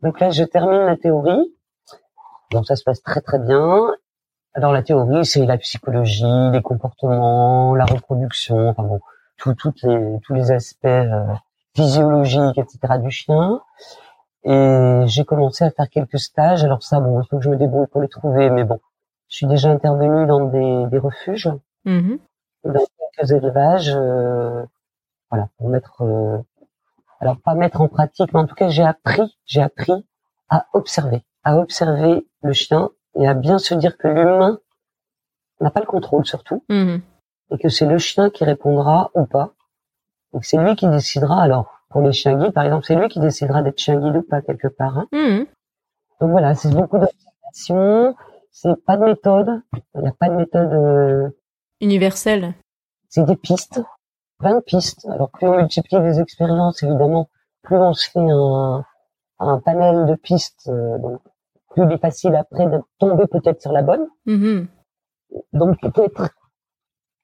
Donc 0.01 0.19
là, 0.19 0.29
je 0.29 0.43
termine 0.43 0.85
la 0.85 0.97
théorie. 0.97 1.53
Donc 2.51 2.65
ça 2.67 2.75
se 2.75 2.83
passe 2.83 3.01
très 3.01 3.21
très 3.21 3.39
bien. 3.39 3.91
Alors 4.53 4.71
la 4.71 4.83
théorie, 4.83 5.25
c'est 5.25 5.45
la 5.45 5.57
psychologie, 5.57 6.23
les 6.53 6.61
comportements, 6.61 7.75
la 7.75 7.85
reproduction, 7.85 8.69
enfin 8.69 8.83
bon, 8.83 8.99
tout, 9.37 9.53
toutes 9.53 9.81
les, 9.83 10.17
tous 10.23 10.33
les 10.33 10.51
aspects 10.51 10.85
euh, 10.85 11.25
physiologiques, 11.75 12.57
etc. 12.57 12.99
du 13.01 13.11
chien. 13.11 13.59
Et 14.43 15.01
j'ai 15.07 15.25
commencé 15.25 15.65
à 15.65 15.71
faire 15.71 15.89
quelques 15.89 16.19
stages. 16.19 16.63
Alors 16.63 16.83
ça, 16.83 16.99
bon, 16.99 17.19
il 17.19 17.27
faut 17.27 17.37
que 17.37 17.43
je 17.43 17.49
me 17.49 17.57
débrouille 17.57 17.87
pour 17.87 18.01
les 18.01 18.07
trouver, 18.07 18.49
mais 18.49 18.63
bon, 18.63 18.79
je 19.35 19.39
suis 19.39 19.47
déjà 19.47 19.69
intervenue 19.69 20.25
dans 20.27 20.45
des, 20.45 20.87
des 20.89 20.97
refuges, 20.97 21.51
mmh 21.83 22.15
dans 22.63 22.85
quelques 23.15 23.31
élevages, 23.31 23.93
euh, 23.93 24.63
voilà, 25.29 25.49
pour 25.57 25.69
mettre 25.69 26.01
euh, 26.01 26.37
alors 27.19 27.37
pas 27.41 27.53
mettre 27.53 27.81
en 27.81 27.89
pratique, 27.89 28.33
mais 28.33 28.39
en 28.39 28.47
tout 28.47 28.55
cas 28.55 28.69
j'ai 28.69 28.81
appris, 28.81 29.37
j'ai 29.45 29.61
appris 29.61 30.07
à 30.49 30.65
observer, 30.71 31.23
à 31.43 31.57
observer 31.57 32.25
le 32.41 32.53
chien 32.53 32.89
et 33.19 33.27
à 33.27 33.33
bien 33.33 33.59
se 33.59 33.75
dire 33.75 33.97
que 33.97 34.07
l'humain 34.07 34.57
n'a 35.59 35.69
pas 35.69 35.81
le 35.81 35.85
contrôle 35.85 36.25
surtout 36.25 36.63
mhm. 36.69 37.01
et 37.51 37.57
que 37.59 37.67
c'est 37.67 37.85
le 37.85 37.97
chien 37.97 38.29
qui 38.29 38.45
répondra 38.45 39.11
ou 39.15 39.25
pas. 39.25 39.51
Donc 40.31 40.45
c'est 40.45 40.57
lui 40.57 40.75
qui 40.75 40.87
décidera. 40.87 41.43
Alors 41.43 41.81
pour 41.89 42.01
les 42.01 42.13
chiens 42.13 42.35
guides, 42.35 42.53
par 42.53 42.63
exemple, 42.63 42.85
c'est 42.85 42.95
lui 42.95 43.09
qui 43.09 43.19
décidera 43.19 43.61
d'être 43.61 43.79
chien 43.79 43.99
guide 43.99 44.15
ou 44.15 44.23
pas 44.23 44.41
quelque 44.41 44.69
part. 44.69 44.97
Hein. 44.97 45.07
Mhm. 45.11 45.45
Donc 46.21 46.31
voilà, 46.31 46.55
c'est 46.55 46.73
beaucoup 46.73 46.97
d'observation. 46.97 48.15
C'est 48.57 48.85
pas 48.85 48.95
de 48.95 49.03
méthode. 49.03 49.61
Il 49.95 50.01
n'y 50.01 50.07
a 50.07 50.13
pas 50.13 50.29
de 50.29 50.35
méthode 50.35 50.71
euh... 50.71 51.29
universelle. 51.81 52.53
C'est 53.09 53.25
des 53.25 53.35
pistes 53.35 53.81
plein 54.39 54.55
de 54.55 54.61
pistes. 54.61 55.05
Alors 55.09 55.29
plus 55.29 55.47
on 55.47 55.57
multiplie 55.57 55.99
les 55.99 56.21
expériences, 56.21 56.81
évidemment, 56.81 57.29
plus 57.63 57.75
on 57.75 57.91
se 57.91 58.09
fait 58.09 58.19
un, 58.19 58.85
un 59.39 59.59
panel 59.59 60.05
de 60.05 60.15
pistes, 60.15 60.69
euh, 60.69 60.97
donc 60.99 61.21
plus 61.71 61.83
il 61.83 61.91
est 61.91 61.97
facile 61.97 62.33
après 62.35 62.67
de 62.67 62.81
tomber 62.97 63.27
peut-être 63.27 63.61
sur 63.61 63.73
la 63.73 63.83
bonne. 63.83 64.07
Mm-hmm. 64.25 64.67
Donc 65.51 65.81
peut-être 65.81 66.29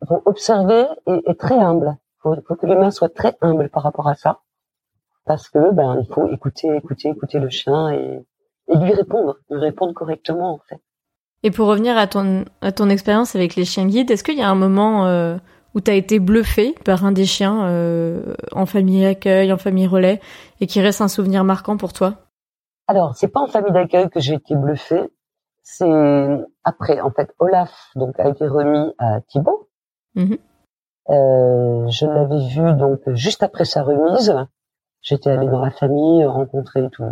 faut 0.05 0.21
observer 0.25 0.85
et, 1.07 1.21
et 1.27 1.35
très 1.35 1.57
humble. 1.57 1.97
Faut, 2.19 2.35
faut 2.45 2.55
que 2.55 2.65
l'humain 2.65 2.91
soit 2.91 3.13
très 3.13 3.37
humble 3.39 3.69
par 3.69 3.83
rapport 3.83 4.09
à 4.09 4.15
ça, 4.15 4.41
parce 5.25 5.49
que 5.49 5.71
ben 5.71 5.97
il 6.01 6.13
faut 6.13 6.27
écouter, 6.27 6.75
écouter, 6.75 7.07
écouter 7.07 7.39
le 7.39 7.49
chien 7.49 7.89
et, 7.91 8.25
et 8.67 8.75
lui 8.75 8.93
répondre, 8.93 9.37
lui 9.49 9.59
répondre 9.59 9.93
correctement 9.93 10.55
en 10.55 10.59
fait. 10.67 10.81
Et 11.43 11.51
pour 11.51 11.67
revenir 11.67 11.97
à 11.97 12.07
ton 12.07 12.45
à 12.61 12.71
ton 12.71 12.89
expérience 12.89 13.35
avec 13.35 13.55
les 13.55 13.65
chiens 13.65 13.87
guides, 13.87 14.11
est-ce 14.11 14.23
qu'il 14.23 14.37
y 14.37 14.43
a 14.43 14.49
un 14.49 14.55
moment 14.55 15.07
euh, 15.07 15.37
où 15.73 15.81
tu 15.81 15.89
as 15.89 15.95
été 15.95 16.19
bluffé 16.19 16.75
par 16.85 17.03
un 17.03 17.11
des 17.11 17.25
chiens 17.25 17.65
euh, 17.65 18.35
en 18.51 18.65
famille 18.65 19.05
accueil, 19.05 19.51
en 19.51 19.57
famille 19.57 19.87
relais, 19.87 20.19
et 20.59 20.67
qui 20.67 20.81
reste 20.81 21.01
un 21.01 21.07
souvenir 21.07 21.43
marquant 21.43 21.77
pour 21.77 21.93
toi? 21.93 22.15
Alors, 22.87 23.15
c'est 23.15 23.29
pas 23.29 23.39
en 23.39 23.47
famille 23.47 23.71
d'accueil 23.71 24.09
que 24.09 24.19
j'ai 24.19 24.35
été 24.35 24.55
bluffé, 24.55 25.01
c'est 25.63 25.89
après. 26.63 26.99
En 27.01 27.11
fait, 27.11 27.33
Olaf 27.39 27.71
donc 27.95 28.19
a 28.19 28.27
été 28.27 28.47
remis 28.47 28.93
à 28.99 29.21
Thibaut. 29.21 29.69
Mhm. 30.15 30.37
Euh, 31.09 31.87
je 31.87 32.05
l'avais 32.05 32.47
vu 32.47 32.73
donc 32.77 32.99
juste 33.13 33.41
après 33.41 33.65
sa 33.65 33.81
remise. 33.81 34.35
J'étais 35.01 35.31
allée 35.31 35.47
dans 35.47 35.61
la 35.61 35.71
famille, 35.71 36.23
rencontrer 36.25 36.87
tout, 36.91 37.03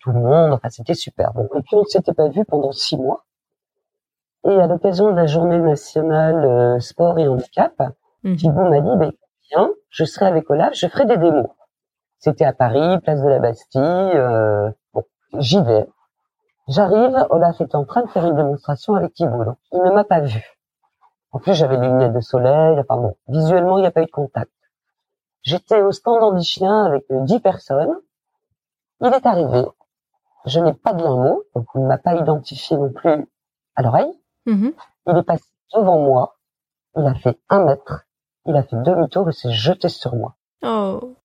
tout 0.00 0.10
le 0.10 0.20
monde. 0.20 0.52
Enfin, 0.52 0.68
c'était 0.70 0.94
super. 0.94 1.32
Bon, 1.32 1.48
et 1.54 1.62
puis 1.62 1.76
on 1.76 1.80
ne 1.80 1.86
s'était 1.86 2.14
pas 2.14 2.28
vu 2.28 2.44
pendant 2.44 2.72
six 2.72 2.96
mois. 2.96 3.24
Et 4.44 4.54
à 4.54 4.66
l'occasion 4.66 5.10
de 5.10 5.16
la 5.16 5.26
journée 5.26 5.58
nationale 5.58 6.44
euh, 6.44 6.80
sport 6.80 7.18
et 7.18 7.28
handicap, 7.28 7.72
mmh. 8.24 8.36
Thibault 8.36 8.68
m'a 8.68 8.80
dit, 8.80 8.96
ben, 8.96 9.12
tiens, 9.48 9.70
je 9.90 10.04
serai 10.04 10.26
avec 10.26 10.50
Olaf, 10.50 10.74
je 10.74 10.88
ferai 10.88 11.04
des 11.06 11.16
démos. 11.16 11.46
C'était 12.18 12.44
à 12.44 12.52
Paris, 12.52 12.98
place 13.00 13.22
de 13.22 13.28
la 13.28 13.38
Bastille. 13.38 13.80
Euh, 13.82 14.70
bon, 14.94 15.04
j'y 15.38 15.62
vais. 15.62 15.88
J'arrive, 16.68 17.26
Olaf 17.30 17.60
est 17.60 17.74
en 17.74 17.84
train 17.84 18.02
de 18.02 18.08
faire 18.08 18.24
une 18.24 18.36
démonstration 18.36 18.94
avec 18.94 19.14
Thibault. 19.14 19.44
Donc, 19.44 19.58
il 19.72 19.82
ne 19.82 19.90
m'a 19.90 20.04
pas 20.04 20.20
vu. 20.20 20.58
En 21.32 21.38
plus, 21.38 21.54
j'avais 21.54 21.76
les 21.76 21.88
lunettes 21.88 22.12
de 22.12 22.20
soleil. 22.20 22.78
Enfin 22.78 22.96
bon, 22.96 23.16
visuellement, 23.28 23.78
il 23.78 23.80
n'y 23.80 23.86
a 23.86 23.90
pas 23.90 24.02
eu 24.02 24.06
de 24.06 24.10
contact. 24.10 24.52
J'étais 25.42 25.82
au 25.82 25.90
stand 25.90 26.36
des 26.36 26.42
chiens 26.42 26.84
avec 26.84 27.04
euh, 27.10 27.20
dix 27.22 27.40
personnes. 27.40 27.96
Il 29.02 29.12
est 29.12 29.26
arrivé. 29.26 29.64
Je 30.46 30.60
n'ai 30.60 30.72
pas 30.72 30.94
dit 30.94 31.04
un 31.04 31.16
mot, 31.16 31.44
donc 31.54 31.66
il 31.74 31.82
ne 31.82 31.86
m'a 31.86 31.98
pas 31.98 32.14
identifié 32.14 32.76
non 32.76 32.92
plus 32.92 33.26
à 33.74 33.82
l'oreille. 33.82 34.12
Mm-hmm. 34.46 34.74
Il 35.06 35.16
est 35.16 35.22
passé 35.22 35.44
devant 35.74 35.98
moi, 35.98 36.36
il 36.96 37.06
a 37.06 37.14
fait 37.14 37.38
un 37.48 37.64
mètre, 37.64 38.06
il 38.46 38.54
a 38.56 38.62
fait 38.62 38.76
demi-tour 38.76 39.28
et 39.28 39.32
s'est 39.32 39.52
jeté 39.52 39.88
sur 39.88 40.14
moi. 40.14 40.36
Oh. 40.62 41.16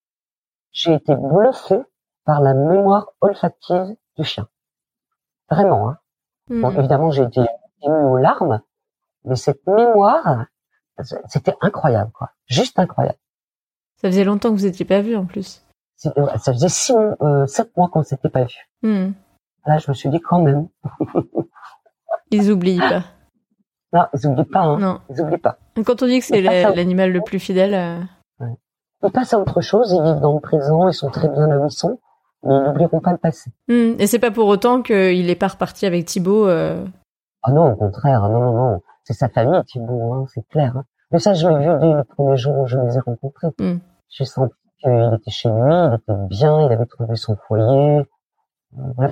J'ai 0.71 0.93
été 0.93 1.15
bluffé 1.15 1.81
par 2.25 2.41
la 2.41 2.53
mémoire 2.53 3.11
olfactive 3.21 3.95
du 4.17 4.23
chien. 4.23 4.47
Vraiment, 5.49 5.89
hein. 5.89 5.97
Hmm. 6.49 6.65
évidemment, 6.77 7.11
j'ai 7.11 7.23
été 7.23 7.41
émue 7.81 8.05
aux 8.05 8.17
larmes, 8.17 8.61
mais 9.25 9.35
cette 9.35 9.65
mémoire, 9.67 10.45
c'était 11.27 11.55
incroyable, 11.61 12.11
quoi. 12.11 12.31
Juste 12.45 12.79
incroyable. 12.79 13.19
Ça 13.97 14.09
faisait 14.09 14.23
longtemps 14.23 14.51
que 14.51 14.59
vous 14.59 14.65
n'étiez 14.65 14.85
pas 14.85 15.01
vu 15.01 15.15
en 15.15 15.25
plus. 15.25 15.66
Ça 15.97 16.53
faisait 16.53 16.69
six, 16.69 16.93
euh, 17.21 17.47
sept 17.47 17.75
mois 17.75 17.89
qu'on 17.89 18.03
s'était 18.03 18.29
pas 18.29 18.43
vu. 18.43 18.55
Hmm. 18.83 19.13
Là, 19.65 19.79
je 19.79 19.89
me 19.89 19.93
suis 19.93 20.09
dit 20.09 20.19
quand 20.19 20.41
même. 20.41 20.67
ils 22.31 22.51
oublient 22.51 22.79
pas. 22.79 23.03
Non, 23.91 24.05
ils 24.13 24.27
oublient 24.27 24.45
pas. 24.45 24.61
Hein. 24.61 24.77
Non. 24.79 24.99
Ils 25.09 25.21
oublient 25.21 25.39
pas. 25.39 25.57
Quand 25.85 26.03
on 26.03 26.05
dit 26.05 26.19
que 26.19 26.25
c'est 26.25 26.41
l'animal 26.41 27.11
le 27.11 27.21
plus 27.21 27.39
fidèle. 27.39 27.73
Euh... 27.73 28.45
Ils 29.03 29.11
passent 29.11 29.33
à 29.33 29.39
autre 29.39 29.61
chose. 29.61 29.91
Ils 29.91 30.01
vivent 30.01 30.21
dans 30.21 30.35
le 30.35 30.39
présent. 30.39 30.87
Ils 30.87 30.93
sont 30.93 31.09
très 31.09 31.29
bien 31.29 31.47
là 31.47 31.59
où 31.59 31.65
ils 31.65 31.71
sont, 31.71 31.99
mais 32.43 32.55
ils 32.55 32.63
n'oublieront 32.63 32.99
pas 32.99 33.11
le 33.11 33.17
passé. 33.17 33.51
Hmm. 33.67 33.93
Et 33.99 34.05
c'est 34.05 34.19
pas 34.19 34.31
pour 34.31 34.47
autant 34.47 34.83
qu'il 34.83 35.29
est 35.29 35.35
pas 35.35 35.47
reparti 35.47 35.87
avec 35.87 36.05
Thibaut. 36.05 36.47
Euh... 36.47 36.85
Ah 37.41 37.51
non, 37.51 37.71
au 37.71 37.75
contraire. 37.75 38.21
Non, 38.29 38.39
non, 38.39 38.53
non. 38.53 38.81
C'est 39.03 39.13
sa 39.13 39.29
famille, 39.29 39.63
Thibaut. 39.65 40.13
Hein, 40.13 40.25
c'est 40.31 40.47
clair. 40.47 40.77
Hein. 40.77 40.85
Mais 41.11 41.19
ça, 41.19 41.33
je 41.33 41.47
l'ai 41.47 41.57
vu 41.57 41.79
dès 41.79 41.93
le 41.93 42.03
premier 42.03 42.37
jour 42.37 42.55
où 42.59 42.67
je 42.67 42.77
les 42.77 42.97
ai 42.97 42.99
rencontrés. 42.99 43.47
Mm. 43.59 43.77
J'ai 44.09 44.25
senti 44.25 44.53
qu'il 44.87 45.19
était 45.19 45.31
chez 45.31 45.49
lui, 45.49 45.73
il 45.73 45.95
était 45.95 46.27
bien, 46.29 46.61
il 46.65 46.71
avait 46.71 46.85
trouvé 46.85 47.15
son 47.15 47.35
foyer. 47.47 48.03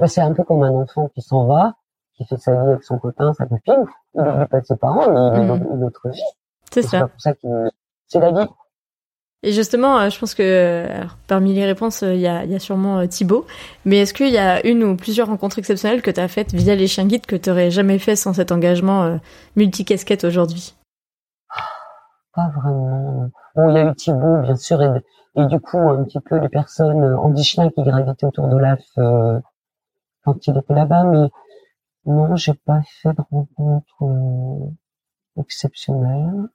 C'est 0.08 0.22
un 0.22 0.34
peu 0.34 0.44
comme 0.44 0.64
un 0.64 0.72
enfant 0.72 1.10
qui 1.10 1.22
s'en 1.22 1.46
va, 1.46 1.74
qui 2.16 2.26
fait 2.26 2.38
sa 2.38 2.52
vie 2.52 2.70
avec 2.70 2.84
son 2.84 3.00
copain, 3.00 3.34
sa 3.34 3.46
copine. 3.46 3.86
Il 4.14 4.22
n'oublie 4.22 4.48
pas 4.48 4.62
de 4.62 4.66
ses 4.66 4.76
parents, 4.76 5.10
mais 5.12 5.44
il 5.44 5.50
a 5.50 5.56
mm. 5.56 5.74
une 5.74 5.84
autre 5.84 6.10
vie. 6.10 6.22
C'est 6.72 6.82
ça. 6.82 7.10
C'est 7.18 7.40
ça 7.42 7.50
c'est 8.08 8.20
la 8.20 8.32
vie. 8.32 8.48
Et 9.44 9.52
justement, 9.52 10.00
euh, 10.00 10.10
je 10.10 10.20
pense 10.20 10.34
que 10.34 10.88
parmi 11.28 11.54
les 11.54 11.66
réponses, 11.66 12.02
euh, 12.02 12.16
il 12.16 12.20
y 12.20 12.28
a, 12.28 12.46
y 12.46 12.56
a, 12.56 12.60
sûrement 12.60 13.00
euh, 13.00 13.06
Thibaut. 13.06 13.46
Mais 13.86 13.98
est-ce 13.98 14.14
qu'il 14.14 14.32
y 14.32 14.40
a 14.40 14.66
une 14.66 14.84
ou 14.84 14.96
plusieurs 14.96 15.28
rencontres 15.28 15.60
exceptionnelles 15.60 16.02
que 16.02 16.10
tu 16.10 16.20
as 16.20 16.28
faites 16.28 16.54
via 16.54 16.74
les 16.74 16.88
chiens 16.88 17.06
guides 17.06 17.28
que 17.28 17.36
tu 17.36 17.50
n'aurais 17.50 17.70
jamais 17.70 18.00
fait 18.00 18.16
sans 18.16 18.34
cet 18.34 18.52
engagement 18.52 19.20
multicasquette 19.56 20.24
aujourd'hui? 20.24 20.74
Pas 22.34 22.50
vraiment. 22.56 23.30
Bon, 23.56 23.70
il 23.70 23.76
y 23.76 23.78
a 23.78 23.92
eu 23.92 23.96
Thibaut, 23.96 24.42
bien 24.42 24.56
sûr, 24.56 24.82
et, 24.82 24.90
et, 25.36 25.46
du 25.46 25.60
coup, 25.60 25.78
un 25.78 26.04
petit 26.04 26.20
peu 26.20 26.38
les 26.38 26.50
personnes 26.50 27.04
en 27.04 27.36
chiens 27.36 27.70
qui 27.70 27.84
gravitaient 27.84 28.26
autour 28.26 28.48
d'Olaf 28.48 28.82
euh, 28.98 29.40
quand 30.24 30.48
il 30.48 30.58
était 30.58 30.74
là-bas, 30.74 31.04
mais 31.04 31.30
non, 32.06 32.36
j'ai 32.36 32.54
pas 32.54 32.82
fait 33.02 33.14
de 33.14 33.22
rencontre 33.32 34.04
euh, 34.04 35.42
exceptionnelle. 35.42 36.48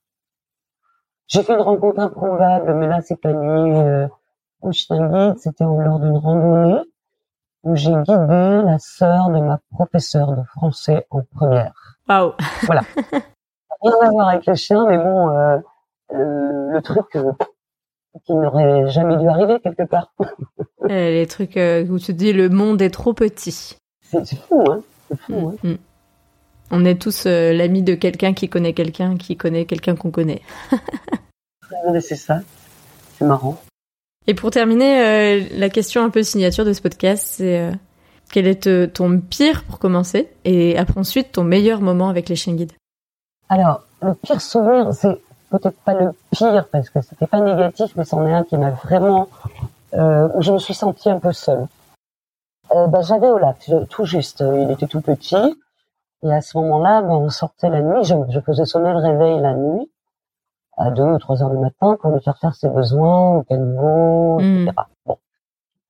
J'ai 1.27 1.43
fait 1.43 1.55
une 1.55 1.61
rencontre 1.61 2.01
improbable, 2.01 2.75
mais 2.75 2.87
là, 2.87 3.01
c'est 3.03 3.21
pas 3.21 3.33
lié 3.33 3.39
euh, 3.39 4.09
au 4.63 4.73
chien 4.73 5.09
guide, 5.09 5.39
c'était 5.39 5.65
lors 5.65 6.01
d'une 6.01 6.17
randonnée 6.17 6.83
où 7.63 7.77
j'ai 7.77 7.93
guidé 7.93 8.63
la 8.65 8.79
sœur 8.79 9.29
de 9.31 9.41
ma 9.41 9.59
professeure 9.73 10.35
de 10.35 10.43
français 10.45 11.07
en 11.11 11.23
première. 11.23 11.99
Waouh 12.09 12.33
Voilà. 12.63 12.83
Rien 13.83 13.95
à 14.03 14.11
voir 14.11 14.29
avec 14.29 14.47
le 14.47 14.55
chien, 14.55 14.87
mais 14.87 14.99
bon, 14.99 15.29
euh, 15.31 15.59
le, 16.13 16.81
truc 16.83 17.17
euh, 17.17 17.33
qui 18.27 18.35
n'aurait 18.35 18.89
jamais 18.91 19.17
dû 19.17 19.29
arriver 19.29 19.59
quelque 19.63 19.89
part. 19.89 20.13
Euh, 20.85 21.11
les 21.11 21.27
trucs 21.27 21.57
où 21.57 21.99
tu 21.99 22.07
te 22.07 22.13
dis 22.13 22.33
le 22.33 22.49
monde 22.49 22.83
est 22.83 22.91
trop 22.91 23.13
petit. 23.13 23.77
C'est 24.03 24.35
fou, 24.35 24.65
hein 24.69 24.81
C'est 25.09 25.21
fou, 25.21 25.33
mm, 25.33 25.47
hein 25.65 25.69
mm. 25.69 25.79
On 26.73 26.85
est 26.85 27.01
tous 27.01 27.27
l'ami 27.27 27.83
de 27.83 27.95
quelqu'un 27.95 28.33
qui 28.33 28.49
connaît 28.49 28.73
quelqu'un 28.73 29.17
qui 29.17 29.37
connaît 29.37 29.67
quelqu'un 29.67 29.95
qu'on 29.95 30.11
connaît. 30.11 30.43
c'est 32.01 32.17
ça. 32.17 32.41
C'est 33.19 33.25
marrant. 33.25 33.61
Et 34.27 34.35
pour 34.35 34.51
terminer, 34.51 35.49
la 35.51 35.69
question 35.69 36.03
un 36.03 36.11
peu 36.11 36.23
signature 36.23 36.65
de 36.65 36.73
ce 36.73 36.81
podcast, 36.81 37.27
c'est 37.37 37.71
quel 38.31 38.47
est 38.47 38.93
ton 38.93 39.21
pire 39.21 39.65
pour 39.65 39.79
commencer 39.79 40.29
et 40.45 40.79
après 40.79 40.99
ensuite 40.99 41.33
ton 41.33 41.45
meilleur 41.45 41.81
moment 41.81 42.09
avec 42.09 42.29
les 42.29 42.37
chiens 42.37 42.55
guides? 42.55 42.73
Alors, 43.49 43.83
le 44.01 44.15
pire 44.15 44.41
souvenir, 44.41 44.95
c'est 44.95 45.21
peut-être 45.51 45.79
pas 45.83 45.95
le 45.95 46.13
pire 46.31 46.67
parce 46.69 46.91
que 46.91 47.01
c'était 47.01 47.27
pas 47.27 47.41
négatif, 47.41 47.95
mais 47.97 48.05
c'en 48.05 48.27
est 48.27 48.33
un 48.33 48.45
qui 48.45 48.57
m'a 48.57 48.71
vraiment 48.71 49.29
euh, 49.95 50.29
où 50.35 50.43
je 50.43 50.53
me 50.53 50.59
suis 50.59 50.75
sentie 50.75 51.11
un 51.11 51.19
peu 51.19 51.33
seule. 51.33 51.67
Euh, 52.73 52.87
bah, 52.87 53.03
j'avais 53.03 53.29
Olaf, 53.29 53.69
tout 53.89 54.05
juste, 54.05 54.41
il 54.41 54.71
était 54.71 54.87
tout 54.87 55.01
petit, 55.01 55.61
et 56.23 56.33
à 56.33 56.41
ce 56.41 56.57
moment-là, 56.59 57.03
bah, 57.03 57.15
on 57.15 57.29
sortait 57.29 57.69
la 57.69 57.83
nuit, 57.83 58.05
je, 58.05 58.15
je, 58.29 58.41
faisais 58.41 58.65
sonner 58.65 58.93
le 58.93 58.99
réveil 58.99 59.41
la 59.41 59.55
nuit 59.55 59.91
à 60.77 60.91
deux 60.91 61.03
ou 61.03 61.19
trois 61.19 61.43
heures 61.43 61.51
du 61.51 61.59
matin 61.59 61.97
pour 62.01 62.13
lui 62.13 62.23
faire 62.23 62.39
faire 62.39 62.55
ses 62.55 62.69
besoins 62.69 63.37
au 63.37 63.43
caniveau, 63.43 64.39
etc. 64.41 64.73
Bon. 65.05 65.19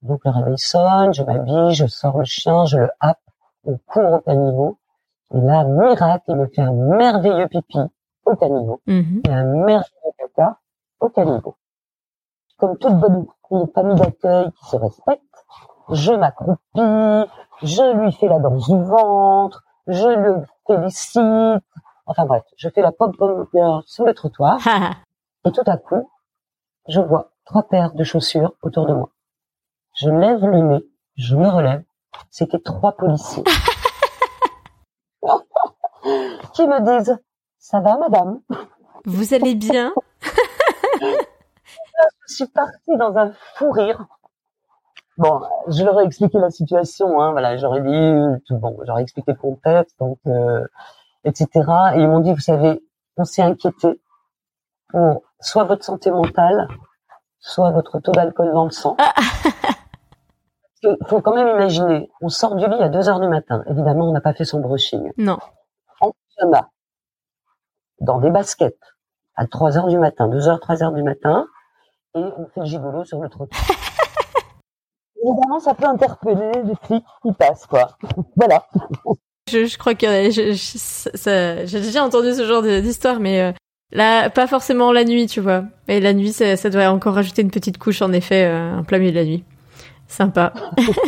Donc 0.02 0.20
le 0.24 0.30
réveil 0.30 0.58
sonne, 0.58 1.12
je 1.12 1.22
m'habille, 1.22 1.74
je 1.74 1.86
sors 1.86 2.18
le 2.18 2.24
chien, 2.24 2.64
je 2.64 2.78
le 2.78 2.90
happe, 3.00 3.20
on 3.64 3.78
court 3.86 4.14
au 4.14 4.20
caniveau, 4.20 4.78
et 5.34 5.40
là, 5.40 5.64
miracle, 5.64 6.24
il 6.28 6.36
me 6.36 6.46
fait 6.46 6.62
un 6.62 6.72
merveilleux 6.72 7.46
pipi 7.46 7.78
au 8.30 8.36
caniveau 8.36 8.80
mm 8.86 9.20
et 9.26 9.30
un 9.30 9.44
merveilleux 9.44 10.12
caca 10.18 10.58
au 11.00 11.08
caniveau. 11.08 11.56
Comme 12.58 12.76
toute 12.78 12.94
bonne 12.94 13.26
famille 13.74 13.96
d'accueil 13.96 14.50
qui 14.52 14.64
se 14.66 14.76
respecte, 14.76 15.22
je 15.90 16.12
m'accroupis, 16.12 17.30
je 17.62 17.96
lui 17.96 18.12
fais 18.12 18.28
la 18.28 18.38
danse 18.38 18.68
du 18.68 18.82
ventre, 18.82 19.64
je 19.86 20.08
le 20.08 20.44
félicite. 20.66 21.64
Enfin 22.06 22.26
bref, 22.26 22.44
je 22.56 22.68
fais 22.68 22.82
la 22.82 22.92
pop 22.92 23.16
sur 23.86 24.04
le 24.04 24.14
trottoir. 24.14 24.58
et 25.44 25.52
tout 25.52 25.64
à 25.66 25.76
coup, 25.76 26.10
je 26.88 27.00
vois 27.00 27.30
trois 27.44 27.62
paires 27.62 27.94
de 27.94 28.04
chaussures 28.04 28.52
autour 28.62 28.86
de 28.86 28.94
moi. 28.94 29.10
Je 29.94 30.10
lève 30.10 30.44
le 30.44 30.60
nez, 30.60 30.84
je 31.16 31.36
me 31.36 31.48
relève. 31.48 31.82
C'était 32.30 32.60
trois 32.60 32.92
policiers. 32.92 33.44
qui 36.54 36.66
me 36.66 36.98
disent 36.98 37.18
ça 37.60 37.80
va, 37.80 37.96
madame? 37.98 38.40
Vous 39.04 39.34
allez 39.34 39.54
bien? 39.54 39.92
Je 42.28 42.34
suis 42.34 42.46
partie 42.46 42.96
dans 42.96 43.16
un 43.16 43.32
fou 43.54 43.70
rire. 43.70 44.06
Bon, 45.18 45.42
je 45.68 45.84
leur 45.84 46.00
ai 46.00 46.04
expliqué 46.04 46.38
la 46.38 46.50
situation, 46.50 47.20
hein, 47.20 47.32
voilà, 47.32 47.58
j'aurais 47.58 47.82
dit 47.82 48.40
tout 48.46 48.56
bon, 48.56 48.78
j'aurais 48.86 49.02
expliqué 49.02 49.32
le 49.32 49.36
contexte, 49.38 49.98
donc 49.98 50.18
euh, 50.26 50.64
etc. 51.24 51.48
Et 51.94 52.00
ils 52.00 52.08
m'ont 52.08 52.20
dit, 52.20 52.32
vous 52.32 52.40
savez, 52.40 52.82
on 53.18 53.24
s'est 53.24 53.42
inquiété 53.42 54.00
pour 54.88 55.22
soit 55.40 55.64
votre 55.64 55.84
santé 55.84 56.10
mentale, 56.10 56.68
soit 57.38 57.70
votre 57.70 58.00
taux 58.00 58.12
d'alcool 58.12 58.52
dans 58.52 58.64
le 58.64 58.70
sang. 58.70 58.96
Il 60.82 60.96
faut 61.06 61.20
quand 61.20 61.34
même 61.34 61.48
imaginer, 61.48 62.10
on 62.22 62.30
sort 62.30 62.54
du 62.54 62.66
lit 62.66 62.82
à 62.82 62.88
2 62.88 63.08
heures 63.10 63.20
du 63.20 63.28
matin. 63.28 63.62
Évidemment, 63.66 64.08
on 64.08 64.12
n'a 64.12 64.22
pas 64.22 64.32
fait 64.32 64.46
son 64.46 64.60
brushing. 64.60 65.12
Non. 65.18 65.36
En 66.00 66.12
pyjama, 66.12 66.70
dans 68.00 68.18
des 68.18 68.30
baskets 68.30 68.78
à 69.36 69.46
3 69.46 69.78
heures 69.78 69.88
du 69.88 69.98
matin, 69.98 70.28
2 70.28 70.48
heures, 70.48 70.60
3 70.60 70.82
heures 70.82 70.92
du 70.92 71.02
matin, 71.02 71.46
et 72.14 72.18
on 72.18 72.46
fait 72.54 72.60
le 72.60 72.66
gigolo 72.66 73.04
sur 73.04 73.20
le 73.20 73.28
trottoir. 73.28 73.60
Évidemment, 75.22 75.60
ça 75.60 75.74
peut 75.74 75.86
interpeller 75.86 76.62
des 76.64 76.74
flics 76.82 77.04
qui 77.22 77.32
passent, 77.32 77.66
quoi. 77.66 77.96
voilà. 78.36 78.64
Je, 79.50 79.66
je, 79.66 79.78
crois 79.78 79.94
que 79.94 80.06
j'ai 81.66 81.80
déjà 81.80 82.04
entendu 82.04 82.32
ce 82.32 82.46
genre 82.46 82.62
d'histoire, 82.62 83.20
mais 83.20 83.40
euh, 83.40 83.52
là, 83.92 84.30
pas 84.30 84.46
forcément 84.46 84.92
la 84.92 85.04
nuit, 85.04 85.26
tu 85.26 85.40
vois. 85.40 85.64
Et 85.88 86.00
la 86.00 86.14
nuit, 86.14 86.32
ça, 86.32 86.56
ça 86.56 86.70
doit 86.70 86.88
encore 86.88 87.14
rajouter 87.14 87.42
une 87.42 87.50
petite 87.50 87.78
couche, 87.78 88.02
en 88.02 88.12
effet, 88.12 88.46
euh, 88.46 88.78
en 88.78 88.84
plein 88.84 88.98
milieu 88.98 89.12
de 89.12 89.16
la 89.16 89.24
nuit. 89.24 89.44
Sympa. 90.08 90.52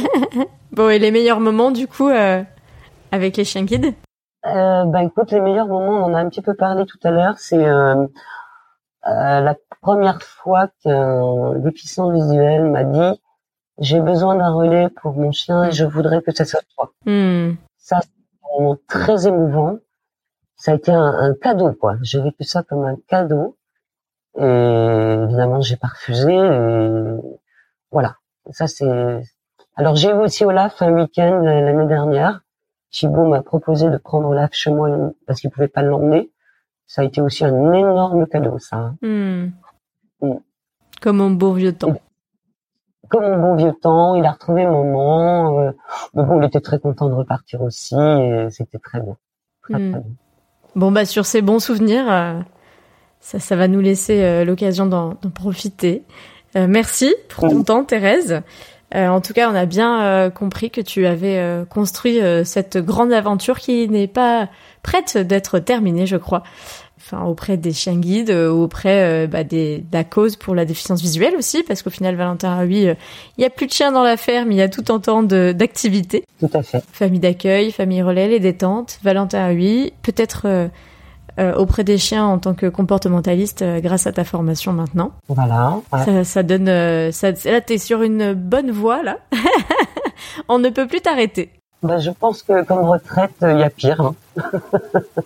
bon, 0.72 0.90
et 0.90 0.98
les 0.98 1.10
meilleurs 1.10 1.40
moments, 1.40 1.70
du 1.70 1.88
coup, 1.88 2.08
euh, 2.08 2.42
avec 3.10 3.36
les 3.36 3.44
chiens 3.44 3.64
guides 3.64 3.94
euh, 4.52 4.84
bah 4.84 5.02
écoute, 5.02 5.30
les 5.30 5.40
meilleurs 5.40 5.66
moments, 5.66 5.98
on 5.98 6.04
en 6.04 6.14
a 6.14 6.20
un 6.20 6.28
petit 6.28 6.42
peu 6.42 6.54
parlé 6.54 6.84
tout 6.86 6.98
à 7.02 7.10
l'heure, 7.10 7.38
c'est 7.38 7.64
euh, 7.64 8.06
euh, 9.06 9.40
la 9.40 9.56
première 9.80 10.22
fois 10.22 10.68
qu'un 10.82 11.58
déficient 11.58 12.10
visuel 12.10 12.64
m'a 12.64 12.84
dit 12.84 13.20
j'ai 13.78 14.00
besoin 14.00 14.36
d'un 14.36 14.52
relais 14.52 14.90
pour 14.90 15.14
mon 15.14 15.32
chien 15.32 15.64
et 15.64 15.72
je 15.72 15.84
voudrais 15.84 16.22
que 16.22 16.32
ça 16.32 16.44
soit 16.44 16.62
toi. 16.76 16.92
Hmm. 17.06 17.54
Ça, 17.78 18.00
c'est 18.02 18.10
un 18.10 18.60
moment 18.60 18.76
très 18.86 19.26
émouvant. 19.26 19.78
Ça 20.56 20.72
a 20.72 20.74
été 20.74 20.92
un, 20.92 21.02
un 21.02 21.34
cadeau, 21.34 21.72
quoi. 21.72 21.96
J'ai 22.02 22.20
vécu 22.20 22.44
ça 22.44 22.62
comme 22.62 22.84
un 22.84 22.96
cadeau. 23.08 23.56
Et 24.38 24.44
évidemment, 24.44 25.60
j'ai 25.62 25.76
pas 25.76 25.88
refusé. 25.88 26.32
Et 26.32 27.16
voilà. 27.90 28.16
Ça, 28.50 28.66
c'est. 28.68 29.22
Alors, 29.74 29.96
j'ai 29.96 30.10
eu 30.10 30.14
aussi 30.14 30.44
Olaf 30.44 30.82
un 30.82 30.92
week-end 30.92 31.40
l'année 31.42 31.86
dernière 31.86 32.41
Thibaut 32.92 33.26
m'a 33.26 33.42
proposé 33.42 33.90
de 33.90 33.96
prendre 33.96 34.28
Olaf 34.28 34.50
chez 34.52 34.70
moi 34.70 34.90
parce 35.26 35.40
qu'il 35.40 35.50
pouvait 35.50 35.68
pas 35.68 35.82
l'emmener. 35.82 36.30
Ça 36.86 37.00
a 37.00 37.04
été 37.06 37.22
aussi 37.22 37.44
un 37.44 37.72
énorme 37.72 38.26
cadeau, 38.26 38.58
ça. 38.58 38.76
Hein. 38.76 38.96
Hmm. 39.00 39.50
Hmm. 40.20 40.38
Comme 41.00 41.22
un 41.22 41.30
bon 41.30 41.54
vieux 41.54 41.72
temps. 41.72 41.96
Comme 43.08 43.24
un 43.24 43.38
bon 43.38 43.56
vieux 43.56 43.72
temps, 43.72 44.14
il 44.14 44.24
a 44.26 44.32
retrouvé 44.32 44.66
maman. 44.66 45.58
Euh, 45.58 45.72
mais 46.14 46.22
bon, 46.22 46.40
il 46.40 46.44
était 46.44 46.60
très 46.60 46.78
content 46.78 47.08
de 47.08 47.14
repartir 47.14 47.62
aussi 47.62 47.96
et 47.96 48.48
c'était 48.50 48.78
très 48.78 49.00
bien. 49.00 49.16
Très, 49.62 49.74
hmm. 49.74 49.92
très 49.92 50.00
bien. 50.00 50.10
Bon, 50.76 50.92
bah, 50.92 51.06
sur 51.06 51.24
ces 51.24 51.40
bons 51.40 51.60
souvenirs, 51.60 52.04
euh, 52.12 52.40
ça, 53.20 53.40
ça 53.40 53.56
va 53.56 53.68
nous 53.68 53.80
laisser 53.80 54.22
euh, 54.22 54.44
l'occasion 54.44 54.84
d'en 54.84 55.14
profiter. 55.34 56.04
merci 56.54 57.14
pour 57.30 57.48
ton 57.48 57.62
temps, 57.62 57.84
Thérèse. 57.84 58.42
En 58.94 59.20
tout 59.20 59.32
cas, 59.32 59.50
on 59.50 59.54
a 59.54 59.64
bien 59.64 60.30
compris 60.30 60.70
que 60.70 60.80
tu 60.80 61.06
avais 61.06 61.64
construit 61.70 62.20
cette 62.44 62.78
grande 62.78 63.12
aventure 63.12 63.58
qui 63.58 63.88
n'est 63.88 64.06
pas 64.06 64.48
prête 64.82 65.16
d'être 65.16 65.58
terminée, 65.58 66.06
je 66.06 66.16
crois 66.16 66.42
enfin 67.02 67.24
auprès 67.24 67.56
des 67.56 67.72
chiens 67.72 67.96
guides, 67.96 68.30
euh, 68.30 68.50
auprès 68.50 69.24
euh, 69.24 69.26
bah, 69.26 69.44
des, 69.44 69.78
de 69.78 69.86
la 69.92 70.04
cause 70.04 70.36
pour 70.36 70.54
la 70.54 70.64
déficience 70.64 71.00
visuelle 71.00 71.34
aussi, 71.36 71.62
parce 71.62 71.82
qu'au 71.82 71.90
final, 71.90 72.14
Valentin 72.14 72.64
oui, 72.64 72.88
euh, 72.88 72.94
il 73.38 73.42
y 73.42 73.44
a 73.44 73.50
plus 73.50 73.66
de 73.66 73.72
chiens 73.72 73.92
dans 73.92 74.02
la 74.02 74.16
ferme, 74.16 74.52
il 74.52 74.58
y 74.58 74.62
a 74.62 74.68
tout 74.68 74.92
un 74.92 75.00
temps 75.00 75.22
d'activités. 75.22 76.24
Tout 76.40 76.50
à 76.54 76.62
fait. 76.62 76.82
Famille 76.92 77.20
d'accueil, 77.20 77.72
famille 77.72 78.02
relais, 78.02 78.28
les 78.28 78.40
détentes, 78.40 78.98
Valentin 79.02 79.52
oui, 79.52 79.92
peut-être 80.02 80.70
auprès 81.38 81.84
des 81.84 81.98
chiens 81.98 82.26
en 82.26 82.38
tant 82.38 82.54
que 82.54 82.66
comportementaliste 82.66 83.64
grâce 83.78 84.06
à 84.06 84.12
ta 84.12 84.24
formation 84.24 84.72
maintenant. 84.72 85.12
Voilà. 85.28 85.78
Ça, 86.04 86.24
ça, 86.24 86.42
donne, 86.42 87.12
ça, 87.12 87.30
là 87.44 87.60
t'es 87.60 87.78
sur 87.78 88.02
une 88.02 88.34
bonne 88.34 88.70
voie 88.70 89.02
là. 89.02 89.18
On 90.48 90.58
ne 90.58 90.68
peut 90.68 90.86
plus 90.86 91.00
t'arrêter. 91.00 91.50
Bah, 91.82 91.98
je 91.98 92.10
pense 92.10 92.44
que 92.44 92.64
comme 92.64 92.84
retraite, 92.84 93.32
il 93.42 93.58
y 93.58 93.62
a 93.62 93.70
pire. 93.70 94.00
Hein. 94.00 94.14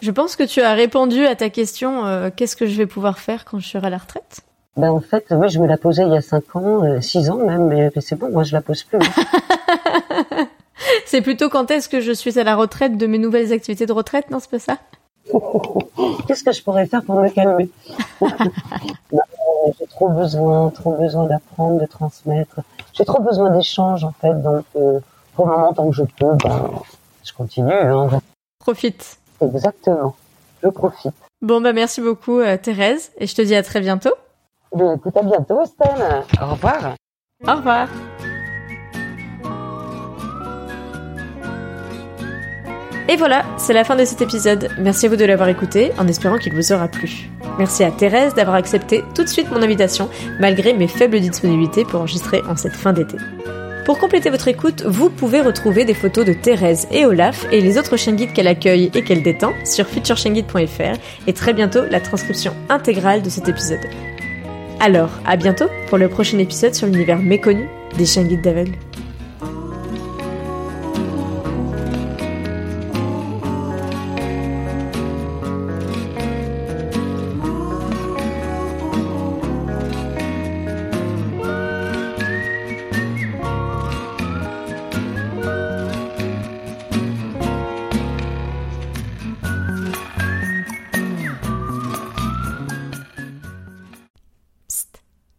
je 0.00 0.10
pense 0.10 0.36
que 0.36 0.42
tu 0.42 0.62
as 0.62 0.72
répondu 0.72 1.26
à 1.26 1.36
ta 1.36 1.50
question 1.50 2.06
euh, 2.06 2.30
qu'est-ce 2.34 2.56
que 2.56 2.66
je 2.66 2.76
vais 2.76 2.86
pouvoir 2.86 3.18
faire 3.18 3.44
quand 3.44 3.58
je 3.58 3.68
serai 3.68 3.88
à 3.88 3.90
la 3.90 3.98
retraite? 3.98 4.40
Ben 4.76 4.90
en 4.90 5.00
fait, 5.00 5.26
oui, 5.30 5.48
je 5.50 5.58
me 5.58 5.66
la 5.66 5.76
posais 5.76 6.02
il 6.02 6.12
y 6.12 6.16
a 6.16 6.22
5 6.22 6.56
ans, 6.56 7.00
6 7.00 7.28
euh, 7.28 7.32
ans 7.32 7.36
même, 7.36 7.66
mais 7.66 7.90
c'est 8.00 8.16
bon, 8.16 8.30
moi 8.30 8.42
je 8.42 8.54
la 8.54 8.62
pose 8.62 8.84
plus. 8.84 8.98
c'est 11.06 11.20
plutôt 11.20 11.50
quand 11.50 11.70
est-ce 11.70 11.90
que 11.90 12.00
je 12.00 12.12
suis 12.12 12.38
à 12.38 12.44
la 12.44 12.56
retraite 12.56 12.96
de 12.96 13.06
mes 13.06 13.18
nouvelles 13.18 13.52
activités 13.52 13.86
de 13.86 13.92
retraite, 13.92 14.30
non, 14.30 14.38
c'est 14.38 14.50
pas 14.50 14.58
ça? 14.58 14.78
Qu'est-ce 16.26 16.44
que 16.44 16.52
je 16.52 16.62
pourrais 16.62 16.86
faire 16.86 17.02
pour 17.02 17.20
me 17.20 17.28
calmer? 17.28 17.68
J'ai 19.78 19.86
trop 19.86 20.08
besoin, 20.08 20.70
trop 20.70 20.92
besoin 20.92 21.26
d'apprendre, 21.26 21.80
de 21.80 21.86
transmettre. 21.86 22.60
J'ai 22.92 23.04
trop 23.04 23.22
besoin 23.22 23.50
d'échanges 23.50 24.04
en 24.04 24.12
fait, 24.12 24.34
donc 24.34 24.64
euh, 24.76 25.00
pour 25.34 25.46
le 25.46 25.52
moment, 25.52 25.72
tant 25.72 25.88
que 25.90 25.96
je 25.96 26.04
peux, 26.04 26.34
ben, 26.42 26.70
je 27.24 27.32
continue. 27.32 27.72
Hein. 27.72 28.08
Profite. 28.60 29.18
Exactement. 29.40 30.14
Je 30.62 30.68
profite. 30.68 31.14
Bon, 31.42 31.60
bah 31.60 31.72
merci 31.72 32.00
beaucoup 32.00 32.38
euh, 32.38 32.56
Thérèse 32.56 33.10
et 33.18 33.26
je 33.26 33.34
te 33.34 33.42
dis 33.42 33.54
à 33.54 33.62
très 33.62 33.80
bientôt. 33.80 34.14
Ben, 34.74 34.94
écoute, 34.96 35.16
à 35.16 35.22
bientôt 35.22 35.62
Estelle. 35.62 36.24
Au 36.40 36.52
revoir. 36.52 36.94
Au 37.46 37.56
revoir. 37.56 37.88
Et 43.08 43.16
voilà, 43.16 43.44
c'est 43.56 43.72
la 43.72 43.84
fin 43.84 43.94
de 43.94 44.04
cet 44.04 44.20
épisode. 44.20 44.68
Merci 44.78 45.06
à 45.06 45.08
vous 45.08 45.16
de 45.16 45.24
l'avoir 45.24 45.48
écouté, 45.48 45.92
en 45.96 46.08
espérant 46.08 46.38
qu'il 46.38 46.54
vous 46.54 46.72
aura 46.72 46.88
plu. 46.88 47.30
Merci 47.56 47.84
à 47.84 47.92
Thérèse 47.92 48.34
d'avoir 48.34 48.56
accepté 48.56 49.04
tout 49.14 49.22
de 49.22 49.28
suite 49.28 49.48
mon 49.50 49.62
invitation, 49.62 50.08
malgré 50.40 50.74
mes 50.74 50.88
faibles 50.88 51.20
disponibilités 51.20 51.84
pour 51.84 52.00
enregistrer 52.00 52.42
en 52.48 52.56
cette 52.56 52.74
fin 52.74 52.92
d'été. 52.92 53.16
Pour 53.84 53.98
compléter 53.98 54.30
votre 54.30 54.48
écoute, 54.48 54.82
vous 54.84 55.08
pouvez 55.08 55.40
retrouver 55.40 55.84
des 55.84 55.94
photos 55.94 56.24
de 56.24 56.32
Thérèse 56.32 56.88
et 56.90 57.06
Olaf 57.06 57.46
et 57.52 57.60
les 57.60 57.78
autres 57.78 57.96
chiens 57.96 58.14
guides 58.14 58.32
qu'elle 58.32 58.48
accueille 58.48 58.90
et 58.92 59.04
qu'elle 59.04 59.22
détend 59.22 59.52
sur 59.64 59.86
futurechienguide.fr 59.86 60.98
et 61.28 61.32
très 61.32 61.52
bientôt 61.52 61.84
la 61.88 62.00
transcription 62.00 62.54
intégrale 62.68 63.22
de 63.22 63.30
cet 63.30 63.48
épisode. 63.48 63.86
Alors, 64.80 65.10
à 65.24 65.36
bientôt 65.36 65.66
pour 65.88 65.98
le 65.98 66.08
prochain 66.08 66.38
épisode 66.38 66.74
sur 66.74 66.88
l'univers 66.88 67.20
méconnu 67.20 67.68
des 67.96 68.04
chiens 68.04 68.24
guides 68.24 68.42